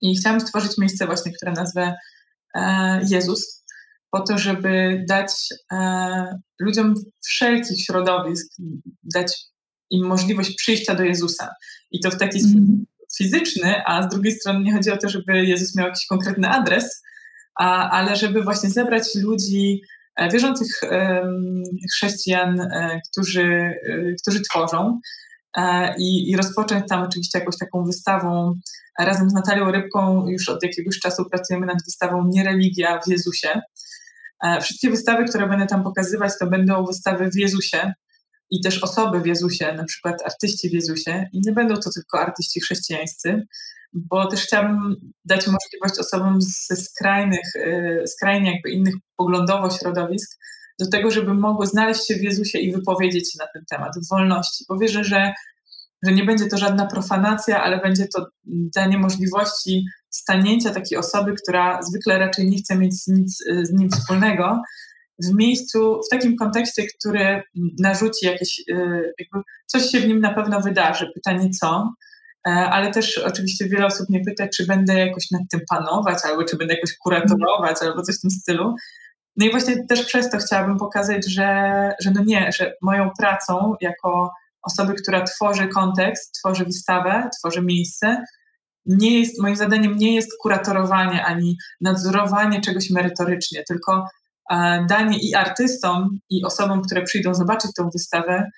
I 0.00 0.16
chciałam 0.16 0.40
stworzyć 0.40 0.78
miejsce 0.78 1.06
właśnie, 1.06 1.32
które 1.32 1.52
nazwę 1.52 1.94
e, 2.54 3.00
Jezus, 3.08 3.64
po 4.10 4.20
to, 4.20 4.38
żeby 4.38 5.04
dać 5.08 5.32
e, 5.72 6.38
ludziom 6.60 6.94
wszelkich 7.24 7.84
środowisk, 7.84 8.46
dać 9.02 9.38
im 9.90 10.06
możliwość 10.06 10.54
przyjścia 10.54 10.94
do 10.94 11.02
Jezusa. 11.02 11.54
I 11.90 12.00
to 12.00 12.10
w 12.10 12.18
taki 12.18 12.38
mm. 12.38 12.50
sposób 12.50 12.86
fizyczny, 13.18 13.82
a 13.86 14.02
z 14.02 14.08
drugiej 14.08 14.32
strony 14.32 14.60
nie 14.60 14.72
chodzi 14.72 14.90
o 14.90 14.96
to, 14.96 15.08
żeby 15.08 15.46
Jezus 15.46 15.76
miał 15.76 15.86
jakiś 15.86 16.06
konkretny 16.06 16.48
adres, 16.48 17.02
ale 17.64 18.16
żeby 18.16 18.42
właśnie 18.42 18.70
zebrać 18.70 19.14
ludzi, 19.14 19.80
e, 20.16 20.30
wierzących 20.30 20.68
chrześcijan, 21.92 22.60
e, 22.60 23.00
którzy, 23.10 23.44
e, 23.44 24.14
którzy 24.22 24.40
tworzą 24.40 25.00
i, 25.98 26.30
i 26.30 26.36
rozpocząć 26.36 26.88
tam 26.88 27.02
oczywiście 27.02 27.38
jakąś 27.38 27.58
taką 27.58 27.84
wystawą. 27.84 28.54
Razem 28.98 29.30
z 29.30 29.32
Natalią 29.32 29.70
Rybką 29.70 30.28
już 30.28 30.48
od 30.48 30.62
jakiegoś 30.62 30.98
czasu 30.98 31.24
pracujemy 31.30 31.66
nad 31.66 31.84
wystawą 31.84 32.28
Niereligia 32.28 33.00
w 33.00 33.08
Jezusie. 33.08 33.60
Wszystkie 34.62 34.90
wystawy, 34.90 35.24
które 35.24 35.48
będę 35.48 35.66
tam 35.66 35.84
pokazywać, 35.84 36.32
to 36.40 36.46
będą 36.46 36.84
wystawy 36.84 37.30
w 37.30 37.36
Jezusie 37.36 37.92
i 38.50 38.60
też 38.60 38.84
osoby 38.84 39.20
w 39.20 39.26
Jezusie, 39.26 39.72
na 39.72 39.84
przykład 39.84 40.14
artyści 40.24 40.68
w 40.68 40.72
Jezusie. 40.72 41.24
I 41.32 41.40
nie 41.46 41.52
będą 41.52 41.76
to 41.76 41.90
tylko 41.94 42.20
artyści 42.20 42.60
chrześcijańscy, 42.60 43.46
bo 43.92 44.26
też 44.26 44.42
chciałabym 44.42 44.96
dać 45.24 45.46
możliwość 45.46 46.00
osobom 46.00 46.38
ze 46.40 46.76
skrajnych, 46.76 47.56
y, 47.56 48.02
skrajnie 48.06 48.52
jakby 48.52 48.70
innych 48.70 48.94
poglądowo 49.16 49.70
środowisk 49.70 50.38
do 50.80 50.88
tego, 50.90 51.10
żeby 51.10 51.34
mogły 51.34 51.66
znaleźć 51.66 52.06
się 52.06 52.14
w 52.14 52.22
Jezusie 52.22 52.58
i 52.58 52.72
wypowiedzieć 52.72 53.32
się 53.32 53.38
na 53.38 53.46
ten 53.54 53.64
temat 53.70 53.92
w 53.96 54.08
wolności, 54.08 54.64
bo 54.68 54.78
wierzę, 54.78 55.04
że, 55.04 55.32
że 56.02 56.12
nie 56.12 56.24
będzie 56.24 56.46
to 56.46 56.58
żadna 56.58 56.86
profanacja, 56.86 57.62
ale 57.62 57.80
będzie 57.80 58.06
to 58.14 58.26
danie 58.74 58.98
możliwości 58.98 59.84
stanięcia 60.10 60.70
takiej 60.70 60.98
osoby, 60.98 61.34
która 61.42 61.82
zwykle 61.82 62.18
raczej 62.18 62.50
nie 62.50 62.58
chce 62.58 62.78
mieć 62.78 63.06
nic 63.06 63.44
z 63.62 63.72
nim 63.72 63.90
wspólnego, 63.90 64.62
w 65.24 65.34
miejscu, 65.34 66.00
w 66.06 66.08
takim 66.10 66.36
kontekście, 66.36 66.82
który 66.86 67.42
narzuci 67.78 68.26
jakieś, 68.26 68.62
jakby 69.18 69.40
coś 69.66 69.90
się 69.90 70.00
w 70.00 70.08
nim 70.08 70.20
na 70.20 70.34
pewno 70.34 70.60
wydarzy. 70.60 71.10
Pytanie 71.14 71.50
co? 71.50 71.94
E, 72.46 72.50
ale 72.50 72.90
też 72.90 73.18
oczywiście 73.18 73.68
wiele 73.68 73.86
osób 73.86 74.08
mnie 74.08 74.20
pyta, 74.26 74.48
czy 74.48 74.66
będę 74.66 74.98
jakoś 74.98 75.30
nad 75.30 75.42
tym 75.50 75.60
panować, 75.68 76.18
albo 76.24 76.44
czy 76.44 76.56
będę 76.56 76.74
jakoś 76.74 76.96
kuratorować, 76.96 77.76
albo 77.80 78.02
coś 78.02 78.18
w 78.18 78.20
tym 78.20 78.30
stylu. 78.30 78.74
No 79.36 79.46
i 79.46 79.50
właśnie 79.50 79.86
też 79.86 80.06
przez 80.06 80.30
to 80.30 80.38
chciałabym 80.38 80.78
pokazać, 80.78 81.30
że, 81.30 81.92
że 82.00 82.10
no 82.10 82.22
nie, 82.26 82.50
że 82.52 82.72
moją 82.82 83.10
pracą 83.18 83.74
jako 83.80 84.32
osoby, 84.62 84.94
która 84.94 85.22
tworzy 85.22 85.68
kontekst, 85.68 86.34
tworzy 86.34 86.64
wystawę, 86.64 87.30
tworzy 87.38 87.62
miejsce, 87.62 88.24
nie 88.86 89.20
jest, 89.20 89.42
moim 89.42 89.56
zadaniem 89.56 89.96
nie 89.96 90.14
jest 90.14 90.30
kuratorowanie 90.42 91.24
ani 91.24 91.56
nadzorowanie 91.80 92.60
czegoś 92.60 92.90
merytorycznie, 92.90 93.62
tylko 93.68 94.06
danie 94.88 95.18
i 95.18 95.34
artystom, 95.34 96.18
i 96.30 96.44
osobom, 96.44 96.82
które 96.82 97.02
przyjdą 97.02 97.34
zobaczyć 97.34 97.70
tą 97.76 97.90
wystawę, 97.90 98.50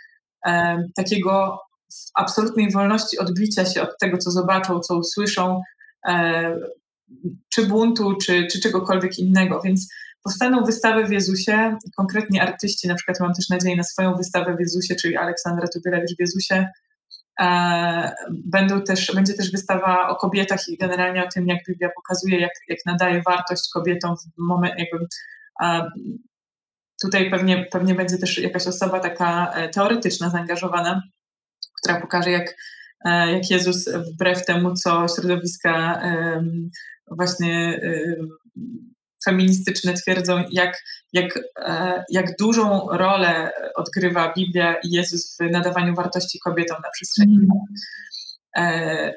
takiego 0.96 1.58
absolutnej 2.14 2.70
wolności 2.70 3.18
odbicia 3.18 3.66
się 3.66 3.82
od 3.82 3.98
tego, 4.00 4.18
co 4.18 4.30
zobaczą, 4.30 4.80
co 4.80 4.96
usłyszą, 4.96 5.60
e, 6.08 6.56
czy 7.48 7.66
buntu, 7.66 8.16
czy, 8.16 8.46
czy 8.46 8.60
czegokolwiek 8.60 9.18
innego. 9.18 9.60
Więc 9.64 9.92
powstaną 10.22 10.64
wystawy 10.64 11.04
w 11.04 11.10
Jezusie, 11.10 11.76
konkretnie 11.96 12.42
artyści, 12.42 12.88
na 12.88 12.94
przykład 12.94 13.20
mam 13.20 13.34
też 13.34 13.48
nadzieję 13.48 13.76
na 13.76 13.82
swoją 13.82 14.14
wystawę 14.14 14.56
w 14.56 14.60
Jezusie, 14.60 14.94
czyli 14.94 15.16
Aleksandra 15.16 15.68
Tubylewicz 15.68 16.16
w 16.16 16.20
Jezusie. 16.20 16.66
E, 17.40 18.14
będą 18.30 18.82
też, 18.82 19.12
będzie 19.14 19.34
też 19.34 19.52
wystawa 19.52 20.08
o 20.08 20.16
kobietach 20.16 20.68
i 20.68 20.76
generalnie 20.76 21.24
o 21.24 21.28
tym, 21.28 21.46
jak 21.46 21.58
Biblia 21.68 21.90
pokazuje, 21.96 22.40
jak, 22.40 22.52
jak 22.68 22.78
nadaje 22.86 23.22
wartość 23.26 23.62
kobietom 23.74 24.16
w 24.16 24.38
moment, 24.38 24.74
jakby 24.78 25.06
tutaj 27.02 27.30
pewnie, 27.30 27.66
pewnie 27.70 27.94
będzie 27.94 28.18
też 28.18 28.38
jakaś 28.38 28.66
osoba 28.66 29.00
taka 29.00 29.52
e, 29.52 29.68
teoretyczna, 29.68 30.30
zaangażowana, 30.30 31.02
która 31.82 32.00
pokaże, 32.00 32.30
jak, 32.30 32.56
e, 33.04 33.32
jak 33.32 33.50
Jezus 33.50 33.88
wbrew 33.88 34.44
temu, 34.44 34.74
co 34.74 35.06
środowiska 35.08 36.02
właśnie 37.10 37.80
feministyczne 39.24 39.94
twierdzą, 39.94 40.44
jak, 40.50 40.82
jak, 41.12 41.38
e, 41.58 42.04
jak 42.10 42.36
dużą 42.36 42.88
rolę 42.90 43.50
odgrywa 43.74 44.32
Biblia 44.36 44.74
i 44.84 44.90
Jezus 44.90 45.36
w 45.36 45.50
nadawaniu 45.50 45.94
wartości 45.94 46.38
kobietom 46.38 46.76
na 46.82 46.90
przestrzeni. 46.90 47.38
Mm. 48.56 49.12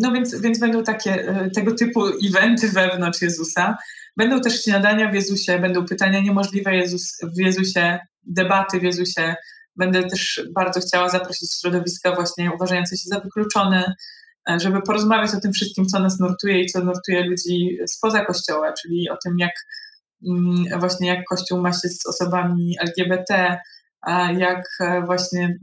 No 0.00 0.12
więc, 0.12 0.40
więc 0.40 0.58
będą 0.58 0.82
takie 0.82 1.34
tego 1.54 1.74
typu 1.74 2.00
eventy 2.28 2.68
wewnątrz 2.68 3.22
Jezusa. 3.22 3.76
Będą 4.16 4.40
też 4.40 4.62
śniadania 4.64 5.10
w 5.10 5.14
Jezusie, 5.14 5.58
będą 5.58 5.84
pytania 5.84 6.20
niemożliwe 6.20 6.76
Jezus, 6.76 7.18
w 7.36 7.38
Jezusie, 7.38 7.98
debaty 8.22 8.80
w 8.80 8.82
Jezusie, 8.82 9.34
Będę 9.76 10.04
też 10.04 10.42
bardzo 10.54 10.80
chciała 10.80 11.08
zaprosić 11.08 11.60
środowiska 11.60 12.14
właśnie 12.14 12.52
uważające 12.54 12.96
się 12.96 13.08
za 13.08 13.20
wykluczone, 13.20 13.94
e, 14.50 14.60
żeby 14.60 14.82
porozmawiać 14.82 15.34
o 15.34 15.40
tym 15.40 15.52
wszystkim, 15.52 15.86
co 15.86 15.98
nas 15.98 16.20
nurtuje 16.20 16.62
i 16.62 16.66
co 16.66 16.84
nurtuje 16.84 17.24
ludzi 17.24 17.78
spoza 17.86 18.24
Kościoła, 18.24 18.72
czyli 18.82 19.10
o 19.10 19.16
tym, 19.24 19.38
jak 19.38 19.52
mm, 20.28 20.80
właśnie 20.80 21.08
jak 21.08 21.24
Kościół 21.28 21.60
ma 21.60 21.72
się 21.72 21.88
z 21.88 22.06
osobami 22.06 22.76
LGBT, 22.80 23.58
jak 24.38 24.62
e, 24.80 25.02
właśnie 25.06 25.58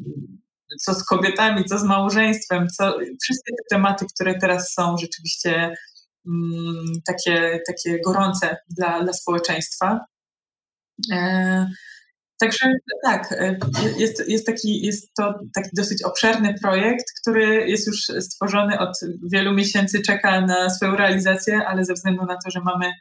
co 0.81 0.93
z 0.93 1.05
kobietami, 1.05 1.65
co 1.65 1.79
z 1.79 1.83
małżeństwem, 1.83 2.67
co, 2.67 2.97
wszystkie 3.21 3.53
te 3.55 3.75
tematy, 3.75 4.05
które 4.15 4.39
teraz 4.39 4.73
są 4.73 4.97
rzeczywiście 4.97 5.75
mm, 6.27 6.85
takie, 7.05 7.59
takie 7.67 8.01
gorące 8.05 8.57
dla, 8.69 9.03
dla 9.03 9.13
społeczeństwa. 9.13 9.99
E, 11.11 11.67
Także 12.41 12.73
tak, 13.03 13.31
e, 13.31 13.57
jest, 13.97 14.29
jest, 14.29 14.45
taki, 14.45 14.85
jest 14.85 15.13
to 15.13 15.39
taki 15.55 15.69
dosyć 15.73 16.03
obszerny 16.03 16.53
projekt, 16.61 17.05
który 17.21 17.69
jest 17.69 17.87
już 17.87 18.01
stworzony 18.19 18.79
od 18.79 18.99
wielu 19.31 19.53
miesięcy, 19.53 20.01
czeka 20.01 20.41
na 20.41 20.69
swoją 20.69 20.95
realizację, 20.95 21.67
ale 21.67 21.85
ze 21.85 21.93
względu 21.93 22.25
na 22.25 22.37
to, 22.45 22.51
że 22.51 22.61
mamy 22.61 22.93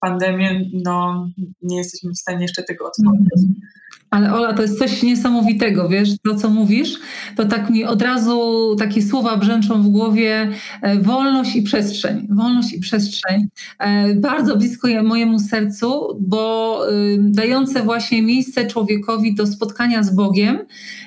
pandemię, 0.00 0.64
no 0.84 1.26
nie 1.62 1.78
jesteśmy 1.78 2.10
w 2.10 2.18
stanie 2.18 2.42
jeszcze 2.42 2.62
tego 2.62 2.86
otworzyć. 2.86 3.44
Mm 3.44 3.54
-hmm. 3.54 3.79
Ale 4.10 4.34
Ola, 4.34 4.52
to 4.52 4.62
jest 4.62 4.78
coś 4.78 5.02
niesamowitego, 5.02 5.88
wiesz, 5.88 6.08
to 6.24 6.34
co 6.34 6.50
mówisz, 6.50 6.94
to 7.36 7.44
tak 7.44 7.70
mi 7.70 7.84
od 7.84 8.02
razu 8.02 8.76
takie 8.78 9.02
słowa 9.02 9.36
brzęczą 9.36 9.82
w 9.82 9.88
głowie 9.88 10.48
e, 10.82 11.00
wolność 11.00 11.56
i 11.56 11.62
przestrzeń. 11.62 12.26
Wolność 12.30 12.72
i 12.72 12.80
przestrzeń. 12.80 13.48
E, 13.78 14.14
bardzo 14.14 14.56
blisko 14.56 14.88
mojemu 15.02 15.38
sercu, 15.38 16.18
bo 16.20 16.80
y, 16.90 17.18
dające 17.20 17.82
właśnie 17.82 18.22
miejsce 18.22 18.66
człowiekowi 18.66 19.34
do 19.34 19.46
spotkania 19.46 20.02
z 20.02 20.14
Bogiem 20.14 20.58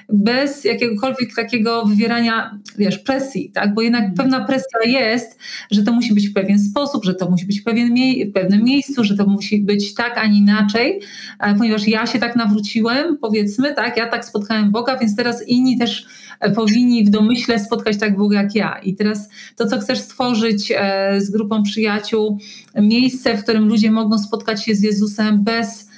bez 0.10 0.64
jakiegokolwiek 0.64 1.36
takiego 1.36 1.86
wywierania, 1.86 2.60
wiesz, 2.78 3.00
presji, 3.00 3.52
tak? 3.52 3.74
Bo 3.74 3.82
jednak 3.82 4.14
pewna 4.14 4.46
presja 4.46 4.80
jest, 4.86 5.40
że 5.72 5.84
to 5.84 5.92
musi 5.92 6.14
być 6.14 6.30
w 6.30 6.34
pewien 6.34 6.60
sposób, 6.60 7.06
że 7.06 7.16
to 7.16 7.30
musi 7.30 7.46
być 7.46 7.62
w, 7.62 7.64
pewien 7.64 7.94
mie- 7.94 8.26
w 8.26 8.34
pewnym 8.34 8.64
miejscu, 8.64 9.04
że 9.04 9.18
to 9.18 9.26
musi 9.26 9.62
być 9.62 9.94
tak, 9.94 10.18
a 10.18 10.28
nie 10.28 10.38
inaczej, 10.38 11.00
e, 11.40 11.56
ponieważ 11.56 11.88
ja 11.88 12.08
się 12.08 12.20
tak 12.20 12.36
nawróciłam, 12.36 13.18
powiedzmy, 13.18 13.74
tak, 13.74 13.98
ja 13.98 14.08
tak 14.08 14.26
spotkałem 14.26 14.72
Boga, 14.72 14.98
więc 14.98 15.16
teraz 15.16 15.48
inni 15.48 15.78
też 15.78 16.06
e, 16.40 16.52
powinni 16.52 17.06
w 17.06 17.10
domyśle 17.10 17.60
spotkać 17.60 17.98
tak 17.98 18.18
Boga 18.18 18.42
jak 18.42 18.56
ja. 18.56 18.80
I 18.84 18.96
teraz 18.96 19.30
to, 19.56 19.68
co 19.68 19.80
chcesz 19.80 20.00
stworzyć 20.00 20.74
e, 20.76 21.22
z 21.22 21.32
grupą 21.32 21.64
przyjaciół, 21.64 22.38
miejsce, 22.76 23.38
w 23.38 23.44
którym 23.44 23.68
ludzie 23.68 23.92
mogą 23.92 24.18
spotkać 24.18 24.66
się 24.66 24.76
z 24.76 24.82
Jezusem 24.82 25.44
bez, 25.44 25.90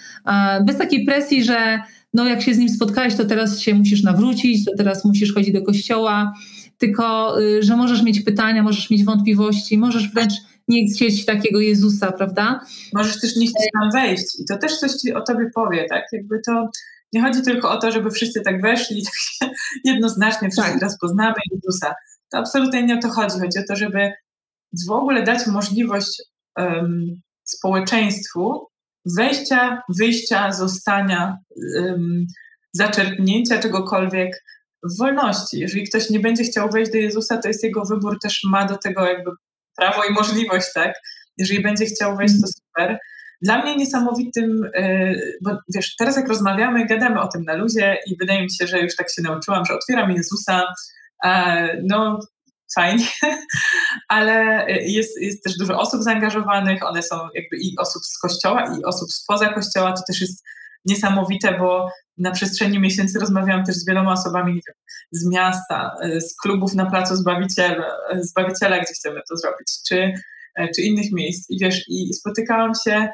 bez 0.66 0.78
takiej 0.78 1.06
presji, 1.06 1.44
że 1.44 1.80
no 2.16 2.26
jak 2.26 2.42
się 2.42 2.54
z 2.54 2.58
nim 2.58 2.70
spotkałeś, 2.70 3.16
to 3.16 3.26
teraz 3.26 3.60
się 3.60 3.74
musisz 3.74 4.04
nawrócić, 4.04 4.66
to 4.66 4.72
teraz 4.78 5.06
musisz 5.06 5.34
chodzić 5.34 5.54
do 5.54 5.62
kościoła, 5.62 6.34
tylko 6.78 7.36
y, 7.42 7.64
że 7.64 7.78
możesz 7.78 8.04
mieć 8.04 8.22
pytania, 8.22 8.64
możesz 8.64 8.90
mieć 8.90 9.04
wątpliwości, 9.04 9.78
możesz 9.78 10.12
wręcz 10.12 10.34
nie 10.68 10.88
chcieć 10.88 11.26
takiego 11.26 11.60
Jezusa, 11.60 12.12
prawda? 12.12 12.60
Możesz 12.94 13.22
też 13.22 13.36
nie 13.36 13.48
chcieć 13.48 13.68
tam 13.80 13.92
wejść 13.92 14.40
i 14.40 14.46
to 14.46 14.58
też 14.58 14.78
coś 14.78 14.92
ci 14.92 15.14
o 15.14 15.22
tobie 15.22 15.50
powie, 15.56 15.86
tak? 15.90 16.04
Jakby 16.12 16.42
to 16.46 16.70
nie 17.14 17.22
chodzi 17.22 17.42
tylko 17.42 17.72
o 17.72 17.78
to, 17.78 17.92
żeby 17.92 18.12
wszyscy 18.12 18.42
tak 18.42 18.62
weszli 18.62 19.00
i 19.00 19.04
tak 19.06 19.14
się 19.16 19.54
jednoznacznie 19.84 20.50
wszyscy 20.50 20.72
tak. 20.72 20.82
rozpoznamy 20.82 21.36
Jezusa. 21.52 21.94
To 22.32 22.38
absolutnie 22.38 22.84
nie 22.84 22.96
o 22.96 23.02
to 23.02 23.10
chodzi. 23.10 23.40
Chodzi 23.40 23.60
o 23.60 23.64
to, 23.68 23.76
żeby 23.76 24.12
w 24.88 24.92
ogóle 24.92 25.24
dać 25.24 25.48
możliwość 25.48 26.24
um, 26.58 27.22
społeczeństwu 27.44 28.68
wejścia, 29.18 29.82
wyjścia, 30.00 30.52
zostania, 30.52 31.38
um, 31.76 32.26
zaczerpnięcia 32.74 33.60
czegokolwiek 33.60 34.44
w 34.84 34.98
wolności. 34.98 35.60
Jeżeli 35.60 35.88
ktoś 35.88 36.10
nie 36.10 36.20
będzie 36.20 36.44
chciał 36.44 36.70
wejść 36.70 36.92
do 36.92 36.98
Jezusa, 36.98 37.38
to 37.38 37.48
jest 37.48 37.64
jego 37.64 37.86
wybór, 37.86 38.18
też 38.20 38.42
ma 38.44 38.66
do 38.66 38.78
tego 38.78 39.06
jakby 39.06 39.32
prawo 39.78 40.04
i 40.04 40.14
możliwość, 40.14 40.68
tak? 40.74 40.94
Jeżeli 41.38 41.64
będzie 41.64 41.86
chciał 41.86 42.18
wejść, 42.18 42.36
to 42.42 42.48
super. 42.48 42.98
Dla 43.42 43.62
mnie 43.62 43.76
niesamowitym, 43.76 44.70
e, 44.74 45.14
bo 45.42 45.58
wiesz, 45.74 45.96
teraz 45.96 46.16
jak 46.16 46.28
rozmawiamy, 46.28 46.86
gadamy 46.86 47.22
o 47.22 47.28
tym 47.28 47.44
na 47.44 47.54
luzie 47.54 47.98
i 48.08 48.18
wydaje 48.20 48.42
mi 48.42 48.52
się, 48.52 48.68
że 48.68 48.80
już 48.80 48.96
tak 48.96 49.08
się 49.12 49.22
nauczyłam, 49.22 49.66
że 49.66 49.74
otwieram 49.74 50.12
Jezusa, 50.12 50.74
no 51.84 52.20
fajnie, 52.76 53.06
ale 54.08 54.66
jest, 54.82 55.22
jest 55.22 55.44
też 55.44 55.58
dużo 55.58 55.80
osób 55.80 56.04
zaangażowanych, 56.04 56.84
one 56.84 57.04
są 57.04 57.16
jakby 57.16 57.58
i 57.58 57.76
osób 57.80 58.06
z 58.06 58.20
kościoła, 58.20 58.78
i 58.80 58.84
osób 58.84 59.12
spoza 59.12 59.54
kościoła, 59.54 59.94
to 59.94 60.02
też 60.08 60.22
jest 60.22 60.44
niesamowite, 60.86 61.58
bo 61.60 61.90
na 62.18 62.32
przestrzeni 62.32 62.80
miesięcy 62.80 63.20
rozmawiałam 63.20 63.66
też 63.66 63.76
z 63.76 63.88
wieloma 63.88 64.14
osobami 64.14 64.62
z 65.12 65.30
miasta, 65.30 65.96
z 66.20 66.36
klubów 66.42 66.74
na 66.74 66.86
Placu 66.86 67.16
Zbawiciela, 67.16 67.86
Zbawiciela 68.22 68.78
gdzie 68.78 68.94
chcemy 68.94 69.22
to 69.30 69.38
zrobić, 69.38 69.68
czy, 69.88 70.14
czy 70.76 70.82
innych 70.82 71.12
miejsc. 71.12 71.50
I 71.50 71.60
wiesz, 71.60 71.84
i 71.88 72.14
spotykałam 72.14 72.72
się, 72.86 73.10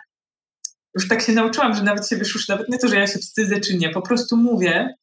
już 0.95 1.07
tak 1.07 1.21
się 1.21 1.31
nauczyłam, 1.31 1.75
że 1.75 1.83
nawet 1.83 2.09
się 2.09 2.17
wiesz, 2.17 2.33
już 2.33 2.47
nawet 2.47 2.69
nie 2.69 2.77
to, 2.77 2.87
że 2.87 2.95
ja 2.95 3.07
się 3.07 3.19
wstydzę 3.19 3.59
czy 3.59 3.77
nie, 3.77 3.89
po 3.89 4.01
prostu 4.01 4.37
mówię, 4.37 4.95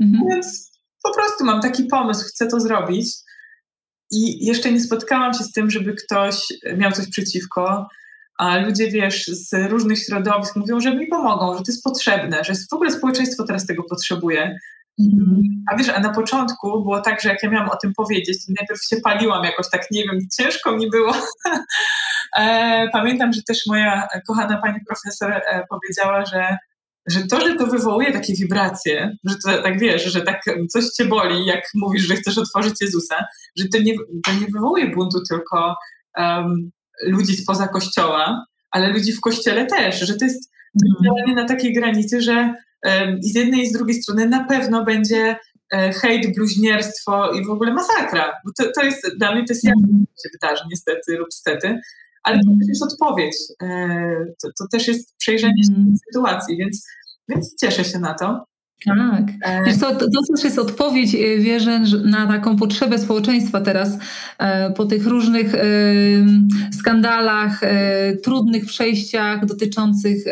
mhm. 0.00 0.24
więc 0.28 0.70
po 1.02 1.14
prostu 1.14 1.44
mam 1.44 1.60
taki 1.60 1.84
pomysł, 1.84 2.24
chcę 2.24 2.46
to 2.46 2.60
zrobić. 2.60 3.06
I 4.10 4.46
jeszcze 4.46 4.72
nie 4.72 4.80
spotkałam 4.80 5.34
się 5.34 5.44
z 5.44 5.52
tym, 5.52 5.70
żeby 5.70 5.94
ktoś 5.94 6.46
miał 6.76 6.92
coś 6.92 7.10
przeciwko 7.10 7.86
a 8.38 8.58
ludzie, 8.58 8.90
wiesz, 8.90 9.26
z 9.26 9.70
różnych 9.70 9.98
środowisk 9.98 10.56
mówią, 10.56 10.80
że 10.80 10.96
mi 10.96 11.06
pomogą, 11.06 11.52
że 11.52 11.58
to 11.58 11.72
jest 11.72 11.84
potrzebne, 11.84 12.44
że 12.44 12.52
w 12.70 12.72
ogóle 12.72 12.90
społeczeństwo 12.90 13.44
teraz 13.44 13.66
tego 13.66 13.82
potrzebuje. 13.82 14.58
Mm. 15.00 15.42
A 15.72 15.76
wiesz, 15.76 15.88
a 15.88 16.00
na 16.00 16.12
początku 16.12 16.82
było 16.82 17.00
tak, 17.00 17.20
że 17.20 17.28
jak 17.28 17.42
ja 17.42 17.50
miałam 17.50 17.68
o 17.68 17.76
tym 17.76 17.92
powiedzieć, 17.94 18.46
to 18.46 18.52
najpierw 18.58 18.84
się 18.84 18.96
paliłam 18.96 19.44
jakoś 19.44 19.70
tak, 19.70 19.90
nie 19.90 20.04
wiem, 20.04 20.18
ciężko 20.38 20.76
mi 20.76 20.90
było. 20.90 21.12
E, 22.38 22.88
pamiętam, 22.92 23.32
że 23.32 23.42
też 23.42 23.58
moja 23.66 24.08
kochana 24.26 24.60
pani 24.62 24.80
profesor 24.88 25.32
e, 25.32 25.64
powiedziała, 25.70 26.24
że, 26.24 26.58
że 27.06 27.26
to, 27.26 27.40
że 27.40 27.54
to 27.54 27.66
wywołuje 27.66 28.12
takie 28.12 28.34
wibracje, 28.34 29.16
że 29.24 29.34
to 29.44 29.62
tak 29.62 29.78
wiesz, 29.78 30.04
że 30.04 30.20
tak 30.20 30.42
coś 30.70 30.84
cię 30.84 31.04
boli, 31.04 31.46
jak 31.46 31.64
mówisz, 31.74 32.02
że 32.02 32.16
chcesz 32.16 32.38
otworzyć 32.38 32.74
Jezusa, 32.80 33.24
że 33.56 33.64
to 33.68 33.78
nie, 33.78 33.94
to 34.24 34.32
nie 34.40 34.46
wywołuje 34.46 34.90
buntu, 34.90 35.18
tylko 35.28 35.74
um, 36.18 36.70
ludzi 37.02 37.36
spoza 37.36 37.68
kościoła, 37.68 38.46
ale 38.70 38.88
ludzi 38.88 39.12
w 39.12 39.20
kościele 39.20 39.66
też, 39.66 40.00
że 40.00 40.16
to 40.16 40.24
jest 40.24 40.50
mhm. 40.84 41.04
działanie 41.04 41.34
na 41.34 41.48
takiej 41.48 41.74
granicy, 41.74 42.20
że 42.22 42.54
um, 42.84 43.18
i 43.18 43.28
z 43.28 43.34
jednej 43.34 43.60
i 43.60 43.68
z 43.68 43.72
drugiej 43.72 44.02
strony 44.02 44.28
na 44.28 44.44
pewno 44.44 44.84
będzie 44.84 45.36
e, 45.74 45.92
hejt, 45.92 46.34
bluźnierstwo 46.34 47.32
i 47.32 47.44
w 47.44 47.50
ogóle 47.50 47.72
masakra. 47.72 48.32
Bo 48.44 48.50
to, 48.58 48.72
to 48.72 48.84
jest, 48.84 49.18
dla 49.18 49.34
mnie 49.34 49.44
to 49.44 49.52
jest 49.52 49.64
jak 49.64 49.76
mhm. 49.76 50.04
się 50.22 50.28
wydarzy, 50.32 50.64
niestety 50.70 51.16
lub 51.16 51.34
stety, 51.34 51.80
ale 52.24 52.36
to 52.36 52.50
też 52.60 52.68
jest 52.68 52.82
odpowiedź. 52.82 53.36
E, 53.62 53.98
to, 54.42 54.48
to 54.58 54.68
też 54.72 54.88
jest 54.88 55.16
przejrzenie 55.18 55.62
mm. 55.68 55.96
sytuacji, 56.08 56.56
więc, 56.56 56.86
więc 57.28 57.54
cieszę 57.60 57.84
się 57.84 57.98
na 57.98 58.14
to. 58.14 58.44
Tak. 58.86 59.22
E, 59.42 59.64
Wiesz 59.64 59.76
co, 59.76 59.90
to, 59.90 59.98
to 59.98 60.34
też 60.34 60.44
jest 60.44 60.58
odpowiedź, 60.58 61.14
e, 61.14 61.38
wierzę, 61.38 61.80
na 62.04 62.26
taką 62.26 62.56
potrzebę 62.56 62.98
społeczeństwa 62.98 63.60
teraz 63.60 63.98
po 64.76 64.84
tych 64.84 65.06
różnych 65.06 65.52
skandalach, 66.72 67.60
trudnych 68.22 68.66
przejściach 68.66 69.46
dotyczących 69.46 70.24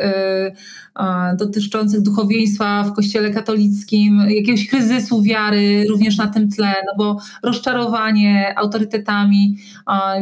dotyczących 1.39 2.01
duchowieństwa 2.01 2.83
w 2.83 2.93
kościele 2.93 3.31
katolickim, 3.31 4.21
jakiegoś 4.29 4.69
kryzysu 4.69 5.23
wiary 5.23 5.85
również 5.89 6.17
na 6.17 6.27
tym 6.27 6.51
tle, 6.51 6.75
no 6.87 6.93
bo 6.99 7.21
rozczarowanie 7.43 8.59
autorytetami. 8.59 9.57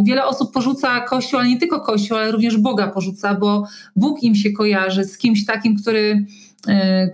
Wiele 0.02 0.24
osób 0.24 0.52
porzuca 0.52 1.00
Kościół, 1.00 1.40
ale 1.40 1.48
nie 1.48 1.58
tylko 1.58 1.80
Kościół, 1.80 2.16
ale 2.16 2.32
również 2.32 2.56
Boga 2.56 2.88
porzuca, 2.88 3.34
bo 3.34 3.66
Bóg 3.96 4.22
im 4.22 4.34
się 4.34 4.52
kojarzy 4.52 5.04
z 5.04 5.18
kimś 5.18 5.46
takim, 5.46 5.76
który 5.76 6.10
e, 6.10 6.24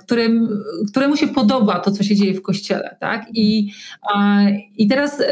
którym, 0.01 0.49
któremu 0.89 1.17
się 1.17 1.29
podoba 1.29 1.81
to, 1.81 1.91
co 1.91 2.03
się 2.03 2.17
dzieje 2.17 2.35
w 2.35 2.43
kościele. 2.43 2.97
Tak? 3.01 3.27
I, 3.35 3.73
i 4.77 4.89
teraz 4.89 5.21
e, 5.21 5.25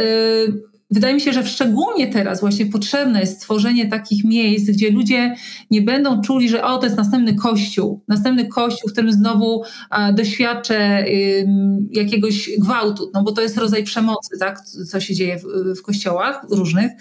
wydaje 0.94 1.14
mi 1.14 1.20
się, 1.20 1.32
że 1.32 1.46
szczególnie 1.46 2.06
teraz 2.06 2.40
właśnie 2.40 2.66
potrzebne 2.66 3.20
jest 3.20 3.36
stworzenie 3.36 3.88
takich 3.88 4.24
miejsc, 4.24 4.70
gdzie 4.70 4.90
ludzie 4.90 5.34
nie 5.70 5.82
będą 5.82 6.20
czuli, 6.20 6.48
że 6.48 6.64
o, 6.64 6.78
to 6.78 6.84
jest 6.84 6.96
następny 6.96 7.34
kościół, 7.34 8.02
następny 8.08 8.48
kościół, 8.48 8.90
w 8.90 8.92
którym 8.92 9.12
znowu 9.12 9.62
a, 9.90 10.12
doświadczę 10.12 11.06
y, 11.06 11.46
jakiegoś 11.90 12.50
gwałtu, 12.58 13.10
no 13.14 13.22
bo 13.22 13.32
to 13.32 13.42
jest 13.42 13.58
rodzaj 13.58 13.84
przemocy, 13.84 14.38
tak, 14.38 14.60
co 14.60 15.00
się 15.00 15.14
dzieje 15.14 15.38
w, 15.38 15.78
w 15.78 15.82
kościołach 15.82 16.46
różnych. 16.50 16.92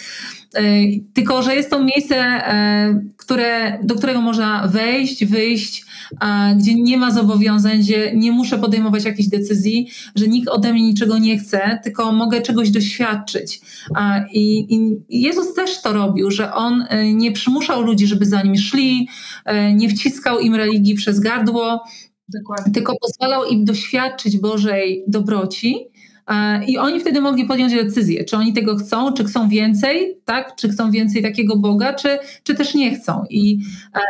Y, 0.58 1.04
tylko, 1.14 1.44
że 1.44 1.56
jest 1.56 1.70
to 1.70 1.84
miejsce, 1.84 2.42
y, 2.96 3.14
które, 3.18 3.80
do 3.84 3.96
którego 3.96 4.22
można 4.22 4.68
wejść, 4.68 5.26
wyjść, 5.26 5.86
gdzie 6.58 6.76
nie 6.76 6.98
ma 6.98 7.12
zobowiązań, 7.12 7.80
gdzie 7.80 8.12
nie 8.16 8.32
muszę 8.32 8.58
podejmować 8.58 9.06
jakichś 9.06 9.30
decyzji, 9.30 9.88
że 10.16 10.28
nikt 10.28 10.50
ode 10.50 10.74
mnie 10.74 10.84
niczego 10.84 11.18
nie 11.18 11.38
chce, 11.38 11.80
tylko 11.84 12.12
mogę 12.12 12.42
czegoś 12.42 12.70
doświadczyć. 12.70 13.62
I, 14.34 14.76
I, 14.76 14.98
Jezus 15.10 15.54
też 15.54 15.82
to 15.82 15.94
robił, 15.94 16.32
że 16.32 16.54
on 16.54 16.86
e, 16.90 17.14
nie 17.14 17.32
przymuszał 17.32 17.82
ludzi, 17.82 18.08
żeby 18.08 18.26
za 18.26 18.42
nim 18.44 18.58
szli, 18.58 19.08
e, 19.46 19.74
nie 19.74 19.90
wciskał 19.90 20.40
im 20.40 20.56
religii 20.56 20.96
przez 20.96 21.20
gardło, 21.20 21.84
Dokładnie. 22.28 22.74
tylko 22.74 22.94
pozwalał 23.02 23.46
im 23.46 23.66
doświadczyć 23.66 24.38
Bożej 24.38 25.04
dobroci 25.08 25.76
i 26.68 26.78
oni 26.78 27.00
wtedy 27.00 27.22
mogli 27.22 27.46
podjąć 27.46 27.74
decyzję, 27.74 28.26
czy 28.26 28.38
oni 28.38 28.54
tego 28.54 28.76
chcą, 28.76 29.14
czy 29.14 29.24
chcą 29.24 29.50
więcej, 29.50 30.18
tak? 30.26 30.56
czy 30.56 30.70
chcą 30.70 30.92
więcej 30.92 31.24
takiego 31.24 31.56
Boga, 31.56 31.94
czy, 31.94 32.20
czy 32.44 32.56
też 32.56 32.74
nie 32.74 32.96
chcą. 32.96 33.24
I, 33.30 33.60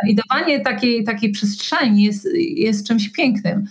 i 0.06 0.14
dawanie 0.14 0.60
takiej, 0.60 1.04
takiej 1.04 1.32
przestrzeni 1.32 2.02
jest, 2.02 2.28
jest 2.56 2.86
czymś 2.86 3.08
pięknym. 3.08 3.64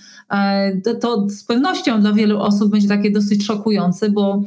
To, 0.83 0.95
to 0.95 1.29
z 1.29 1.43
pewnością 1.43 2.01
dla 2.01 2.13
wielu 2.13 2.39
osób 2.39 2.71
będzie 2.71 2.87
takie 2.87 3.11
dosyć 3.11 3.45
szokujące, 3.45 4.09
bo, 4.09 4.43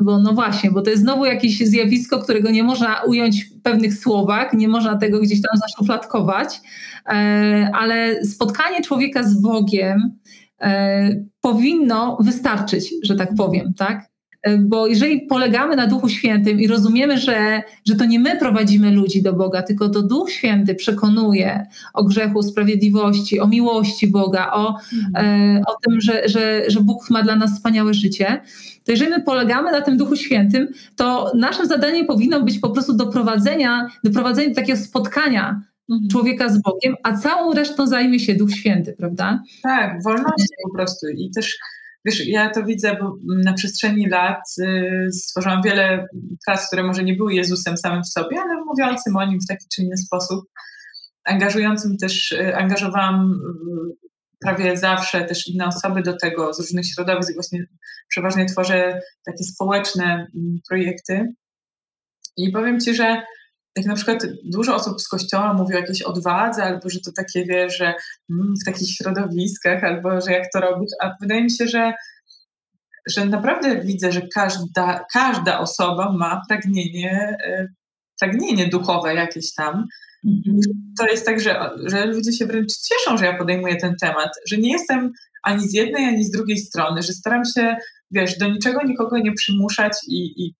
bo 0.00 0.18
no 0.18 0.32
właśnie, 0.32 0.70
bo 0.70 0.82
to 0.82 0.90
jest 0.90 1.02
znowu 1.02 1.24
jakieś 1.24 1.58
zjawisko, 1.58 2.18
którego 2.18 2.50
nie 2.50 2.62
można 2.62 3.02
ująć 3.02 3.44
w 3.44 3.60
pewnych 3.62 3.94
słowach, 3.94 4.52
nie 4.52 4.68
można 4.68 4.98
tego 4.98 5.20
gdzieś 5.20 5.42
tam 5.42 5.60
zaszufladkować, 5.60 6.60
e, 7.06 7.70
ale 7.74 8.24
spotkanie 8.24 8.82
człowieka 8.82 9.22
z 9.22 9.40
Bogiem, 9.40 10.20
E, 10.60 11.10
powinno 11.40 12.18
wystarczyć, 12.20 12.94
że 13.02 13.16
tak 13.16 13.34
powiem, 13.34 13.74
tak? 13.74 14.10
E, 14.42 14.58
bo 14.58 14.86
jeżeli 14.86 15.20
polegamy 15.20 15.76
na 15.76 15.86
Duchu 15.86 16.08
Świętym 16.08 16.60
i 16.60 16.66
rozumiemy, 16.66 17.18
że, 17.18 17.62
że 17.86 17.94
to 17.94 18.04
nie 18.04 18.20
my 18.20 18.36
prowadzimy 18.36 18.90
ludzi 18.90 19.22
do 19.22 19.32
Boga, 19.32 19.62
tylko 19.62 19.88
to 19.88 20.02
Duch 20.02 20.30
Święty 20.30 20.74
przekonuje 20.74 21.66
o 21.94 22.04
grzechu, 22.04 22.42
sprawiedliwości, 22.42 23.40
o 23.40 23.46
miłości 23.46 24.08
Boga, 24.08 24.52
o, 24.52 24.76
e, 25.16 25.62
o 25.66 25.76
tym, 25.84 26.00
że, 26.00 26.28
że, 26.28 26.62
że 26.68 26.80
Bóg 26.80 27.10
ma 27.10 27.22
dla 27.22 27.36
nas 27.36 27.52
wspaniałe 27.52 27.94
życie, 27.94 28.40
to 28.84 28.92
jeżeli 28.92 29.10
my 29.10 29.22
polegamy 29.22 29.72
na 29.72 29.80
tym 29.80 29.96
Duchu 29.96 30.16
Świętym, 30.16 30.68
to 30.96 31.32
naszym 31.34 31.66
zadaniem 31.66 32.06
powinno 32.06 32.42
być 32.42 32.58
po 32.58 32.70
prostu 32.70 32.96
doprowadzenia, 32.96 33.86
doprowadzenie 34.04 34.48
do 34.48 34.54
takiego 34.54 34.78
spotkania 34.78 35.60
Mhm. 35.90 36.08
człowieka 36.10 36.48
z 36.48 36.62
Bogiem, 36.62 36.94
a 37.02 37.16
całą 37.16 37.52
resztą 37.52 37.86
zajmie 37.86 38.20
się 38.20 38.34
Duch 38.34 38.50
Święty, 38.50 38.94
prawda? 38.98 39.42
Tak, 39.62 40.02
wolności 40.02 40.54
po 40.68 40.74
prostu. 40.74 41.06
I 41.08 41.30
też, 41.34 41.58
wiesz, 42.04 42.26
ja 42.26 42.50
to 42.50 42.64
widzę, 42.64 42.96
bo 43.00 43.16
na 43.44 43.52
przestrzeni 43.52 44.08
lat 44.08 44.40
y, 44.58 45.12
stworzyłam 45.12 45.62
wiele 45.62 46.06
prac, 46.46 46.66
które 46.66 46.82
może 46.82 47.04
nie 47.04 47.14
były 47.14 47.34
Jezusem 47.34 47.76
samym 47.76 48.02
w 48.02 48.08
sobie, 48.08 48.40
ale 48.40 48.64
mówiącym 48.64 49.16
o 49.16 49.26
nim 49.26 49.38
w 49.40 49.48
taki 49.48 49.66
czy 49.74 49.82
inny 49.82 49.96
sposób. 49.96 50.44
Angażującym 51.24 51.96
też, 51.96 52.32
y, 52.32 52.56
angażowałam 52.56 53.32
y, 53.32 54.10
prawie 54.40 54.76
zawsze 54.76 55.24
też 55.24 55.48
inne 55.48 55.66
osoby 55.66 56.02
do 56.02 56.16
tego 56.16 56.54
z 56.54 56.60
różnych 56.60 56.86
środowisk. 56.86 57.34
Właśnie 57.34 57.64
przeważnie 58.08 58.46
tworzę 58.46 59.00
takie 59.26 59.44
społeczne 59.44 60.04
mm, 60.04 60.58
projekty. 60.68 61.34
I 62.36 62.52
powiem 62.52 62.80
Ci, 62.80 62.94
że 62.94 63.22
jak 63.76 63.86
na 63.86 63.94
przykład 63.94 64.26
dużo 64.44 64.74
osób 64.74 65.00
z 65.00 65.08
kościoła 65.08 65.54
mówi 65.54 65.74
o 65.74 65.78
jakiejś 65.78 66.02
odwadze, 66.02 66.64
albo 66.64 66.90
że 66.90 67.00
to 67.00 67.12
takie 67.16 67.44
wie, 67.44 67.70
że 67.70 67.94
mm, 68.30 68.54
w 68.62 68.64
takich 68.64 68.88
środowiskach, 68.88 69.84
albo 69.84 70.20
że 70.20 70.32
jak 70.32 70.52
to 70.52 70.60
robisz, 70.60 70.90
a 71.02 71.10
wydaje 71.20 71.44
mi 71.44 71.50
się, 71.50 71.68
że, 71.68 71.92
że 73.08 73.26
naprawdę 73.26 73.80
widzę, 73.80 74.12
że 74.12 74.22
każda, 74.34 75.04
każda 75.12 75.58
osoba 75.58 76.12
ma 76.12 76.42
pragnienie, 76.48 77.36
e, 77.46 77.66
pragnienie 78.20 78.68
duchowe 78.68 79.14
jakieś 79.14 79.54
tam. 79.54 79.86
Mhm. 80.26 80.60
To 80.98 81.06
jest 81.06 81.26
tak, 81.26 81.40
że, 81.40 81.70
że 81.86 82.06
ludzie 82.06 82.32
się 82.32 82.46
wręcz 82.46 82.72
cieszą, 82.72 83.16
że 83.16 83.24
ja 83.24 83.38
podejmuję 83.38 83.76
ten 83.76 83.94
temat, 84.00 84.30
że 84.48 84.56
nie 84.56 84.72
jestem 84.72 85.12
ani 85.42 85.68
z 85.68 85.74
jednej, 85.74 86.04
ani 86.04 86.24
z 86.24 86.30
drugiej 86.30 86.58
strony, 86.58 87.02
że 87.02 87.12
staram 87.12 87.42
się, 87.44 87.76
wiesz, 88.10 88.38
do 88.38 88.48
niczego 88.48 88.82
nikogo 88.86 89.18
nie 89.18 89.32
przymuszać 89.32 89.92
i, 90.08 90.44
i 90.44 90.54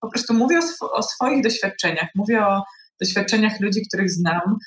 po 0.00 0.10
prostu 0.10 0.34
mówię 0.34 0.58
o, 0.58 0.62
sw 0.62 0.88
o 0.92 1.02
swoich 1.02 1.44
doświadczeniach, 1.44 2.08
mówię 2.14 2.46
o 2.46 2.62
doświadczeniach 3.00 3.60
ludzi, 3.60 3.82
których 3.88 4.10
znam. 4.10 4.58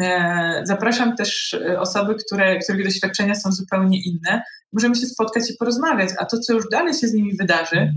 E, 0.00 0.62
zapraszam 0.64 1.16
też 1.16 1.54
e, 1.54 1.80
osoby, 1.80 2.14
które, 2.14 2.58
których 2.58 2.84
doświadczenia 2.84 3.34
są 3.34 3.52
zupełnie 3.52 4.02
inne. 4.04 4.42
Możemy 4.72 4.94
się 4.94 5.06
spotkać 5.06 5.50
i 5.50 5.56
porozmawiać, 5.58 6.10
a 6.18 6.24
to, 6.24 6.38
co 6.38 6.52
już 6.52 6.68
dalej 6.68 6.94
się 6.94 7.08
z 7.08 7.14
nimi 7.14 7.36
wydarzy, 7.36 7.92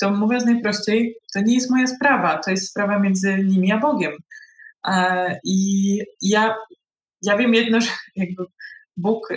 to 0.00 0.10
mówiąc 0.10 0.44
najprościej, 0.44 1.14
to 1.34 1.40
nie 1.40 1.54
jest 1.54 1.70
moja 1.70 1.86
sprawa, 1.86 2.38
to 2.38 2.50
jest 2.50 2.68
sprawa 2.68 2.98
między 2.98 3.44
nimi 3.44 3.72
a 3.72 3.78
Bogiem. 3.78 4.12
E, 4.88 5.40
I 5.44 5.98
ja, 6.22 6.54
ja 7.22 7.36
wiem 7.36 7.54
jedno, 7.54 7.80
że 7.80 7.90
jakby 8.16 8.44
Bóg, 8.96 9.28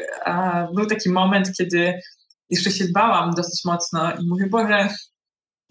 był 0.76 0.86
taki 0.86 1.10
moment, 1.10 1.52
kiedy 1.58 1.94
jeszcze 2.50 2.72
się 2.72 2.86
bałam 2.94 3.32
dosyć 3.32 3.66
mocno 3.66 4.12
i 4.16 4.28
mówię, 4.28 4.48
Boże, 4.48 4.90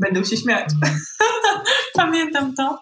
będą 0.00 0.24
się 0.24 0.36
śmiać. 0.36 0.70
Pamiętam 1.94 2.54
to. 2.54 2.80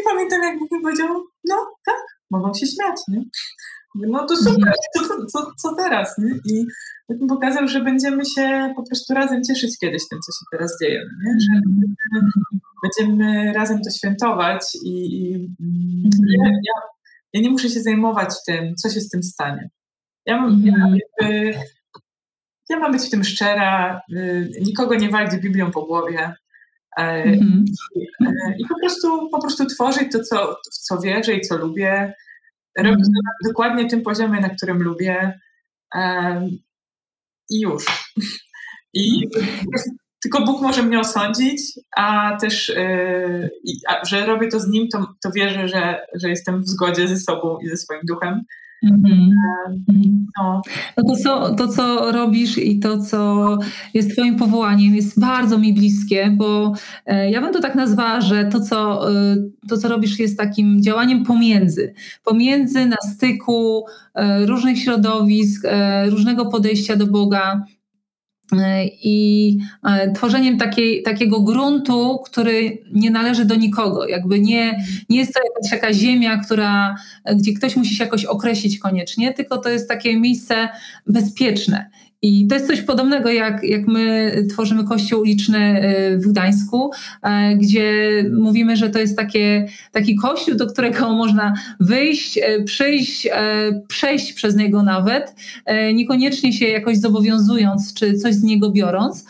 I 0.00 0.04
pamiętam, 0.04 0.42
jak 0.42 0.58
Bóg 0.58 0.72
mi 0.72 0.80
powiedział, 0.80 1.08
no 1.48 1.56
tak, 1.86 2.02
mogą 2.30 2.54
się 2.54 2.66
śmiać, 2.66 2.96
nie? 3.08 3.22
No 3.94 4.26
to 4.26 4.36
super, 4.36 4.52
mhm. 4.54 4.74
co, 4.94 5.26
co, 5.26 5.52
co 5.62 5.74
teraz, 5.76 6.18
nie? 6.18 6.34
I 6.44 6.66
tak 7.08 7.20
mi 7.20 7.28
pokazał, 7.28 7.68
że 7.68 7.80
będziemy 7.80 8.24
się 8.24 8.72
po 8.76 8.82
prostu 8.82 9.14
razem 9.14 9.44
cieszyć 9.44 9.78
kiedyś 9.78 10.08
tym, 10.08 10.18
co 10.20 10.32
się 10.32 10.44
teraz 10.52 10.76
dzieje, 10.82 11.00
nie? 11.24 11.32
Że 11.40 11.56
mhm. 11.56 11.94
będziemy 12.82 13.52
razem 13.52 13.80
to 13.82 13.90
świętować 13.90 14.62
i, 14.84 15.20
i 15.20 15.34
mhm. 15.34 16.24
ja, 16.28 16.50
ja, 16.50 16.80
ja, 17.32 17.40
nie 17.40 17.50
muszę 17.50 17.70
się 17.70 17.80
zajmować 17.80 18.34
tym, 18.46 18.74
co 18.76 18.90
się 18.90 19.00
z 19.00 19.08
tym 19.08 19.22
stanie. 19.22 19.70
Ja 20.26 20.48
ja, 20.64 20.74
jakby, 21.20 21.58
ja 22.68 22.78
mam 22.78 22.92
być 22.92 23.02
w 23.02 23.10
tym 23.10 23.24
szczera, 23.24 24.00
y, 24.12 24.50
nikogo 24.60 24.94
nie 24.94 25.08
walić 25.08 25.36
Biblią 25.36 25.70
po 25.70 25.82
głowie. 25.82 26.34
Mm-hmm. 26.98 27.64
I 28.58 28.66
po 28.68 28.78
prostu, 28.80 29.28
po 29.30 29.40
prostu 29.40 29.66
tworzyć 29.66 30.12
to, 30.12 30.20
co, 30.20 30.56
w 30.72 30.78
co 30.78 31.00
wierzę 31.00 31.34
i 31.34 31.40
co 31.40 31.56
lubię. 31.56 32.14
Robić 32.78 33.04
mm-hmm. 33.04 33.24
na 33.24 33.48
dokładnie 33.48 33.88
tym 33.88 34.02
poziomie, 34.02 34.40
na 34.40 34.48
którym 34.48 34.82
lubię. 34.82 35.40
I 37.50 37.60
już. 37.60 37.84
I 38.94 39.28
tylko 40.22 40.44
Bóg 40.44 40.62
może 40.62 40.82
mnie 40.82 41.00
osądzić, 41.00 41.62
a 41.96 42.36
też, 42.40 42.68
yy, 42.68 43.50
a, 43.88 44.04
że 44.04 44.26
robię 44.26 44.48
to 44.48 44.60
z 44.60 44.68
Nim, 44.68 44.88
to, 44.88 45.14
to 45.22 45.30
wierzę, 45.30 45.68
że, 45.68 46.06
że 46.14 46.28
jestem 46.28 46.62
w 46.62 46.68
zgodzie 46.68 47.08
ze 47.08 47.16
sobą 47.16 47.58
i 47.58 47.68
ze 47.68 47.76
swoim 47.76 48.00
duchem. 48.08 48.42
Mm-hmm. 48.84 49.30
No. 50.38 50.62
no 50.96 51.04
to, 51.04 51.16
co, 51.16 51.54
to, 51.54 51.68
co 51.68 52.12
robisz 52.12 52.58
i 52.58 52.78
to, 52.78 52.98
co 52.98 53.58
jest 53.94 54.12
Twoim 54.12 54.36
powołaniem, 54.36 54.94
jest 54.94 55.20
bardzo 55.20 55.58
mi 55.58 55.74
bliskie, 55.74 56.34
bo 56.36 56.72
e, 57.06 57.30
ja 57.30 57.40
bym 57.40 57.52
to 57.52 57.60
tak 57.60 57.74
nazwała, 57.74 58.20
że 58.20 58.44
to 58.44 58.60
co, 58.60 59.10
e, 59.10 59.36
to, 59.68 59.78
co 59.78 59.88
robisz, 59.88 60.18
jest 60.18 60.38
takim 60.38 60.82
działaniem 60.82 61.24
pomiędzy. 61.24 61.94
Pomiędzy 62.24 62.86
na 62.86 62.96
styku 63.14 63.84
e, 64.14 64.46
różnych 64.46 64.78
środowisk, 64.78 65.66
różnego 66.10 66.46
podejścia 66.46 66.96
do 66.96 67.06
Boga 67.06 67.64
i 69.02 69.58
tworzeniem 70.14 70.58
takiej, 70.58 71.02
takiego 71.02 71.40
gruntu, 71.40 72.18
który 72.26 72.78
nie 72.92 73.10
należy 73.10 73.44
do 73.44 73.54
nikogo. 73.54 74.06
Jakby 74.08 74.40
nie, 74.40 74.84
nie 75.08 75.18
jest 75.18 75.34
to 75.34 75.40
jakaś 75.44 75.70
taka 75.70 75.92
ziemia, 75.92 76.36
która, 76.36 76.94
gdzie 77.36 77.52
ktoś 77.52 77.76
musi 77.76 77.94
się 77.94 78.04
jakoś 78.04 78.24
określić 78.24 78.78
koniecznie, 78.78 79.34
tylko 79.34 79.58
to 79.58 79.68
jest 79.68 79.88
takie 79.88 80.20
miejsce 80.20 80.68
bezpieczne. 81.06 81.90
I 82.24 82.46
to 82.46 82.54
jest 82.54 82.66
coś 82.66 82.82
podobnego, 82.82 83.30
jak, 83.30 83.64
jak 83.64 83.86
my 83.86 84.32
tworzymy 84.50 84.84
kościół 84.84 85.20
uliczny 85.20 85.84
y, 85.84 86.18
w 86.18 86.28
Gdańsku, 86.28 86.90
y, 86.92 87.56
gdzie 87.56 87.92
mówimy, 88.32 88.76
że 88.76 88.90
to 88.90 88.98
jest 88.98 89.16
takie, 89.16 89.66
taki 89.92 90.16
kościół, 90.16 90.54
do 90.54 90.66
którego 90.66 91.12
można 91.24 91.54
wyjść, 91.80 92.38
y, 92.38 92.64
przyjść, 92.64 93.28
przejść 93.88 94.32
przez 94.32 94.56
niego 94.56 94.82
nawet, 94.82 95.34
niekoniecznie 95.94 96.52
się 96.52 96.66
jakoś 96.66 96.98
zobowiązując, 96.98 97.94
czy 97.94 98.14
coś 98.14 98.34
z 98.34 98.42
niego 98.42 98.70
biorąc, 98.70 99.24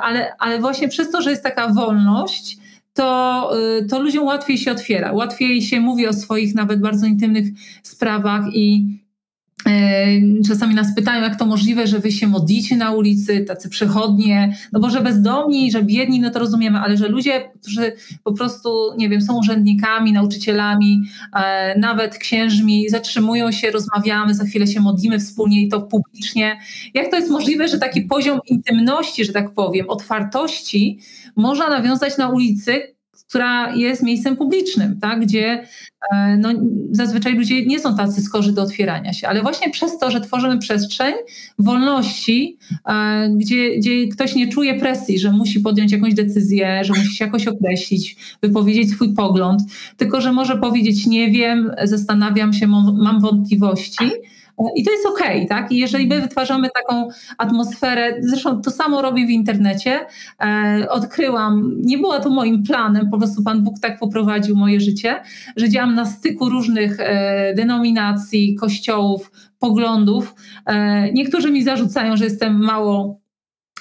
ale, 0.00 0.32
ale 0.38 0.60
właśnie 0.60 0.88
przez 0.88 1.10
to, 1.10 1.22
że 1.22 1.30
jest 1.30 1.42
taka 1.42 1.68
wolność, 1.68 2.58
to, 2.92 3.50
to 3.90 4.02
ludziom 4.02 4.24
łatwiej 4.24 4.58
się 4.58 4.72
otwiera, 4.72 5.12
łatwiej 5.12 5.62
się 5.62 5.80
mówi 5.80 6.06
o 6.06 6.12
swoich 6.12 6.54
nawet 6.54 6.80
bardzo 6.80 7.06
intymnych 7.06 7.46
sprawach 7.82 8.44
i 8.54 8.86
E, 8.86 9.03
czasami 10.48 10.74
nas 10.74 10.94
pytają, 10.94 11.22
jak 11.22 11.38
to 11.38 11.46
możliwe, 11.46 11.86
że 11.86 11.98
wy 11.98 12.12
się 12.12 12.26
modlicie 12.26 12.76
na 12.76 12.90
ulicy, 12.90 13.40
tacy 13.40 13.68
przechodnie, 13.68 14.56
no 14.72 14.80
bo 14.80 14.90
że 14.90 15.00
bezdomni, 15.00 15.70
że 15.70 15.82
biedni, 15.82 16.20
no 16.20 16.30
to 16.30 16.38
rozumiemy, 16.38 16.78
ale 16.78 16.96
że 16.96 17.08
ludzie, 17.08 17.50
którzy 17.60 17.92
po 18.24 18.32
prostu, 18.32 18.70
nie 18.96 19.08
wiem, 19.08 19.20
są 19.20 19.38
urzędnikami, 19.38 20.12
nauczycielami, 20.12 21.02
e, 21.36 21.78
nawet 21.78 22.18
księżmi, 22.18 22.88
zatrzymują 22.88 23.52
się, 23.52 23.70
rozmawiamy, 23.70 24.34
za 24.34 24.44
chwilę 24.44 24.66
się 24.66 24.80
modlimy 24.80 25.18
wspólnie 25.18 25.62
i 25.62 25.68
to 25.68 25.80
publicznie. 25.82 26.58
Jak 26.94 27.10
to 27.10 27.16
jest 27.16 27.30
możliwe, 27.30 27.68
że 27.68 27.78
taki 27.78 28.02
poziom 28.02 28.40
intymności, 28.46 29.24
że 29.24 29.32
tak 29.32 29.54
powiem, 29.54 29.90
otwartości 29.90 30.98
można 31.36 31.68
nawiązać 31.68 32.18
na 32.18 32.28
ulicy, 32.28 32.93
która 33.34 33.74
jest 33.76 34.02
miejscem 34.02 34.36
publicznym, 34.36 35.00
tak? 35.00 35.20
gdzie 35.20 35.66
e, 36.12 36.36
no, 36.36 36.48
zazwyczaj 36.90 37.34
ludzie 37.34 37.66
nie 37.66 37.80
są 37.80 37.96
tacy 37.96 38.22
skorzy 38.22 38.52
do 38.52 38.62
otwierania 38.62 39.12
się, 39.12 39.28
ale 39.28 39.42
właśnie 39.42 39.70
przez 39.70 39.98
to, 39.98 40.10
że 40.10 40.20
tworzymy 40.20 40.58
przestrzeń 40.58 41.14
wolności, 41.58 42.58
e, 42.88 43.30
gdzie, 43.36 43.76
gdzie 43.76 44.08
ktoś 44.08 44.34
nie 44.34 44.48
czuje 44.48 44.80
presji, 44.80 45.18
że 45.18 45.32
musi 45.32 45.60
podjąć 45.60 45.92
jakąś 45.92 46.14
decyzję, 46.14 46.84
że 46.84 46.92
musi 46.92 47.16
się 47.16 47.24
jakoś 47.24 47.46
określić, 47.46 48.16
wypowiedzieć 48.42 48.90
swój 48.90 49.14
pogląd, 49.14 49.60
tylko 49.96 50.20
że 50.20 50.32
może 50.32 50.56
powiedzieć 50.56 51.06
nie 51.06 51.30
wiem, 51.30 51.70
zastanawiam 51.84 52.52
się, 52.52 52.66
mam 52.66 53.20
wątpliwości 53.20 54.10
i 54.76 54.84
to 54.84 54.90
jest 54.92 55.06
okej, 55.06 55.36
okay, 55.36 55.48
tak? 55.48 55.72
I 55.72 55.78
jeżeli 55.78 56.06
my 56.06 56.20
wytwarzamy 56.20 56.68
taką 56.74 57.08
atmosferę, 57.38 58.16
zresztą 58.20 58.62
to 58.62 58.70
samo 58.70 59.02
robię 59.02 59.26
w 59.26 59.30
internecie, 59.30 60.00
e, 60.40 60.86
odkryłam, 60.90 61.72
nie 61.80 61.98
była 61.98 62.20
to 62.20 62.30
moim 62.30 62.62
planem, 62.62 63.10
po 63.10 63.18
prostu 63.18 63.42
Pan 63.42 63.62
Bóg 63.62 63.80
tak 63.80 63.98
poprowadził 63.98 64.56
moje 64.56 64.80
życie, 64.80 65.22
że 65.56 65.68
działam 65.68 65.94
na 65.94 66.04
styku 66.04 66.48
różnych 66.48 67.00
e, 67.00 67.54
denominacji, 67.54 68.54
kościołów, 68.54 69.30
poglądów. 69.58 70.34
E, 70.66 71.12
niektórzy 71.12 71.50
mi 71.50 71.62
zarzucają, 71.62 72.16
że 72.16 72.24
jestem 72.24 72.64
mało 72.64 73.23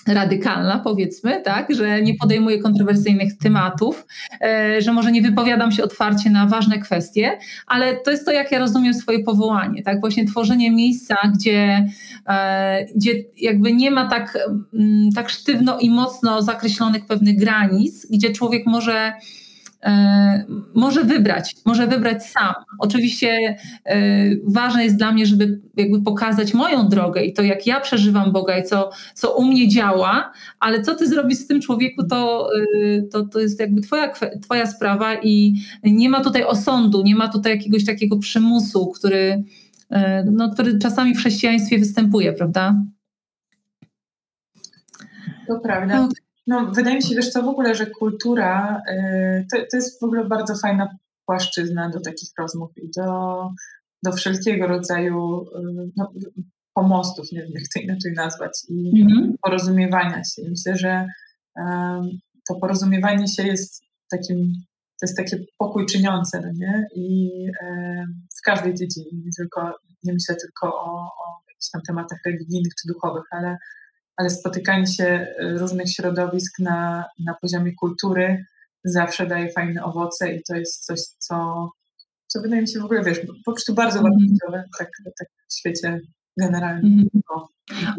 radykalna, 0.08 0.80
powiedzmy, 0.80 1.42
tak, 1.42 1.76
że 1.76 2.02
nie 2.02 2.16
podejmuję 2.16 2.60
kontrowersyjnych 2.60 3.38
tematów, 3.38 4.06
e, 4.42 4.82
że 4.82 4.94
może 4.94 5.12
nie 5.12 5.22
wypowiadam 5.22 5.72
się 5.72 5.84
otwarcie 5.84 6.30
na 6.30 6.48
ważne 6.48 6.80
kwestie, 6.80 7.38
ale 7.68 7.96
to 7.96 8.12
jest 8.12 8.26
to, 8.26 8.32
jak 8.32 8.52
ja 8.52 8.60
rozumiem 8.60 8.94
swoje 8.94 9.20
powołanie, 9.20 9.84
tak, 9.84 10.00
właśnie 10.00 10.26
tworzenie 10.26 10.72
miejsca, 10.72 11.16
gdzie, 11.36 11.88
e, 12.28 12.86
gdzie 12.96 13.12
jakby 13.38 13.74
nie 13.74 13.92
ma 13.92 14.10
tak, 14.10 14.38
mm, 14.74 15.12
tak 15.12 15.30
sztywno 15.30 15.80
i 15.80 15.90
mocno 15.90 16.42
zakreślonych 16.42 17.06
pewnych 17.06 17.40
granic, 17.40 18.08
gdzie 18.12 18.30
człowiek 18.30 18.66
może 18.66 19.14
może 20.76 21.04
wybrać, 21.04 21.56
może 21.66 21.88
wybrać 21.88 22.26
sam. 22.26 22.54
Oczywiście 22.80 23.58
e, 23.86 23.98
ważne 24.48 24.84
jest 24.84 24.98
dla 24.98 25.12
mnie, 25.12 25.26
żeby 25.26 25.62
jakby 25.78 26.02
pokazać 26.02 26.54
moją 26.54 26.88
drogę 26.88 27.24
i 27.24 27.34
to, 27.34 27.44
jak 27.44 27.68
ja 27.68 27.80
przeżywam 27.80 28.32
Boga 28.32 28.58
i 28.58 28.64
co, 28.64 28.90
co 29.14 29.36
u 29.36 29.46
mnie 29.46 29.68
działa, 29.68 30.32
ale 30.60 30.82
co 30.82 30.96
ty 30.96 31.08
zrobisz 31.08 31.38
z 31.38 31.48
tym 31.48 31.62
człowieku, 31.62 32.04
to, 32.04 32.50
e, 32.58 33.02
to, 33.02 33.26
to 33.26 33.40
jest 33.40 33.60
jakby 33.60 33.82
twoja, 33.82 34.14
twoja 34.42 34.66
sprawa 34.66 35.16
i 35.24 35.54
nie 35.84 36.10
ma 36.10 36.22
tutaj 36.22 36.44
osądu, 36.44 37.04
nie 37.04 37.16
ma 37.16 37.28
tutaj 37.28 37.58
jakiegoś 37.58 37.86
takiego 37.86 38.18
przymusu, 38.18 38.88
który, 38.88 39.44
no, 40.32 40.50
który 40.50 40.80
czasami 40.80 41.16
w 41.16 41.18
chrześcijaństwie 41.18 41.80
występuje, 41.80 42.34
prawda? 42.34 42.76
To 45.48 45.60
prawda. 45.60 46.08
No, 46.48 46.72
wydaje 46.72 46.96
mi 46.96 47.04
się, 47.04 47.16
wiesz 47.16 47.30
co, 47.30 47.44
w 47.44 47.48
ogóle, 47.48 47.76
że 47.76 47.86
kultura 47.86 48.82
y, 48.90 49.46
to, 49.52 49.58
to 49.72 49.78
jest 49.78 50.00
w 50.00 50.04
ogóle 50.04 50.26
bardzo 50.26 50.56
fajna 50.56 50.98
płaszczyzna 51.26 51.90
do 51.90 52.00
takich 52.00 52.30
rozmów 52.40 52.72
i 52.78 52.90
do, 52.98 53.50
do 54.04 54.12
wszelkiego 54.12 54.68
rodzaju 54.68 55.42
y, 55.42 55.92
no, 55.98 56.12
pomostów, 56.74 57.32
nie 57.32 57.42
wiem 57.42 57.52
jak 57.54 57.64
to 57.74 57.80
inaczej 57.80 58.14
nazwać, 58.14 58.52
i 58.70 59.02
mhm. 59.02 59.36
porozumiewania 59.42 60.24
się. 60.24 60.42
Myślę, 60.50 60.78
że 60.78 61.08
to 62.50 62.56
porozumiewanie 62.56 63.28
się 63.28 63.48
jest 63.48 63.84
takim, 64.12 64.54
to 65.00 65.06
jest 65.06 65.18
takie 65.18 65.38
pokój 65.58 65.86
czyniące, 65.86 66.42
no 66.42 66.52
nie? 66.52 66.88
I 66.96 67.32
w 68.38 68.42
każdej 68.46 68.74
dziedzinie, 68.74 69.12
nie, 69.14 69.32
tylko, 69.38 69.76
nie 70.04 70.14
myślę 70.14 70.36
tylko 70.36 70.68
o, 70.68 70.92
o 71.02 71.42
jakichś 71.50 71.70
tam 71.72 71.82
tematach 71.88 72.20
religijnych 72.26 72.74
czy 72.82 72.88
duchowych, 72.88 73.24
ale 73.32 73.58
ale 74.18 74.30
spotykanie 74.30 74.88
się 74.88 75.28
y, 75.42 75.58
różnych 75.58 75.92
środowisk 75.92 76.60
na, 76.60 77.06
na 77.20 77.34
poziomie 77.42 77.76
kultury 77.76 78.46
zawsze 78.86 79.28
daje 79.28 79.52
fajne 79.52 79.84
owoce 79.84 80.34
i 80.34 80.44
to 80.44 80.56
jest 80.56 80.86
coś, 80.86 81.00
co, 81.00 81.70
co 82.28 82.42
wydaje 82.42 82.62
mi 82.62 82.68
się 82.68 82.80
w 82.80 82.86
ogóle, 82.86 83.04
wiesz, 83.04 83.20
po 83.46 83.52
prostu 83.52 83.74
bardzo 83.74 84.00
mm. 84.00 84.12
wartościowe 84.12 84.64
tak, 84.80 84.90
tak 85.20 85.28
w 85.50 85.58
świecie 85.58 86.00
generalnie. 86.38 86.90
Mm. 86.90 87.10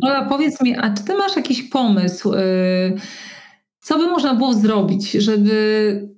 Ola, 0.03 0.29
powiedz 0.29 0.61
mi, 0.61 0.79
a 0.79 0.95
czy 0.95 1.05
ty 1.05 1.15
masz 1.15 1.37
jakiś 1.37 1.63
pomysł, 1.63 2.35
y, 2.35 2.95
co 3.81 3.99
by 3.99 4.07
można 4.07 4.35
było 4.35 4.55
zrobić, 4.55 5.11
żeby 5.11 6.14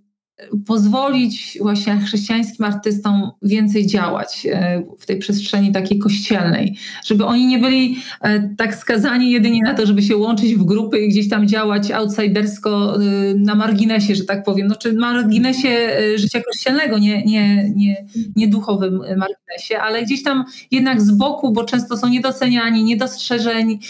pozwolić 0.66 1.58
właśnie 1.60 1.98
chrześcijańskim 1.98 2.64
artystom 2.64 3.30
więcej 3.42 3.86
działać 3.86 4.46
e, 4.50 4.82
w 4.98 5.06
tej 5.06 5.18
przestrzeni 5.18 5.72
takiej 5.72 5.98
kościelnej, 5.98 6.76
żeby 7.06 7.24
oni 7.24 7.46
nie 7.46 7.58
byli 7.58 7.98
e, 8.20 8.54
tak 8.56 8.74
skazani 8.74 9.30
jedynie 9.30 9.60
na 9.62 9.74
to, 9.74 9.86
żeby 9.86 10.02
się 10.02 10.16
łączyć 10.16 10.54
w 10.54 10.64
grupy 10.64 11.00
i 11.00 11.08
gdzieś 11.08 11.28
tam 11.28 11.48
działać 11.48 11.90
outsidersko 11.90 12.96
e, 12.96 12.98
na 13.34 13.54
marginesie, 13.54 14.14
że 14.14 14.24
tak 14.24 14.44
powiem, 14.44 14.66
no, 14.66 14.76
czy 14.76 14.92
marginesie 14.92 15.88
życia 16.14 16.40
kościelnego, 16.40 16.98
nie, 16.98 17.24
nie, 17.24 17.70
nie, 17.76 18.06
nie 18.36 18.48
duchowym 18.48 18.98
marginesie, 18.98 19.78
ale 19.80 20.02
gdzieś 20.02 20.22
tam 20.22 20.44
jednak 20.70 21.02
z 21.02 21.10
boku, 21.10 21.52
bo 21.52 21.64
często 21.64 21.96
są 21.96 22.08
niedoceniani, 22.08 22.84
niedostrzeżeni, 22.84 23.80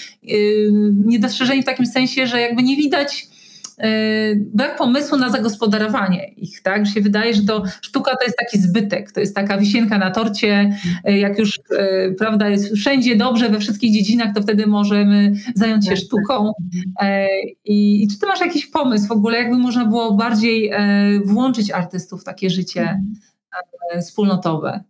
niedostrzeżeni 1.05 1.63
w 1.63 1.67
takim 1.67 1.87
sensie, 1.87 2.27
że 2.27 2.41
jakby 2.41 2.63
nie 2.63 2.77
widać 2.77 3.36
brak 4.37 4.77
pomysłu 4.79 5.19
na 5.19 5.31
zagospodarowanie 5.31 6.29
ich, 6.29 6.63
tak? 6.63 6.87
Że 6.87 6.93
się 6.93 7.01
wydaje, 7.01 7.35
że 7.35 7.43
to 7.43 7.63
sztuka 7.83 8.17
to 8.17 8.25
jest 8.25 8.37
taki 8.39 8.59
zbytek, 8.59 9.13
to 9.13 9.21
jest 9.21 9.35
taka 9.35 9.59
wisienka 9.59 9.99
na 9.99 10.11
torcie, 10.11 10.77
y, 11.09 11.19
jak 11.19 11.39
już 11.39 11.59
y, 11.59 12.15
prawda, 12.19 12.49
jest 12.49 12.75
wszędzie 12.77 13.17
dobrze, 13.17 13.49
we 13.49 13.59
wszystkich 13.59 13.95
dziedzinach, 13.95 14.35
to 14.35 14.43
wtedy 14.43 14.67
możemy 14.67 15.33
zająć 15.55 15.85
się 15.85 15.91
tak, 15.91 15.99
tak. 15.99 16.07
sztuką. 16.07 16.53
I, 17.65 18.03
I, 18.05 18.09
czy 18.09 18.19
ty 18.19 18.27
masz 18.27 18.41
jakiś 18.41 18.67
pomysł 18.67 19.07
w 19.07 19.13
ogóle, 19.13 19.39
jakby 19.39 19.59
można 19.59 19.85
było 19.85 20.15
bardziej 20.15 20.73
włączyć 21.25 21.71
artystów 21.71 22.21
w 22.21 22.25
takie 22.25 22.51
życie 22.51 22.81
mhm. 22.81 23.15
wspólnotowe? 24.03 24.85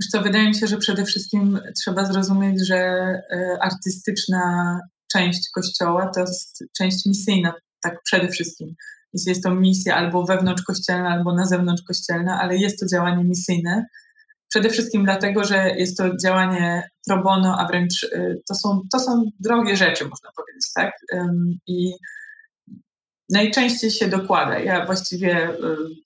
Wiesz 0.00 0.10
co, 0.10 0.22
wydaje 0.22 0.48
mi 0.48 0.54
się, 0.54 0.66
że 0.66 0.76
przede 0.76 1.04
wszystkim 1.04 1.58
trzeba 1.76 2.04
zrozumieć, 2.04 2.66
że 2.66 3.22
artystyczna 3.60 4.80
część 5.12 5.50
kościoła 5.54 6.10
to 6.14 6.20
jest 6.20 6.64
część 6.76 7.06
misyjna 7.06 7.52
tak 7.82 8.02
przede 8.04 8.28
wszystkim. 8.28 8.74
Jeśli 9.12 9.28
jest 9.28 9.42
to 9.42 9.54
misja 9.54 9.96
albo 9.96 10.24
wewnątrzkościelna, 10.24 11.08
albo 11.08 11.34
na 11.34 11.46
zewnątrz 11.46 11.82
kościelna, 11.82 12.40
ale 12.40 12.56
jest 12.56 12.80
to 12.80 12.86
działanie 12.86 13.24
misyjne. 13.24 13.86
Przede 14.48 14.70
wszystkim 14.70 15.04
dlatego, 15.04 15.44
że 15.44 15.70
jest 15.76 15.96
to 15.96 16.16
działanie 16.16 16.88
pro 17.06 17.22
bono, 17.22 17.58
a 17.58 17.66
wręcz 17.66 18.02
y, 18.02 18.42
to 18.48 18.54
są, 18.54 18.80
to 18.92 18.98
są 18.98 19.24
drogie 19.40 19.76
rzeczy, 19.76 20.04
można 20.04 20.30
powiedzieć, 20.36 20.72
tak? 20.74 20.92
I 21.66 21.92
najczęściej 23.30 23.90
się 23.90 24.08
dokłada. 24.08 24.58
Ja 24.58 24.86
właściwie 24.86 25.50
y, 25.50 25.54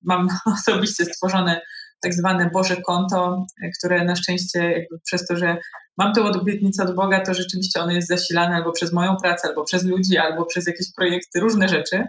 mam 0.02 0.28
osobiście 0.58 1.04
stworzone 1.04 1.60
tak 2.04 2.14
zwane 2.14 2.50
Boże 2.52 2.76
konto, 2.76 3.46
które 3.78 4.04
na 4.04 4.16
szczęście 4.16 4.58
jakby 4.58 5.00
przez 5.04 5.26
to, 5.26 5.36
że 5.36 5.56
mam 5.98 6.12
tę 6.12 6.22
obietnicę 6.22 6.82
od 6.82 6.94
Boga, 6.94 7.20
to 7.20 7.34
rzeczywiście 7.34 7.80
ono 7.80 7.92
jest 7.92 8.08
zasilane 8.08 8.54
albo 8.54 8.72
przez 8.72 8.92
moją 8.92 9.16
pracę, 9.16 9.48
albo 9.48 9.64
przez 9.64 9.84
ludzi, 9.84 10.18
albo 10.18 10.46
przez 10.46 10.66
jakieś 10.66 10.92
projekty, 10.96 11.40
różne 11.40 11.68
rzeczy. 11.68 12.04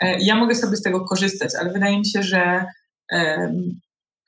E, 0.00 0.18
ja 0.20 0.34
mogę 0.34 0.54
sobie 0.54 0.76
z 0.76 0.82
tego 0.82 1.04
korzystać, 1.04 1.50
ale 1.60 1.72
wydaje 1.72 1.98
mi 1.98 2.06
się, 2.06 2.22
że 2.22 2.64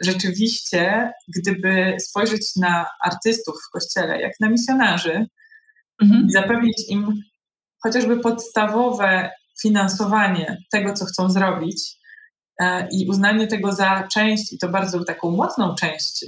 rzeczywiście, 0.01 1.13
gdyby 1.37 1.97
spojrzeć 2.01 2.57
na 2.57 2.87
artystów 3.05 3.55
w 3.69 3.71
kościele, 3.73 4.21
jak 4.21 4.33
na 4.41 4.49
misjonarzy, 4.49 5.27
mhm. 6.03 6.27
i 6.29 6.33
zapewnić 6.33 6.89
im 6.89 7.23
chociażby 7.83 8.21
podstawowe 8.21 9.31
finansowanie 9.63 10.59
tego, 10.73 10.93
co 10.93 11.05
chcą 11.05 11.31
zrobić 11.31 11.83
e, 11.83 12.00
i 12.93 13.07
uznanie 13.09 13.47
tego 13.47 13.73
za 13.73 14.09
część, 14.13 14.53
i 14.53 14.59
to 14.59 14.69
bardzo 14.69 15.05
taką 15.05 15.31
mocną 15.31 15.75
część 15.75 16.25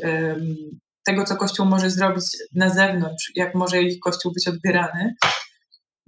tego, 1.04 1.24
co 1.24 1.36
Kościół 1.36 1.66
może 1.66 1.90
zrobić 1.90 2.24
na 2.54 2.70
zewnątrz, 2.70 3.32
jak 3.34 3.54
może 3.54 3.82
ich 3.82 4.00
Kościół 4.00 4.32
być 4.32 4.48
odbierany, 4.48 5.14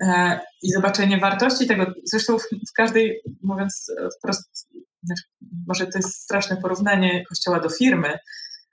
e, 0.02 0.40
i 0.62 0.72
zobaczenie 0.72 1.18
wartości 1.18 1.66
tego. 1.66 1.86
Zresztą 2.04 2.38
w, 2.38 2.72
każdej, 2.76 3.20
mówiąc 3.42 3.92
wprost, 4.18 4.68
znaczy, 5.02 5.22
może 5.66 5.86
to 5.86 5.98
jest 5.98 6.14
straszne 6.14 6.56
porównanie 6.56 7.24
kościoła 7.24 7.60
do 7.60 7.70
firmy, 7.70 8.18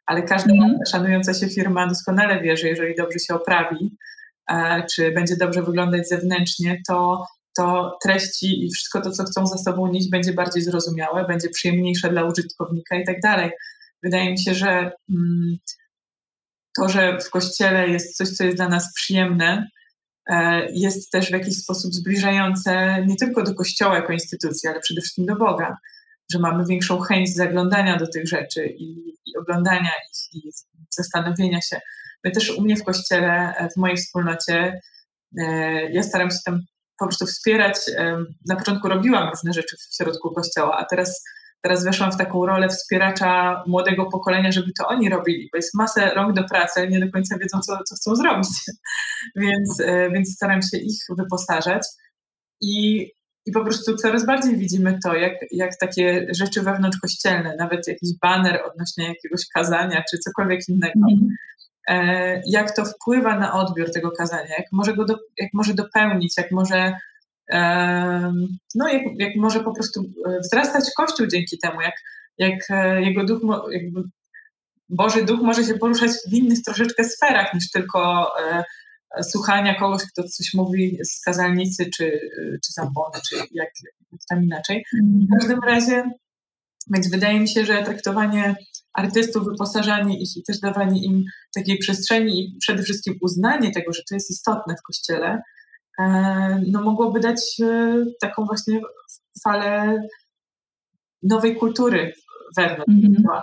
ale 0.05 0.23
każda 0.23 0.53
mm. 0.53 0.77
szanująca 0.87 1.33
się 1.33 1.49
firma 1.49 1.87
doskonale 1.87 2.41
wie, 2.41 2.57
że 2.57 2.67
jeżeli 2.67 2.95
dobrze 2.95 3.19
się 3.19 3.33
oprawi, 3.33 3.97
e, 4.51 4.83
czy 4.95 5.11
będzie 5.11 5.37
dobrze 5.37 5.63
wyglądać 5.63 6.09
zewnętrznie, 6.09 6.81
to, 6.87 7.25
to 7.57 7.97
treści 8.03 8.65
i 8.65 8.71
wszystko 8.71 9.01
to, 9.01 9.11
co 9.11 9.23
chcą 9.23 9.47
za 9.47 9.57
sobą 9.57 9.87
nieść, 9.87 10.09
będzie 10.09 10.33
bardziej 10.33 10.63
zrozumiałe, 10.63 11.25
będzie 11.25 11.49
przyjemniejsze 11.49 12.09
dla 12.09 12.23
użytkownika 12.23 12.95
i 12.95 13.05
tak 13.05 13.21
dalej. 13.21 13.51
Wydaje 14.03 14.31
mi 14.31 14.39
się, 14.39 14.53
że 14.53 14.91
mm, 15.09 15.57
to, 16.77 16.89
że 16.89 17.17
w 17.19 17.29
kościele 17.29 17.89
jest 17.89 18.17
coś, 18.17 18.29
co 18.29 18.43
jest 18.43 18.57
dla 18.57 18.69
nas 18.69 18.93
przyjemne, 18.93 19.67
e, 20.29 20.67
jest 20.71 21.11
też 21.11 21.27
w 21.27 21.33
jakiś 21.33 21.57
sposób 21.57 21.93
zbliżające 21.93 23.03
nie 23.07 23.15
tylko 23.15 23.43
do 23.43 23.55
kościoła 23.55 23.95
jako 23.95 24.13
instytucji, 24.13 24.69
ale 24.69 24.79
przede 24.79 25.01
wszystkim 25.01 25.25
do 25.25 25.35
Boga 25.35 25.77
że 26.31 26.39
mamy 26.39 26.65
większą 26.65 26.99
chęć 26.99 27.35
zaglądania 27.35 27.97
do 27.97 28.07
tych 28.07 28.27
rzeczy 28.27 28.65
i, 28.65 29.13
i 29.25 29.37
oglądania 29.37 29.91
ich 30.11 30.43
i 30.43 30.51
zastanowienia 30.89 31.61
się. 31.61 31.79
My 32.23 32.31
też 32.31 32.49
u 32.49 32.61
mnie 32.61 32.75
w 32.75 32.83
kościele, 32.83 33.55
e, 33.57 33.69
w 33.69 33.77
mojej 33.77 33.97
wspólnocie, 33.97 34.81
e, 35.37 35.43
ja 35.91 36.03
staram 36.03 36.31
się 36.31 36.37
tam 36.45 36.59
po 37.01 37.07
prostu 37.07 37.25
wspierać. 37.25 37.75
E, 37.97 38.25
na 38.47 38.55
początku 38.55 38.87
robiłam 38.87 39.29
różne 39.29 39.53
rzeczy 39.53 39.77
w 39.77 39.95
środku 39.95 40.33
kościoła, 40.33 40.77
a 40.77 40.85
teraz, 40.85 41.23
teraz 41.61 41.83
weszłam 41.83 42.11
w 42.11 42.17
taką 42.17 42.45
rolę 42.45 42.69
wspieracza 42.69 43.63
młodego 43.67 44.05
pokolenia, 44.05 44.51
żeby 44.51 44.71
to 44.79 44.87
oni 44.87 45.09
robili, 45.09 45.49
bo 45.51 45.57
jest 45.57 45.73
masę 45.73 46.13
rąk 46.13 46.33
do 46.33 46.43
pracy, 46.43 46.87
nie 46.87 46.99
do 46.99 47.11
końca 47.11 47.37
wiedzą, 47.37 47.59
co, 47.59 47.77
co 47.83 47.95
chcą 47.95 48.15
zrobić. 48.15 48.49
więc, 49.43 49.77
więc 50.13 50.33
staram 50.35 50.61
się 50.61 50.77
ich 50.77 50.99
wyposażać. 51.17 51.83
I 52.61 53.07
i 53.45 53.51
po 53.51 53.63
prostu 53.63 53.95
coraz 53.95 54.25
bardziej 54.25 54.57
widzimy 54.57 54.99
to, 55.03 55.15
jak, 55.15 55.33
jak 55.51 55.77
takie 55.77 56.27
rzeczy 56.35 56.61
wewnątrzkościelne, 56.61 57.55
nawet 57.55 57.87
jakiś 57.87 58.09
baner 58.21 58.61
odnośnie 58.71 59.07
jakiegoś 59.07 59.41
kazania 59.55 60.03
czy 60.11 60.17
cokolwiek 60.17 60.59
innego, 60.69 60.99
mm. 61.11 61.27
E, 61.87 62.41
jak 62.45 62.75
to 62.75 62.85
wpływa 62.85 63.39
na 63.39 63.53
odbiór 63.53 63.91
tego 63.91 64.11
kazania, 64.11 64.55
jak 64.57 64.65
może 64.71 64.93
go 64.93 65.05
do, 65.05 65.17
jak 65.37 65.49
może 65.53 65.73
dopełnić, 65.73 66.37
jak 66.37 66.51
może, 66.51 66.93
no, 68.75 68.87
jak, 68.89 69.01
jak 69.17 69.35
może 69.35 69.59
po 69.59 69.73
prostu 69.73 70.05
e, 70.27 70.39
wzrastać 70.39 70.83
Kościół 70.97 71.27
dzięki 71.27 71.59
temu, 71.59 71.81
jak, 71.81 71.95
jak 72.37 72.59
e, 72.69 73.01
jego 73.01 73.25
duch, 73.25 73.41
jakby 73.71 74.03
Boży 74.89 75.25
Duch 75.25 75.41
może 75.41 75.63
się 75.63 75.73
poruszać 75.73 76.11
w 76.31 76.33
innych 76.33 76.61
troszeczkę 76.61 77.03
sferach 77.03 77.53
niż 77.53 77.71
tylko 77.71 78.31
słuchania 79.21 79.79
kogoś, 79.79 80.01
kto 80.11 80.23
coś 80.23 80.53
mówi 80.53 80.97
z 81.03 81.21
kazalnicy, 81.21 81.89
czy, 81.95 82.19
czy 82.65 82.73
zambony, 82.73 83.19
czy 83.29 83.35
jak, 83.35 83.47
jak 83.53 83.71
tam 84.29 84.43
inaczej. 84.43 84.85
W 85.03 85.39
każdym 85.39 85.59
razie, 85.59 86.03
więc 86.93 87.09
wydaje 87.09 87.39
mi 87.39 87.49
się, 87.49 87.65
że 87.65 87.83
traktowanie 87.83 88.55
artystów, 88.93 89.45
wyposażanie 89.45 90.19
ich 90.19 90.37
i 90.37 90.43
też 90.43 90.59
dawanie 90.59 91.03
im 91.03 91.23
takiej 91.55 91.77
przestrzeni 91.77 92.39
i 92.39 92.57
przede 92.59 92.83
wszystkim 92.83 93.17
uznanie 93.21 93.71
tego, 93.71 93.93
że 93.93 94.01
to 94.09 94.15
jest 94.15 94.31
istotne 94.31 94.75
w 94.75 94.81
kościele, 94.81 95.41
e, 95.99 96.61
no 96.67 96.81
mogłoby 96.81 97.19
dać 97.19 97.41
e, 97.61 98.05
taką 98.21 98.45
właśnie 98.45 98.81
falę 99.43 100.01
nowej 101.23 101.55
kultury 101.55 102.13
wewnątrz. 102.57 102.89
Mm 102.89 103.13
-hmm. 103.13 103.41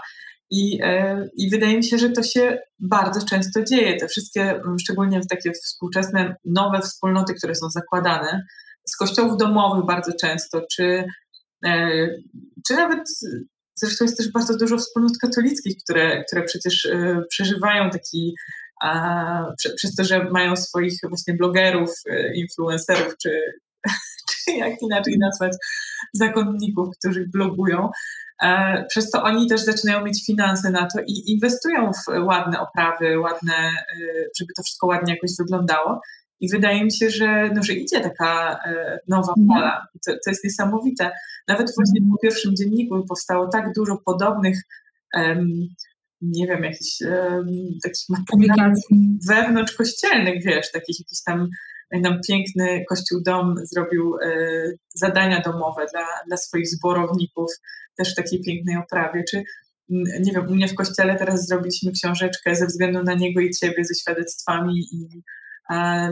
I, 0.51 0.79
e, 0.83 1.29
I 1.37 1.51
wydaje 1.51 1.77
mi 1.77 1.85
się, 1.85 1.99
że 1.99 2.11
to 2.11 2.23
się 2.23 2.59
bardzo 2.79 3.27
często 3.27 3.65
dzieje. 3.65 3.97
Te 3.97 4.09
wszystkie, 4.09 4.61
szczególnie 4.81 5.21
takie 5.31 5.53
współczesne, 5.53 6.37
nowe 6.45 6.81
wspólnoty, 6.81 7.35
które 7.35 7.55
są 7.55 7.71
zakładane, 7.71 8.47
z 8.89 8.97
kościołów 8.97 9.37
domowych 9.37 9.87
bardzo 9.87 10.13
często, 10.21 10.63
czy, 10.73 11.05
czy 12.67 12.75
nawet 12.75 13.09
zresztą 13.81 14.05
jest 14.05 14.17
też 14.17 14.33
bardzo 14.33 14.57
dużo 14.57 14.77
wspólnot 14.79 15.13
katolickich, 15.21 15.77
które, 15.85 16.25
które 16.25 16.43
przecież 16.43 16.87
e, 16.87 17.23
przeżywają 17.29 17.91
taki, 17.91 18.35
a, 18.83 19.45
przez 19.77 19.95
to, 19.95 20.05
że 20.05 20.25
mają 20.31 20.57
swoich 20.57 20.95
właśnie 21.09 21.35
blogerów, 21.35 21.91
influencerów, 22.35 23.15
czy, 23.23 23.41
czy 24.29 24.53
jak 24.53 24.83
inaczej 24.83 25.19
nazwać, 25.19 25.53
zakonników, 26.15 26.89
którzy 26.99 27.27
blogują, 27.33 27.91
E, 28.43 28.85
przez 28.89 29.11
to 29.11 29.23
oni 29.23 29.49
też 29.49 29.61
zaczynają 29.61 30.05
mieć 30.05 30.27
finanse 30.27 30.71
na 30.71 30.87
to 30.87 31.01
i 31.07 31.33
inwestują 31.33 31.93
w 31.93 32.27
ładne 32.27 32.61
oprawy, 32.61 33.19
ładne, 33.21 33.55
e, 33.55 33.97
żeby 34.39 34.53
to 34.57 34.63
wszystko 34.63 34.87
ładnie 34.87 35.15
jakoś 35.15 35.31
wyglądało. 35.39 36.01
I 36.41 36.49
wydaje 36.53 36.85
mi 36.85 36.93
się, 36.93 37.11
że, 37.11 37.51
no, 37.55 37.63
że 37.63 37.73
idzie 37.73 38.01
taka 38.01 38.59
e, 38.67 38.99
nowa 39.09 39.35
mhm. 39.39 39.49
fala. 39.49 39.87
To, 40.07 40.13
to 40.25 40.31
jest 40.31 40.45
niesamowite. 40.45 41.11
Nawet 41.49 41.75
właśnie 41.77 42.01
po 42.13 42.19
pierwszym 42.23 42.57
dzienniku 42.57 43.05
powstało 43.09 43.49
tak 43.49 43.73
dużo 43.77 43.99
podobnych, 44.05 44.63
um, 45.15 45.49
nie 46.21 46.47
wiem, 46.47 46.65
jakichś 46.65 47.01
um, 47.01 47.47
takich 47.83 48.27
publikacji 48.31 49.19
wewnątrz 49.29 49.73
kościelnych, 49.73 50.45
wiesz, 50.45 50.71
takich 50.73 51.01
jakichś 51.01 51.23
tam 51.27 51.49
nam 51.93 52.21
piękny 52.29 52.85
Kościół 52.89 53.23
Dom 53.27 53.55
zrobił 53.63 54.17
e, 54.23 54.29
zadania 54.95 55.41
domowe 55.41 55.87
dla, 55.93 56.07
dla 56.27 56.37
swoich 56.37 56.69
zborowników, 56.69 57.51
też 57.97 58.13
w 58.13 58.17
takiej 58.17 58.43
pięknej 58.43 58.77
oprawie. 58.77 59.25
Czy 59.31 59.43
nie 60.21 60.33
wiem, 60.33 60.47
u 60.49 60.55
mnie 60.55 60.69
w 60.69 60.75
kościele 60.75 61.17
teraz 61.17 61.47
zrobiliśmy 61.47 61.93
książeczkę 61.93 62.57
ze 62.57 62.67
względu 62.67 63.03
na 63.03 63.15
niego 63.15 63.41
i 63.41 63.51
ciebie 63.51 63.85
ze 63.85 63.95
świadectwami 63.95 64.75
i 64.93 65.23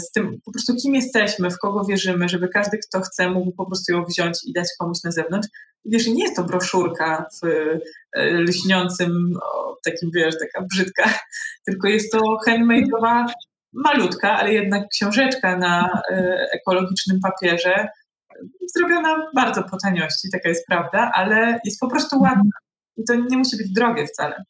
z 0.00 0.11
tym 0.11 0.40
po 0.44 0.52
prostu 0.52 0.74
kim 0.82 0.94
jesteśmy, 0.94 1.50
w 1.50 1.59
kogo 1.59 1.84
wierzymy, 1.84 2.28
żeby 2.28 2.48
każdy, 2.48 2.78
kto 2.78 3.00
chce, 3.00 3.30
mógł 3.30 3.52
po 3.52 3.66
prostu 3.66 3.92
ją 3.92 4.04
wziąć 4.04 4.38
i 4.44 4.52
dać 4.52 4.68
komuś 4.78 4.98
na 5.04 5.11
zewnątrz. 5.11 5.48
I 5.84 5.90
wiesz, 5.90 6.07
nie 6.07 6.22
jest 6.22 6.36
to 6.36 6.44
broszurka 6.44 7.26
w 7.42 7.46
e, 8.16 8.30
lśniącym, 8.32 9.32
o, 9.42 9.76
takim, 9.84 10.11
wiesz, 10.14 10.34
taka 10.38 10.66
brzydka, 10.66 11.11
tylko 11.66 11.88
jest 11.88 12.12
to 12.12 12.18
handmade'owa 12.48 13.26
malutka, 13.72 14.36
ale 14.38 14.52
jednak 14.52 14.88
książeczka 14.88 15.59
na 15.59 16.02
e, 16.11 16.46
ekologicznym 16.52 17.20
papierze, 17.20 17.88
zrobiona 18.76 19.30
bardzo 19.34 19.62
po 19.62 19.76
taniości, 19.76 20.28
taka 20.32 20.48
jest 20.48 20.66
prawda, 20.66 21.11
ale 21.14 21.61
jest 21.64 21.80
po 21.80 21.88
prostu 21.88 22.20
ładna. 22.20 22.50
I 22.96 23.04
to 23.04 23.14
nie 23.14 23.36
musi 23.36 23.57
być 23.57 23.72
drogie 23.72 24.07
wcale. 24.07 24.44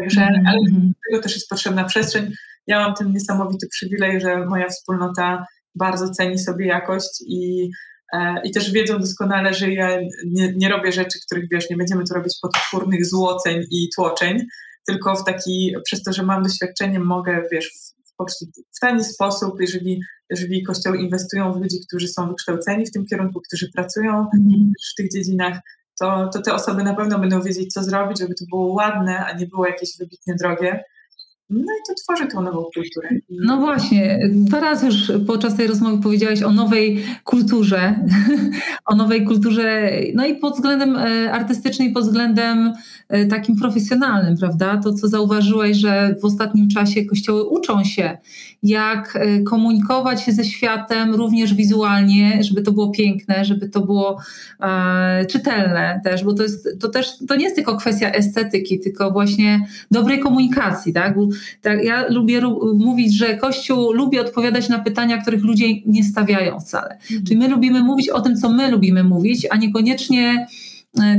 Także, 0.00 0.20
mhm. 0.20 0.46
ale 0.46 0.58
do 0.58 0.94
tego 1.08 1.22
też 1.22 1.34
jest 1.34 1.48
potrzebna 1.48 1.84
przestrzeń. 1.84 2.32
Ja 2.66 2.78
mam 2.78 2.94
ten 2.94 3.12
niesamowity 3.12 3.66
przywilej, 3.70 4.20
że 4.20 4.46
moja 4.46 4.68
wspólnota 4.68 5.46
bardzo 5.74 6.10
ceni 6.10 6.38
sobie 6.38 6.66
jakość 6.66 7.24
i, 7.26 7.70
e, 8.12 8.34
i 8.44 8.50
też 8.50 8.72
wiedzą 8.72 8.98
doskonale, 8.98 9.54
że 9.54 9.70
ja 9.70 10.00
nie, 10.26 10.52
nie 10.56 10.68
robię 10.68 10.92
rzeczy, 10.92 11.18
których 11.26 11.44
wiesz, 11.50 11.70
nie 11.70 11.76
będziemy 11.76 12.04
tu 12.04 12.14
robić 12.14 12.34
potwórnych 12.42 13.06
złoceń 13.06 13.62
i 13.70 13.88
tłoczeń, 13.96 14.46
tylko 14.86 15.16
w 15.16 15.24
taki, 15.24 15.74
przez 15.84 16.02
to, 16.02 16.12
że 16.12 16.22
mam 16.22 16.42
doświadczenie, 16.42 17.00
mogę, 17.00 17.42
wiesz, 17.52 17.70
po 18.16 18.24
prostu 18.24 18.46
w 18.76 18.80
ten 18.80 19.04
sposób, 19.04 19.60
jeżeli, 19.60 20.00
jeżeli 20.30 20.62
kościoły 20.62 20.98
inwestują 20.98 21.52
w 21.52 21.56
ludzi, 21.56 21.76
którzy 21.88 22.08
są 22.08 22.28
wykształceni 22.28 22.86
w 22.86 22.90
tym 22.90 23.06
kierunku, 23.06 23.40
którzy 23.48 23.70
pracują 23.72 24.12
mm. 24.12 24.72
w 24.92 24.94
tych 24.96 25.12
dziedzinach, 25.12 25.58
to, 26.00 26.30
to 26.32 26.42
te 26.42 26.54
osoby 26.54 26.82
na 26.82 26.94
pewno 26.94 27.18
będą 27.18 27.42
wiedzieć, 27.42 27.72
co 27.72 27.82
zrobić, 27.82 28.18
żeby 28.18 28.34
to 28.34 28.44
było 28.50 28.72
ładne, 28.72 29.26
a 29.26 29.36
nie 29.36 29.46
było 29.46 29.66
jakieś 29.66 29.98
wybitnie 29.98 30.34
drogie. 30.34 30.84
No 31.50 31.72
i 31.72 31.88
to 31.88 31.94
tworzy 31.94 32.26
tą 32.26 32.42
nową 32.42 32.64
kulturę. 32.74 33.08
No 33.30 33.56
właśnie, 33.56 34.28
dwa 34.32 34.60
razy 34.60 34.86
już 34.86 35.12
podczas 35.26 35.56
tej 35.56 35.66
rozmowy 35.66 36.02
powiedziałeś 36.02 36.42
o 36.42 36.52
nowej 36.52 37.04
kulturze, 37.24 37.94
o 38.90 38.94
nowej 38.96 39.24
kulturze, 39.24 39.90
no 40.14 40.26
i 40.26 40.34
pod 40.34 40.54
względem 40.54 40.96
e, 40.96 41.32
artystycznym, 41.32 41.92
pod 41.92 42.04
względem 42.04 42.72
e, 43.08 43.26
takim 43.26 43.56
profesjonalnym, 43.56 44.36
prawda? 44.36 44.76
To, 44.76 44.92
co 44.92 45.08
zauważyłeś, 45.08 45.76
że 45.76 46.14
w 46.22 46.24
ostatnim 46.24 46.68
czasie 46.68 47.04
kościoły 47.04 47.44
uczą 47.44 47.84
się, 47.84 48.18
jak 48.62 49.16
e, 49.16 49.42
komunikować 49.42 50.22
się 50.22 50.32
ze 50.32 50.44
światem 50.44 51.14
również 51.14 51.54
wizualnie, 51.54 52.38
żeby 52.42 52.62
to 52.62 52.72
było 52.72 52.90
piękne, 52.90 53.44
żeby 53.44 53.68
to 53.68 53.80
było 53.80 54.18
e, 54.60 55.26
czytelne 55.26 56.00
też, 56.04 56.24
bo 56.24 56.34
to, 56.34 56.42
jest, 56.42 56.68
to 56.80 56.88
też 56.88 57.18
to 57.28 57.36
nie 57.36 57.44
jest 57.44 57.56
tylko 57.56 57.76
kwestia 57.76 58.10
estetyki, 58.10 58.80
tylko 58.80 59.10
właśnie 59.10 59.66
dobrej 59.90 60.20
komunikacji, 60.20 60.92
tak? 60.92 61.16
Bo, 61.16 61.33
tak 61.62 61.84
ja 61.84 62.08
lubię 62.08 62.40
mówić, 62.74 63.16
że 63.16 63.36
Kościół 63.36 63.92
lubi 63.92 64.18
odpowiadać 64.18 64.68
na 64.68 64.78
pytania, 64.78 65.22
których 65.22 65.42
ludzie 65.42 65.66
nie 65.86 66.04
stawiają 66.04 66.60
wcale. 66.60 66.90
Mhm. 66.94 67.24
Czyli 67.24 67.36
my 67.36 67.48
lubimy 67.48 67.80
mówić 67.80 68.08
o 68.08 68.20
tym, 68.20 68.36
co 68.36 68.48
my 68.48 68.70
lubimy 68.70 69.04
mówić, 69.04 69.46
a 69.50 69.56
niekoniecznie 69.56 70.46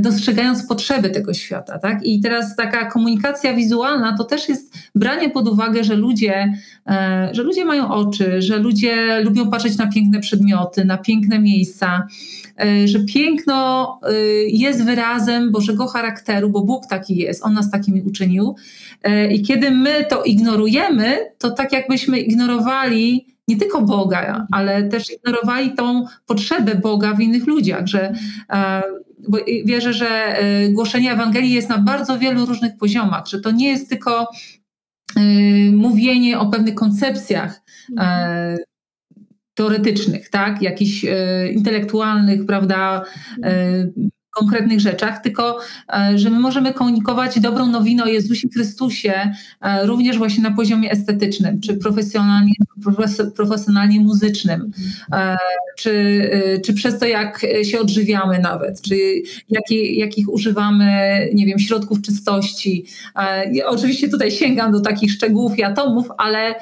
dostrzegając 0.01 0.67
potrzeby 0.67 1.09
tego 1.09 1.34
świata. 1.34 1.80
Tak? 1.80 2.05
I 2.05 2.19
teraz 2.19 2.55
taka 2.55 2.86
komunikacja 2.86 3.53
wizualna 3.53 4.17
to 4.17 4.23
też 4.23 4.49
jest 4.49 4.73
branie 4.95 5.30
pod 5.30 5.47
uwagę, 5.47 5.84
że 5.84 5.95
ludzie, 5.95 6.53
e, 6.88 7.30
że 7.32 7.43
ludzie 7.43 7.65
mają 7.65 7.91
oczy, 7.91 8.41
że 8.41 8.59
ludzie 8.59 9.21
lubią 9.21 9.49
patrzeć 9.49 9.78
na 9.78 9.88
piękne 9.88 10.19
przedmioty, 10.19 10.86
na 10.86 10.97
piękne 10.97 11.39
miejsca, 11.39 12.07
e, 12.59 12.88
że 12.88 12.99
piękno 12.99 13.99
jest 14.47 14.84
wyrazem 14.84 15.51
Bożego 15.51 15.88
charakteru, 15.88 16.49
bo 16.49 16.61
Bóg 16.61 16.88
taki 16.88 17.15
jest, 17.15 17.45
On 17.45 17.53
nas 17.53 17.71
takimi 17.71 18.01
uczynił. 18.01 18.55
I 19.32 19.41
kiedy 19.41 19.71
my 19.71 20.05
to 20.09 20.23
ignorujemy, 20.23 21.17
to 21.38 21.51
tak 21.51 21.71
jakbyśmy 21.71 22.19
ignorowali 22.19 23.34
nie 23.48 23.58
tylko 23.58 23.82
Boga, 23.82 24.48
ale 24.52 24.84
też 24.84 25.12
ignorowali 25.12 25.74
tą 25.74 26.06
potrzebę 26.26 26.76
Boga 26.76 27.14
w 27.14 27.22
innych 27.22 27.48
ludziach, 27.48 27.88
że 27.88 28.14
e, 28.50 28.84
bo 29.30 29.38
wierzę, 29.66 29.93
że 29.93 30.08
e, 30.08 30.70
głoszenie 30.70 31.12
Ewangelii 31.12 31.54
jest 31.54 31.70
na 31.70 31.78
bardzo 31.78 32.20
wielu 32.20 32.46
różnych 32.46 32.78
poziomach, 32.78 33.28
że 33.28 33.39
to 33.39 33.52
nie 33.52 33.70
jest 33.70 33.89
tylko 33.89 34.28
e, 35.16 35.22
mówienie 35.72 36.39
o 36.39 36.46
pewnych 36.46 36.76
koncepcjach 36.76 37.62
teoretycznych, 39.54 40.30
tak, 40.30 40.62
jakichś 40.62 41.06
intelektualnych, 41.54 42.46
prawda, 42.46 43.04
konkretnych 44.36 44.79
rzeczach, 44.79 45.21
tylko 45.21 45.59
e, 45.93 46.17
że 46.17 46.29
my 46.29 46.39
możemy 46.39 46.73
komunikować 46.73 47.39
dobrą 47.39 47.67
nowinę 47.67 48.03
o 48.03 48.07
Jezusie 48.07 48.47
Chrystusie 48.53 49.31
e, 49.61 49.86
również 49.86 50.17
właśnie 50.17 50.43
na 50.43 50.51
poziomie 50.51 50.91
estetycznym, 50.91 51.59
czy 51.61 51.73
profesjonalnie, 51.73 52.53
profesjonalnie 53.36 53.99
muzycznym, 53.99 54.71
e, 55.13 55.38
czy, 55.77 56.29
czy 56.65 56.73
przez 56.73 56.99
to, 56.99 57.05
jak 57.05 57.45
się 57.63 57.79
odżywiamy 57.79 58.39
nawet, 58.39 58.81
czy 58.81 58.95
jakie, 59.49 59.93
jakich 59.95 60.29
używamy, 60.29 60.86
nie 61.33 61.45
wiem, 61.45 61.59
środków 61.59 62.01
czystości. 62.01 62.86
Oczywiście 63.65 64.09
tutaj 64.09 64.31
sięgam 64.31 64.71
do 64.71 64.79
takich 64.81 65.11
szczegółów 65.11 65.59
i 65.59 65.63
atomów, 65.63 66.07
ale, 66.17 66.55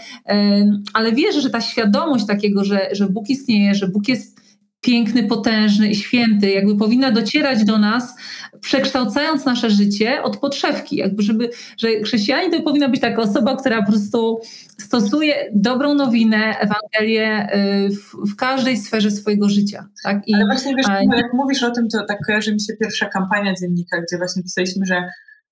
ale 0.93 1.11
wierzę, 1.11 1.41
że 1.41 1.49
ta 1.49 1.61
świadomość 1.61 2.25
takiego, 2.25 2.65
że, 2.65 2.89
że 2.91 3.07
Bóg 3.07 3.29
istnieje, 3.29 3.75
że 3.75 3.87
Bóg 3.87 4.07
jest 4.07 4.42
piękny, 4.83 5.23
potężny 5.23 5.89
i 5.89 5.95
święty, 5.95 6.49
jakby 6.49 6.77
powinna 6.77 7.11
docierać 7.11 7.65
do 7.65 7.77
nas, 7.77 8.15
przekształcając 8.61 9.45
nasze 9.45 9.69
życie 9.69 10.23
od 10.23 10.37
podszewki, 10.37 10.95
jakby 10.95 11.23
żeby, 11.23 11.49
że 11.77 11.87
chrześcijanin 12.03 12.51
to 12.51 12.61
powinna 12.61 12.89
być 12.89 13.01
taka 13.01 13.21
osoba, 13.21 13.57
która 13.57 13.81
po 13.81 13.91
prostu 13.91 14.39
stosuje 14.79 15.35
dobrą 15.55 15.93
nowinę, 15.93 16.55
Ewangelię 16.59 17.47
y, 17.55 17.89
w, 17.89 18.31
w 18.31 18.35
każdej 18.35 18.77
sferze 18.77 19.11
swojego 19.11 19.49
życia. 19.49 19.85
Tak? 20.03 20.27
I, 20.27 20.33
Ale 20.33 20.45
właśnie 20.45 20.75
wiesz, 20.75 20.87
a, 20.89 20.99
jak 21.03 21.33
mówisz 21.33 21.63
o 21.63 21.71
tym, 21.71 21.87
to 21.89 22.05
tak 22.07 22.17
kojarzy 22.27 22.53
mi 22.53 22.61
się 22.61 22.73
pierwsza 22.81 23.05
kampania 23.05 23.53
dziennika, 23.61 24.01
gdzie 24.01 24.17
właśnie 24.17 24.43
pisaliśmy, 24.43 24.85
że 24.85 25.03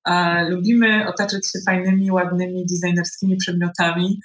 a, 0.04 0.42
lubimy 0.50 1.08
otaczać 1.08 1.48
się 1.52 1.60
fajnymi, 1.66 2.12
ładnymi, 2.12 2.66
designerskimi 2.66 3.38
przedmiotami, 3.38 4.20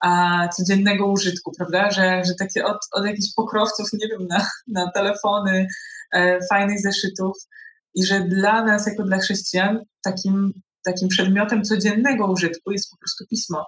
a, 0.00 0.48
codziennego 0.48 1.06
użytku, 1.06 1.52
prawda? 1.58 1.90
Że, 1.90 2.22
że 2.24 2.34
takie 2.38 2.64
od, 2.64 2.78
od 2.92 3.06
jakichś 3.06 3.34
pokrowców, 3.36 3.88
nie 3.92 4.08
wiem, 4.08 4.26
na, 4.26 4.46
na 4.66 4.90
telefony, 4.90 5.66
e, 6.12 6.38
fajnych 6.50 6.80
zeszytów 6.80 7.36
i 7.94 8.04
że 8.04 8.20
dla 8.20 8.64
nas, 8.64 8.86
jako 8.86 9.02
dla 9.02 9.18
chrześcijan, 9.18 9.80
takim, 10.04 10.52
takim 10.84 11.08
przedmiotem 11.08 11.62
codziennego 11.62 12.26
użytku 12.26 12.72
jest 12.72 12.90
po 12.90 12.96
prostu 12.98 13.24
pismo. 13.30 13.64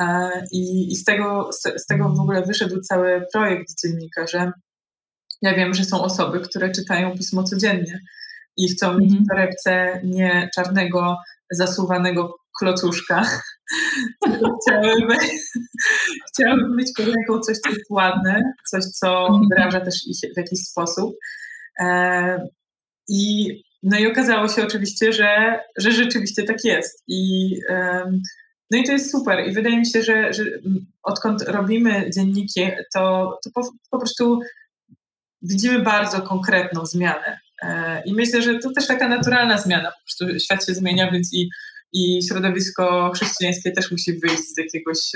E, 0.00 0.30
I, 0.52 0.92
i 0.92 0.96
z, 0.96 1.04
tego, 1.04 1.50
z, 1.52 1.82
z 1.82 1.86
tego 1.86 2.08
w 2.08 2.20
ogóle 2.20 2.42
wyszedł 2.42 2.80
cały 2.80 3.26
projekt 3.32 3.68
dziennika, 3.84 4.26
że 4.26 4.52
ja 5.42 5.54
wiem, 5.54 5.74
że 5.74 5.84
są 5.84 6.02
osoby, 6.02 6.40
które 6.40 6.70
czytają 6.70 7.18
pismo 7.18 7.42
codziennie 7.42 8.00
i 8.56 8.68
chcą 8.68 8.98
mieć 8.98 9.10
mhm. 9.10 9.24
w 9.24 9.28
torebce 9.28 10.00
nie 10.04 10.50
czarnego, 10.54 11.16
zasuwanego 11.50 12.34
klocuszka, 12.58 13.22
chciałabym, 14.62 15.18
chciałabym 16.28 16.76
mieć 16.76 16.90
pod 16.96 17.06
ręką 17.06 17.40
coś, 17.40 17.56
co 17.58 17.70
jest 17.70 17.90
ładne, 17.90 18.52
coś, 18.70 18.84
co 18.84 19.26
mhm. 19.26 19.42
wyraża 19.50 19.80
też 19.80 20.06
ich 20.06 20.34
w 20.34 20.36
jakiś 20.36 20.58
sposób. 20.58 21.16
E, 21.80 22.48
I, 23.08 23.48
no 23.82 23.98
i 23.98 24.06
okazało 24.06 24.48
się 24.48 24.64
oczywiście, 24.64 25.12
że, 25.12 25.60
że 25.76 25.92
rzeczywiście 25.92 26.42
tak 26.42 26.64
jest. 26.64 27.02
I, 27.08 27.56
no 28.70 28.78
i 28.78 28.84
to 28.84 28.92
jest 28.92 29.10
super. 29.10 29.48
I 29.48 29.52
wydaje 29.52 29.78
mi 29.78 29.86
się, 29.86 30.02
że, 30.02 30.32
że 30.32 30.44
odkąd 31.02 31.42
robimy 31.42 32.10
dzienniki, 32.14 32.70
to, 32.94 33.38
to 33.44 33.50
po, 33.54 33.72
po 33.90 33.98
prostu 33.98 34.40
widzimy 35.42 35.78
bardzo 35.78 36.22
konkretną 36.22 36.86
zmianę. 36.86 37.40
E, 37.62 38.02
I 38.04 38.14
myślę, 38.14 38.42
że 38.42 38.58
to 38.58 38.72
też 38.72 38.86
taka 38.86 39.08
naturalna 39.08 39.58
zmiana. 39.58 39.90
Po 39.90 39.98
prostu 40.04 40.40
świat 40.40 40.66
się 40.66 40.74
zmienia, 40.74 41.10
więc 41.10 41.34
i 41.34 41.50
i 41.92 42.20
środowisko 42.28 43.10
chrześcijańskie 43.14 43.72
też 43.72 43.90
musi 43.90 44.18
wyjść 44.18 44.54
z 44.54 44.58
jakiegoś 44.58 45.12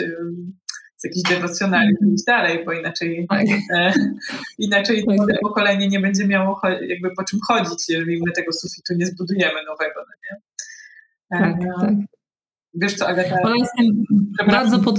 z 0.96 1.04
jakichś 1.04 1.30
dewocjonalizm 1.30 2.10
i 2.10 2.14
iść 2.14 2.24
dalej, 2.24 2.64
bo 2.64 2.72
inaczej, 2.72 3.26
tak. 3.30 3.46
e, 3.74 3.92
inaczej 4.58 5.04
tak, 5.04 5.16
młode 5.16 5.32
tak. 5.32 5.42
pokolenie 5.42 5.88
nie 5.88 6.00
będzie 6.00 6.26
miało 6.26 6.60
jakby 6.88 7.10
po 7.16 7.24
czym 7.24 7.38
chodzić, 7.48 7.88
jeżeli 7.88 8.22
my 8.26 8.32
tego 8.32 8.52
sufitu 8.52 8.94
nie 8.94 9.06
zbudujemy 9.06 9.64
nowego. 9.66 10.00
No 10.08 10.14
nie? 10.24 10.36
E, 11.30 11.40
tak, 11.40 11.80
tak. 11.80 11.94
Wiesz 12.74 12.94
co, 12.94 13.08
Agata? 13.08 13.36
Bardzo 14.46 14.78
pod, 14.78 14.98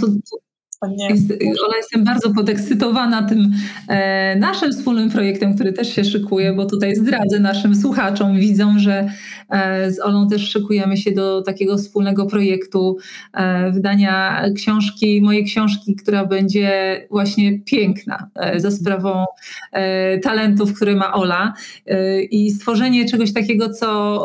jest, 1.10 1.32
Ola, 1.66 1.78
jestem 1.78 2.04
bardzo 2.04 2.34
podekscytowana 2.34 3.24
tym 3.24 3.52
e, 3.88 4.36
naszym 4.36 4.72
wspólnym 4.72 5.10
projektem, 5.10 5.56
który 5.56 5.74
też 5.74 5.96
się 5.96 6.04
szykuje, 6.04 6.54
bo 6.54 6.66
tutaj 6.66 6.96
zdradzę 6.96 7.40
naszym 7.40 7.76
słuchaczom, 7.76 8.40
widzą, 8.40 8.80
że 8.80 9.10
e, 9.50 9.92
z 9.92 10.00
Olą 10.00 10.30
też 10.30 10.50
szykujemy 10.50 10.98
się 10.98 11.12
do 11.12 11.42
takiego 11.42 11.78
wspólnego 11.78 12.26
projektu 12.26 12.98
e, 13.34 13.72
wydania 13.72 14.44
książki, 14.56 15.22
mojej 15.22 15.46
książki, 15.46 15.96
która 15.96 16.26
będzie 16.26 17.02
właśnie 17.12 17.60
piękna 17.60 18.30
e, 18.36 18.60
za 18.60 18.72
sprawą 18.72 19.26
e, 19.72 20.18
talentów, 20.18 20.74
które 20.74 20.96
ma 20.96 21.14
Ola 21.14 21.54
e, 21.86 22.22
i 22.22 22.52
stworzenie 22.52 23.10
czegoś 23.10 23.34
takiego, 23.34 23.70
co, 23.70 24.24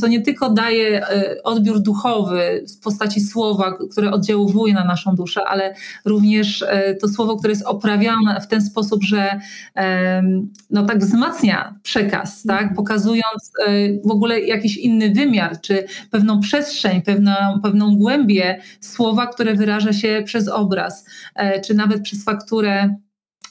co 0.00 0.08
nie 0.08 0.20
tylko 0.20 0.50
daje 0.50 1.06
odbiór 1.44 1.80
duchowy 1.80 2.64
w 2.68 2.84
postaci 2.84 3.20
słowa, 3.20 3.76
które 3.90 4.10
oddziałuje 4.10 4.74
na 4.74 4.84
naszą 4.84 5.14
duszę, 5.14 5.44
ale 5.44 5.73
również 6.04 6.62
e, 6.62 6.94
to 6.94 7.08
słowo, 7.08 7.36
które 7.36 7.52
jest 7.52 7.66
oprawiane 7.66 8.40
w 8.40 8.46
ten 8.46 8.62
sposób, 8.62 9.04
że 9.04 9.40
no 10.70 10.86
tak 10.86 10.98
wzmacnia 10.98 11.74
przekaz, 11.82 12.42
tak? 12.42 12.74
pokazując 12.74 13.52
e, 13.66 13.70
w 14.04 14.10
ogóle 14.10 14.40
jakiś 14.40 14.76
inny 14.76 15.10
wymiar, 15.10 15.60
czy 15.60 15.86
pewną 16.10 16.40
przestrzeń, 16.40 17.02
pewną, 17.02 17.32
pewną 17.62 17.96
głębię 17.96 18.60
słowa, 18.80 19.26
które 19.26 19.54
wyraża 19.54 19.92
się 19.92 20.22
przez 20.26 20.48
obraz, 20.48 21.04
e, 21.34 21.60
czy 21.60 21.74
nawet 21.74 22.02
przez 22.02 22.24
fakturę 22.24 22.96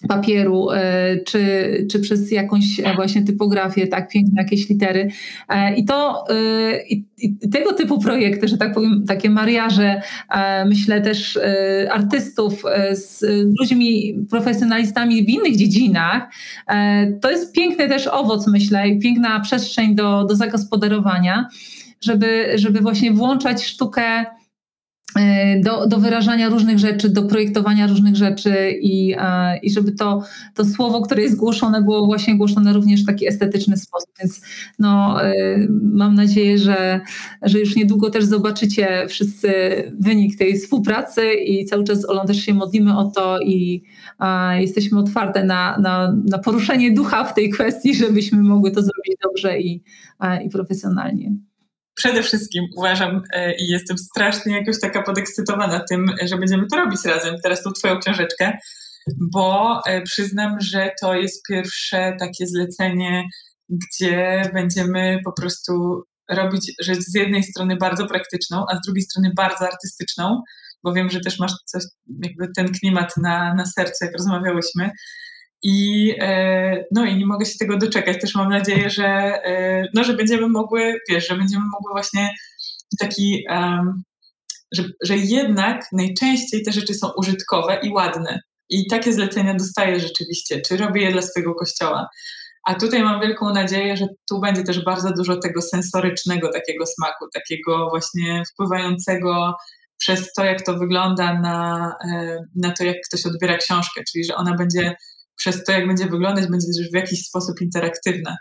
papieru, 0.07 0.71
e, 0.71 1.17
czy, 1.17 1.87
czy 1.91 1.99
przez 1.99 2.31
jakąś 2.31 2.79
e, 2.79 2.95
właśnie 2.95 3.23
typografię, 3.23 3.87
tak 3.87 4.09
piękne 4.09 4.41
jakieś 4.41 4.69
litery. 4.69 5.09
E, 5.49 5.75
I 5.75 5.85
to 5.85 6.25
i, 6.89 7.03
i 7.17 7.49
tego 7.49 7.73
typu 7.73 7.99
projekty, 7.99 8.47
że 8.47 8.57
tak 8.57 8.73
powiem, 8.73 9.05
takie 9.07 9.29
mariaże, 9.29 10.01
myślę 10.65 11.01
też 11.01 11.39
artystów 11.91 12.63
z 12.91 13.21
ludźmi, 13.59 14.15
profesjonalistami 14.29 15.25
w 15.25 15.29
innych 15.29 15.55
dziedzinach, 15.57 16.23
to 17.21 17.31
jest 17.31 17.53
piękny 17.53 17.89
też 17.89 18.07
owoc, 18.07 18.47
myślę, 18.47 18.87
i 18.87 18.99
piękna 18.99 19.39
przestrzeń 19.39 19.95
do, 19.95 20.23
do 20.23 20.35
zagospodarowania, 20.35 21.47
żeby, 22.01 22.51
żeby 22.55 22.79
właśnie 22.79 23.11
włączać 23.11 23.65
sztukę 23.65 24.25
do, 25.61 25.87
do 25.87 25.97
wyrażania 25.99 26.49
różnych 26.49 26.79
rzeczy, 26.79 27.09
do 27.09 27.23
projektowania 27.23 27.87
różnych 27.87 28.15
rzeczy 28.15 28.55
i, 28.81 29.15
i 29.61 29.71
żeby 29.71 29.91
to, 29.91 30.23
to 30.55 30.65
słowo, 30.65 31.01
które 31.01 31.21
jest 31.21 31.35
głoszone, 31.35 31.81
było 31.81 32.05
właśnie 32.05 32.37
głoszone 32.37 32.73
również 32.73 33.03
w 33.03 33.05
taki 33.05 33.27
estetyczny 33.27 33.77
sposób. 33.77 34.09
Więc 34.19 34.41
no, 34.79 35.23
e, 35.23 35.33
mam 35.81 36.15
nadzieję, 36.15 36.57
że, 36.57 37.01
że 37.41 37.59
już 37.59 37.75
niedługo 37.75 38.09
też 38.09 38.25
zobaczycie 38.25 39.05
wszyscy 39.07 39.51
wynik 39.99 40.37
tej 40.37 40.59
współpracy 40.59 41.33
i 41.33 41.65
cały 41.65 41.83
czas 41.83 42.01
z 42.01 42.09
Olą 42.09 42.25
też 42.25 42.37
się 42.37 42.53
modlimy 42.53 42.97
o 42.97 43.03
to 43.03 43.39
i 43.39 43.83
jesteśmy 44.59 44.99
otwarte 44.99 45.43
na, 45.43 45.77
na, 45.77 46.15
na 46.25 46.37
poruszenie 46.37 46.93
ducha 46.93 47.23
w 47.23 47.33
tej 47.33 47.49
kwestii, 47.49 47.95
żebyśmy 47.95 48.43
mogły 48.43 48.71
to 48.71 48.81
zrobić 48.81 49.17
dobrze 49.23 49.59
i, 49.59 49.83
i 50.45 50.49
profesjonalnie 50.49 51.31
przede 51.95 52.23
wszystkim 52.23 52.65
uważam 52.77 53.21
e, 53.33 53.55
i 53.55 53.67
jestem 53.67 53.97
strasznie 53.97 54.57
jakoś 54.57 54.79
taka 54.79 55.03
podekscytowana 55.03 55.79
tym, 55.89 56.05
że 56.25 56.37
będziemy 56.37 56.67
to 56.67 56.77
robić 56.77 57.05
razem. 57.05 57.35
Teraz 57.43 57.63
tą 57.63 57.71
twoją 57.71 57.99
książeczkę, 57.99 58.57
bo 59.31 59.79
e, 59.87 60.01
przyznam, 60.01 60.61
że 60.61 60.91
to 61.01 61.15
jest 61.15 61.43
pierwsze 61.49 62.15
takie 62.19 62.47
zlecenie, 62.47 63.23
gdzie 63.69 64.41
będziemy 64.53 65.19
po 65.25 65.31
prostu 65.31 66.03
robić 66.29 66.71
rzecz 66.81 66.99
z 66.99 67.15
jednej 67.15 67.43
strony 67.43 67.77
bardzo 67.77 68.07
praktyczną, 68.07 68.65
a 68.69 68.77
z 68.77 68.81
drugiej 68.85 69.03
strony 69.03 69.31
bardzo 69.35 69.65
artystyczną, 69.65 70.41
bo 70.83 70.93
wiem, 70.93 71.09
że 71.09 71.19
też 71.19 71.39
masz 71.39 71.53
coś, 71.65 71.83
jakby 72.23 72.47
ten 72.55 72.67
klimat 72.67 73.17
na, 73.17 73.53
na 73.53 73.65
sercu, 73.65 74.05
jak 74.05 74.13
rozmawiałyśmy. 74.13 74.91
I, 75.63 76.15
e, 76.19 76.85
no 76.91 77.05
i 77.05 77.17
nie 77.17 77.25
mogę 77.25 77.45
się 77.45 77.57
tego 77.59 77.77
doczekać. 77.77 78.21
Też 78.21 78.35
mam 78.35 78.49
nadzieję, 78.49 78.89
że, 78.89 79.07
e, 79.45 79.87
no, 79.93 80.03
że 80.03 80.13
będziemy 80.13 80.49
mogły, 80.49 80.99
wiesz, 81.09 81.27
że 81.27 81.35
będziemy 81.35 81.63
mogły 81.65 81.91
właśnie 81.91 82.29
taki, 82.99 83.45
um, 83.49 84.03
że, 84.71 84.83
że 85.03 85.17
jednak 85.17 85.85
najczęściej 85.91 86.63
te 86.63 86.71
rzeczy 86.71 86.93
są 86.93 87.09
użytkowe 87.17 87.79
i 87.83 87.89
ładne. 87.89 88.39
I 88.69 88.87
takie 88.87 89.13
zlecenia 89.13 89.53
dostaję 89.53 89.99
rzeczywiście, 89.99 90.61
czy 90.61 90.77
robię 90.77 91.01
je 91.01 91.11
dla 91.11 91.21
swojego 91.21 91.55
kościoła. 91.55 92.07
A 92.63 92.75
tutaj 92.75 93.03
mam 93.03 93.21
wielką 93.21 93.53
nadzieję, 93.53 93.97
że 93.97 94.07
tu 94.29 94.39
będzie 94.39 94.63
też 94.63 94.83
bardzo 94.83 95.13
dużo 95.17 95.37
tego 95.37 95.61
sensorycznego 95.61 96.51
takiego 96.53 96.85
smaku, 96.85 97.25
takiego 97.33 97.89
właśnie 97.89 98.43
wpływającego 98.53 99.53
przez 99.97 100.33
to, 100.33 100.43
jak 100.43 100.61
to 100.65 100.77
wygląda 100.77 101.39
na, 101.39 101.89
e, 102.11 102.37
na 102.55 102.71
to, 102.71 102.83
jak 102.83 102.95
ktoś 103.07 103.25
odbiera 103.25 103.57
książkę, 103.57 104.01
czyli 104.11 104.25
że 104.25 104.35
ona 104.35 104.55
będzie 104.55 104.95
przez 105.35 105.63
to, 105.63 105.71
jak 105.71 105.87
będzie 105.87 106.05
wyglądać, 106.05 106.47
będzie 106.47 106.67
też 106.67 106.91
w 106.91 106.95
jakiś 106.95 107.25
sposób 107.25 107.61
interaktywna. 107.61 108.37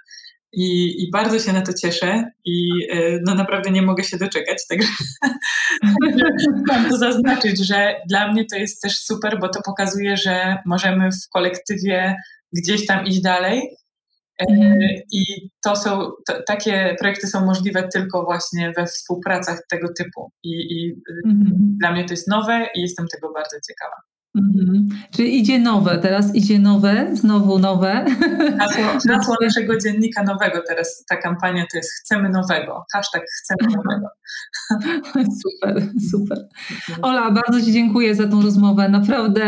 I, 0.53 1.03
I, 1.03 1.11
bardzo 1.11 1.39
się 1.39 1.53
na 1.53 1.63
to 1.63 1.73
cieszę 1.73 2.25
i 2.45 2.69
e, 2.91 3.19
no 3.27 3.35
naprawdę 3.35 3.71
nie 3.71 3.83
mogę 3.83 4.05
się 4.05 4.17
doczekać. 4.17 4.59
Także 4.69 4.89
mam 6.69 6.91
to 6.91 6.97
zaznaczyć, 6.97 7.67
że 7.67 7.97
dla 8.09 8.33
mnie 8.33 8.45
to 8.45 8.57
jest 8.57 8.83
też 8.83 9.01
super, 9.01 9.39
bo 9.41 9.49
to 9.49 9.61
pokazuje, 9.65 10.17
że 10.17 10.57
możemy 10.67 11.11
w 11.13 11.29
kolektywie 11.33 12.17
gdzieś 12.53 12.87
tam 12.87 13.07
iść 13.07 13.21
dalej. 13.21 13.77
Mm. 14.51 14.79
I 15.13 15.51
to 15.65 15.77
są, 15.77 16.11
to, 16.27 16.43
takie 16.47 16.97
projekty 16.99 17.27
są 17.27 17.47
możliwe 17.47 17.89
tylko 17.89 18.25
właśnie 18.25 18.73
we 18.77 18.87
współpracach 18.87 19.59
tego 19.71 19.89
typu. 19.99 20.33
I, 20.43 20.51
i 20.51 20.95
mm. 21.25 21.77
dla 21.81 21.93
mnie 21.93 22.05
to 22.05 22.13
jest 22.13 22.29
nowe 22.29 22.67
i 22.75 22.81
jestem 22.81 23.07
tego 23.09 23.33
bardzo 23.33 23.57
ciekawa. 23.69 23.97
Mhm. 24.35 24.89
Czyli 25.11 25.39
idzie 25.39 25.59
nowe, 25.59 25.99
teraz 25.99 26.35
idzie 26.35 26.59
nowe, 26.59 27.17
znowu 27.17 27.59
nowe. 27.59 28.05
Hasło, 28.59 28.85
hasło 29.17 29.37
naszego 29.43 29.79
dziennika 29.79 30.23
nowego 30.23 30.63
teraz, 30.69 31.05
ta 31.09 31.17
kampania 31.17 31.67
to 31.73 31.77
jest 31.77 31.93
chcemy 31.93 32.29
nowego, 32.29 32.85
hashtag 32.93 33.23
chcemy 33.39 33.77
nowego. 33.77 34.09
Super, 35.43 35.89
super. 36.11 36.49
Ola, 37.03 37.31
bardzo 37.31 37.67
Ci 37.67 37.73
dziękuję 37.73 38.15
za 38.15 38.29
tą 38.29 38.43
rozmowę. 38.43 38.89
Naprawdę, 38.89 39.45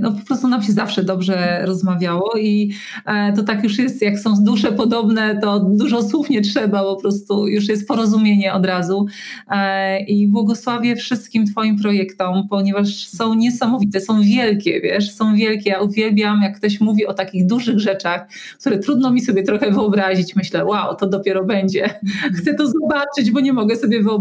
no 0.00 0.12
po 0.12 0.26
prostu 0.26 0.48
nam 0.48 0.62
się 0.62 0.72
zawsze 0.72 1.02
dobrze 1.02 1.62
rozmawiało 1.64 2.30
i 2.38 2.72
e, 3.06 3.32
to 3.32 3.42
tak 3.42 3.64
już 3.64 3.78
jest, 3.78 4.02
jak 4.02 4.18
są 4.18 4.34
dusze 4.44 4.72
podobne, 4.72 5.40
to 5.40 5.60
dużo 5.60 6.02
słów 6.02 6.30
nie 6.30 6.40
trzeba, 6.40 6.82
po 6.82 6.96
prostu 6.96 7.46
już 7.46 7.68
jest 7.68 7.88
porozumienie 7.88 8.52
od 8.52 8.66
razu. 8.66 9.06
E, 9.50 10.00
I 10.00 10.28
błogosławię 10.28 10.96
wszystkim 10.96 11.46
Twoim 11.46 11.78
projektom, 11.78 12.48
ponieważ 12.50 13.08
są 13.08 13.34
niesamowite, 13.34 14.00
są 14.00 14.22
wielkie, 14.22 14.80
wiesz, 14.80 15.14
są 15.14 15.34
wielkie. 15.34 15.70
Ja 15.70 15.80
uwielbiam, 15.80 16.42
jak 16.42 16.56
ktoś 16.56 16.80
mówi 16.80 17.06
o 17.06 17.14
takich 17.14 17.46
dużych 17.46 17.78
rzeczach, 17.78 18.28
które 18.60 18.78
trudno 18.78 19.10
mi 19.10 19.20
sobie 19.20 19.42
trochę 19.42 19.70
wyobrazić. 19.70 20.36
Myślę, 20.36 20.64
wow, 20.64 20.96
to 20.96 21.06
dopiero 21.06 21.44
będzie. 21.44 22.00
Chcę 22.38 22.54
to 22.54 22.66
zobaczyć, 22.66 23.30
bo 23.30 23.40
nie 23.40 23.52
mogę 23.52 23.76
sobie 23.76 24.02
wyobrazić. 24.02 24.17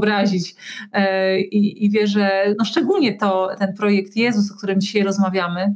E, 0.93 1.39
I, 1.41 1.85
i 1.85 1.89
wierzę, 1.89 2.55
no 2.59 2.65
szczególnie 2.65 3.17
to, 3.17 3.49
ten 3.59 3.73
projekt 3.73 4.15
Jezus, 4.15 4.51
o 4.51 4.57
którym 4.57 4.81
dzisiaj 4.81 5.03
rozmawiamy, 5.03 5.73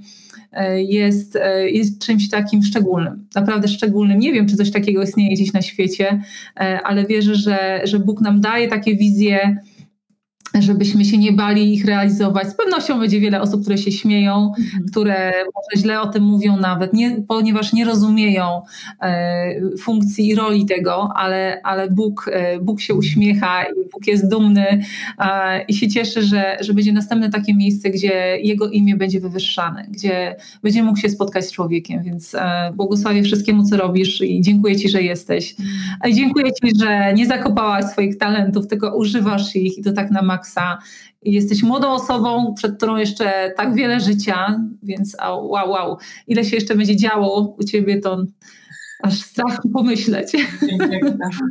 e, 0.51 0.83
jest, 0.83 1.35
e, 1.35 1.69
jest 1.69 1.99
czymś 1.99 2.29
takim 2.29 2.63
szczególnym, 2.63 3.27
naprawdę 3.35 3.67
szczególnym. 3.67 4.19
Nie 4.19 4.33
wiem, 4.33 4.47
czy 4.47 4.55
coś 4.55 4.71
takiego 4.71 5.03
istnieje 5.03 5.35
gdzieś 5.35 5.53
na 5.53 5.61
świecie, 5.61 6.21
ale 6.83 7.05
wierzę, 7.05 7.35
że, 7.35 7.81
że 7.83 7.99
Bóg 7.99 8.21
nam 8.21 8.41
daje 8.41 8.67
takie 8.67 8.95
wizje 8.95 9.57
żebyśmy 10.59 11.05
się 11.05 11.17
nie 11.17 11.31
bali 11.31 11.73
ich 11.73 11.85
realizować. 11.85 12.47
Z 12.49 12.55
pewnością 12.55 12.99
będzie 12.99 13.19
wiele 13.19 13.41
osób, 13.41 13.61
które 13.61 13.77
się 13.77 13.91
śmieją, 13.91 14.53
mhm. 14.59 14.85
które 14.91 15.31
może 15.55 15.83
źle 15.83 16.01
o 16.01 16.07
tym 16.07 16.23
mówią 16.23 16.57
nawet, 16.57 16.93
nie, 16.93 17.17
ponieważ 17.27 17.73
nie 17.73 17.85
rozumieją 17.85 18.61
e, 19.01 19.77
funkcji 19.77 20.27
i 20.27 20.35
roli 20.35 20.65
tego, 20.65 21.09
ale, 21.15 21.61
ale 21.63 21.89
Bóg, 21.89 22.29
e, 22.33 22.59
Bóg 22.59 22.81
się 22.81 22.93
uśmiecha 22.93 23.63
i 23.63 23.89
Bóg 23.91 24.07
jest 24.07 24.29
dumny 24.29 24.83
e, 25.19 25.63
i 25.63 25.73
się 25.73 25.87
cieszy, 25.87 26.23
że, 26.23 26.57
że 26.61 26.73
będzie 26.73 26.93
następne 26.93 27.29
takie 27.29 27.53
miejsce, 27.53 27.89
gdzie 27.89 28.37
Jego 28.41 28.69
imię 28.69 28.95
będzie 28.95 29.19
wywyższane, 29.19 29.85
gdzie 29.89 30.35
będzie 30.63 30.83
mógł 30.83 30.99
się 30.99 31.09
spotkać 31.09 31.45
z 31.45 31.51
człowiekiem, 31.51 32.03
więc 32.03 32.35
e, 32.35 32.71
błogosławię 32.75 33.23
wszystkiemu, 33.23 33.63
co 33.63 33.77
robisz 33.77 34.21
i 34.21 34.41
dziękuję 34.41 34.75
Ci, 34.75 34.89
że 34.89 35.03
jesteś. 35.03 35.55
I 36.07 36.13
dziękuję 36.13 36.45
Ci, 36.45 36.79
że 36.79 37.13
nie 37.13 37.25
zakopałaś 37.25 37.85
swoich 37.85 38.17
talentów, 38.17 38.67
tylko 38.67 38.97
używasz 38.97 39.55
ich 39.55 39.77
i 39.77 39.83
to 39.83 39.91
tak 39.91 40.11
na 40.11 40.21
maksa. 40.41 40.77
Jesteś 41.21 41.63
młodą 41.63 41.89
osobą, 41.89 42.53
przed 42.57 42.77
którą 42.77 42.95
jeszcze 42.95 43.53
tak 43.57 43.75
wiele 43.75 43.99
życia, 43.99 44.59
więc 44.83 45.17
wow, 45.23 45.69
wow, 45.69 45.97
ile 46.27 46.45
się 46.45 46.55
jeszcze 46.55 46.75
będzie 46.75 46.95
działo 46.95 47.55
u 47.59 47.63
ciebie, 47.63 47.99
to 47.99 48.23
aż 49.03 49.21
strach 49.21 49.61
pomyśleć. 49.73 50.31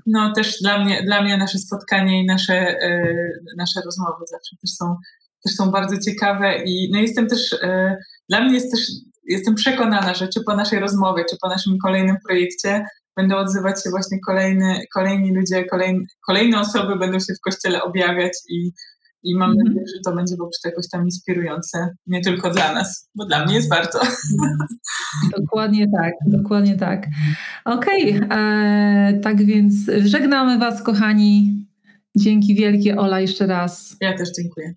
No 0.07 0.33
też 0.33 0.61
dla 0.61 0.85
mnie, 0.85 1.03
dla 1.03 1.23
mnie 1.23 1.37
nasze 1.37 1.59
spotkanie 1.59 2.23
i 2.23 2.27
nasze, 2.27 2.55
yy, 2.55 3.55
nasze 3.57 3.81
rozmowy 3.85 4.25
zawsze 4.27 4.57
też 4.57 4.71
są, 4.71 4.97
też 5.45 5.55
są 5.55 5.71
bardzo 5.71 5.99
ciekawe 5.99 6.63
i 6.65 6.91
no 6.93 6.99
jestem 6.99 7.29
też, 7.29 7.53
yy, 7.53 7.97
dla 8.29 8.41
mnie 8.41 8.55
jest 8.55 8.73
też, 8.73 8.81
jestem 9.25 9.55
przekonana, 9.55 10.15
że 10.15 10.29
czy 10.29 10.41
po 10.45 10.57
naszej 10.57 10.79
rozmowie, 10.81 11.25
czy 11.31 11.37
po 11.43 11.49
naszym 11.49 11.79
kolejnym 11.79 12.17
projekcie 12.27 12.85
będą 13.21 13.37
odzywać 13.37 13.85
się 13.85 13.91
właśnie 13.91 14.19
kolejny, 14.27 14.81
kolejni 14.95 15.35
ludzie, 15.35 15.65
kolejne, 15.65 16.01
kolejne 16.27 16.61
osoby 16.61 16.97
będą 16.97 17.19
się 17.19 17.35
w 17.35 17.41
kościele 17.41 17.83
objawiać 17.83 18.33
i, 18.49 18.73
i 19.23 19.37
mam 19.37 19.51
mm. 19.51 19.65
nadzieję, 19.65 19.85
że 19.95 20.01
to 20.05 20.17
będzie 20.17 20.37
po 20.37 20.45
prostu 20.45 20.69
jakoś 20.69 20.89
tam 20.89 21.05
inspirujące, 21.05 21.97
nie 22.07 22.21
tylko 22.21 22.51
dla 22.51 22.73
nas, 22.73 23.11
bo 23.15 23.25
dla 23.25 23.45
mnie 23.45 23.55
jest 23.55 23.69
bardzo. 23.69 24.01
Dokładnie 25.39 25.87
tak, 26.01 26.15
dokładnie 26.27 26.77
tak. 26.77 27.07
Okej, 27.65 28.17
okay, 28.17 28.39
e, 28.39 29.21
tak 29.23 29.45
więc 29.45 29.75
żegnamy 30.05 30.59
Was, 30.59 30.83
kochani. 30.83 31.67
Dzięki 32.17 32.55
wielkie, 32.55 32.97
Ola, 32.97 33.21
jeszcze 33.21 33.47
raz. 33.47 33.97
Ja 34.01 34.17
też 34.19 34.29
dziękuję. 34.39 34.75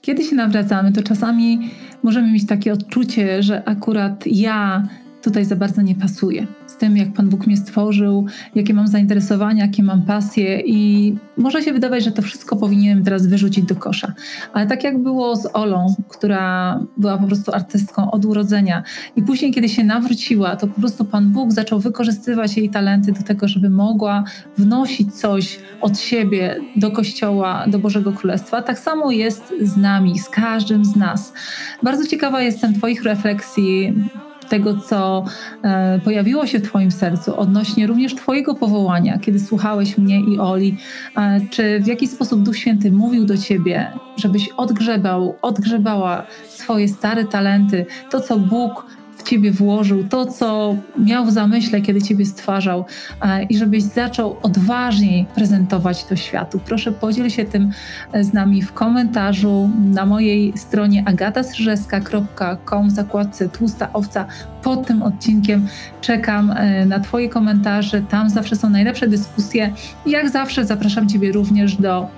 Kiedy 0.00 0.24
się 0.24 0.36
nawracamy, 0.36 0.92
to 0.92 1.02
czasami 1.02 1.70
możemy 2.02 2.32
mieć 2.32 2.46
takie 2.46 2.72
odczucie, 2.72 3.42
że 3.42 3.68
akurat 3.68 4.26
ja 4.26 4.88
tutaj 5.28 5.44
za 5.44 5.56
bardzo 5.56 5.82
nie 5.82 5.94
pasuje. 5.94 6.46
Z 6.66 6.76
tym, 6.76 6.96
jak 6.96 7.12
Pan 7.12 7.28
Bóg 7.28 7.46
mnie 7.46 7.56
stworzył, 7.56 8.26
jakie 8.54 8.74
mam 8.74 8.88
zainteresowania, 8.88 9.64
jakie 9.64 9.82
mam 9.82 10.02
pasje, 10.02 10.60
i 10.60 11.14
może 11.36 11.62
się 11.62 11.72
wydawać, 11.72 12.04
że 12.04 12.12
to 12.12 12.22
wszystko 12.22 12.56
powinienem 12.56 13.04
teraz 13.04 13.26
wyrzucić 13.26 13.64
do 13.64 13.76
kosza. 13.76 14.12
Ale 14.52 14.66
tak 14.66 14.84
jak 14.84 15.02
było 15.02 15.36
z 15.36 15.48
Olą, 15.52 15.94
która 16.08 16.78
była 16.96 17.18
po 17.18 17.26
prostu 17.26 17.52
artystką 17.52 18.10
od 18.10 18.24
urodzenia, 18.24 18.82
i 19.16 19.22
później, 19.22 19.52
kiedy 19.52 19.68
się 19.68 19.84
nawróciła, 19.84 20.56
to 20.56 20.66
po 20.66 20.80
prostu 20.80 21.04
Pan 21.04 21.32
Bóg 21.32 21.52
zaczął 21.52 21.80
wykorzystywać 21.80 22.56
jej 22.56 22.70
talenty 22.70 23.12
do 23.12 23.22
tego, 23.22 23.48
żeby 23.48 23.70
mogła 23.70 24.24
wnosić 24.58 25.14
coś 25.14 25.58
od 25.80 25.98
siebie 25.98 26.56
do 26.76 26.90
Kościoła, 26.90 27.64
do 27.66 27.78
Bożego 27.78 28.12
Królestwa. 28.12 28.62
Tak 28.62 28.78
samo 28.78 29.10
jest 29.10 29.52
z 29.62 29.76
nami, 29.76 30.18
z 30.18 30.28
każdym 30.28 30.84
z 30.84 30.96
nas. 30.96 31.32
Bardzo 31.82 32.06
ciekawa 32.06 32.42
jestem 32.42 32.74
Twoich 32.74 33.02
refleksji 33.02 33.94
tego, 34.48 34.76
co 34.76 35.24
e, 35.62 36.00
pojawiło 36.04 36.46
się 36.46 36.58
w 36.58 36.62
Twoim 36.62 36.90
sercu 36.90 37.40
odnośnie 37.40 37.86
również 37.86 38.14
Twojego 38.14 38.54
powołania, 38.54 39.18
kiedy 39.18 39.40
słuchałeś 39.40 39.98
mnie 39.98 40.20
i 40.20 40.38
Oli, 40.38 40.76
e, 41.16 41.40
czy 41.50 41.80
w 41.80 41.86
jaki 41.86 42.08
sposób 42.08 42.42
Duch 42.42 42.56
Święty 42.56 42.92
mówił 42.92 43.24
do 43.24 43.38
Ciebie, 43.38 43.92
żebyś 44.16 44.48
odgrzebał, 44.48 45.34
odgrzebała 45.42 46.26
swoje 46.48 46.88
stare 46.88 47.24
talenty, 47.24 47.86
to 48.10 48.20
co 48.20 48.38
Bóg 48.38 48.86
ciebie 49.28 49.52
włożył, 49.52 50.04
to, 50.04 50.26
co 50.26 50.76
miał 50.98 51.26
w 51.26 51.30
zamyśle, 51.30 51.80
kiedy 51.80 52.02
ciebie 52.02 52.26
stwarzał 52.26 52.84
e, 53.22 53.42
i 53.42 53.58
żebyś 53.58 53.82
zaczął 53.82 54.36
odważniej 54.42 55.26
prezentować 55.34 56.04
to 56.04 56.16
światu. 56.16 56.60
Proszę 56.64 56.92
podziel 56.92 57.30
się 57.30 57.44
tym 57.44 57.70
e, 58.12 58.24
z 58.24 58.32
nami 58.32 58.62
w 58.62 58.72
komentarzu 58.72 59.70
na 59.92 60.06
mojej 60.06 60.52
stronie 60.56 61.02
agatasrzeska.com 61.06 62.88
w 62.88 62.92
zakładce 62.92 63.48
Tłusta 63.48 63.92
Owca 63.92 64.26
pod 64.62 64.86
tym 64.86 65.02
odcinkiem. 65.02 65.66
Czekam 66.00 66.50
e, 66.50 66.86
na 66.86 67.00
Twoje 67.00 67.28
komentarze, 67.28 68.02
tam 68.02 68.30
zawsze 68.30 68.56
są 68.56 68.70
najlepsze 68.70 69.08
dyskusje. 69.08 69.72
Jak 70.06 70.30
zawsze 70.30 70.64
zapraszam 70.64 71.08
Ciebie 71.08 71.32
również 71.32 71.76
do 71.76 72.08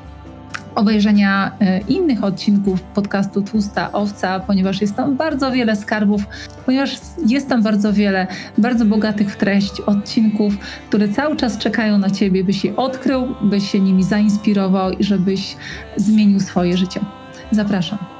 obejrzenia 0.74 1.52
e, 1.60 1.80
innych 1.80 2.24
odcinków 2.24 2.82
podcastu 2.82 3.42
Tłusta 3.42 3.92
Owca, 3.92 4.40
ponieważ 4.40 4.80
jest 4.80 4.96
tam 4.96 5.16
bardzo 5.16 5.52
wiele 5.52 5.76
skarbów, 5.76 6.22
ponieważ 6.66 6.96
jest 7.26 7.48
tam 7.48 7.62
bardzo 7.62 7.92
wiele 7.92 8.26
bardzo 8.58 8.84
bogatych 8.84 9.32
w 9.32 9.36
treść 9.36 9.80
odcinków, 9.80 10.58
które 10.88 11.08
cały 11.08 11.36
czas 11.36 11.58
czekają 11.58 11.98
na 11.98 12.10
Ciebie, 12.10 12.44
byś 12.44 12.64
je 12.64 12.76
odkrył, 12.76 13.34
byś 13.42 13.70
się 13.70 13.80
nimi 13.80 14.04
zainspirował 14.04 14.90
i 14.90 15.04
żebyś 15.04 15.56
zmienił 15.96 16.40
swoje 16.40 16.76
życie. 16.76 17.00
Zapraszam. 17.52 18.19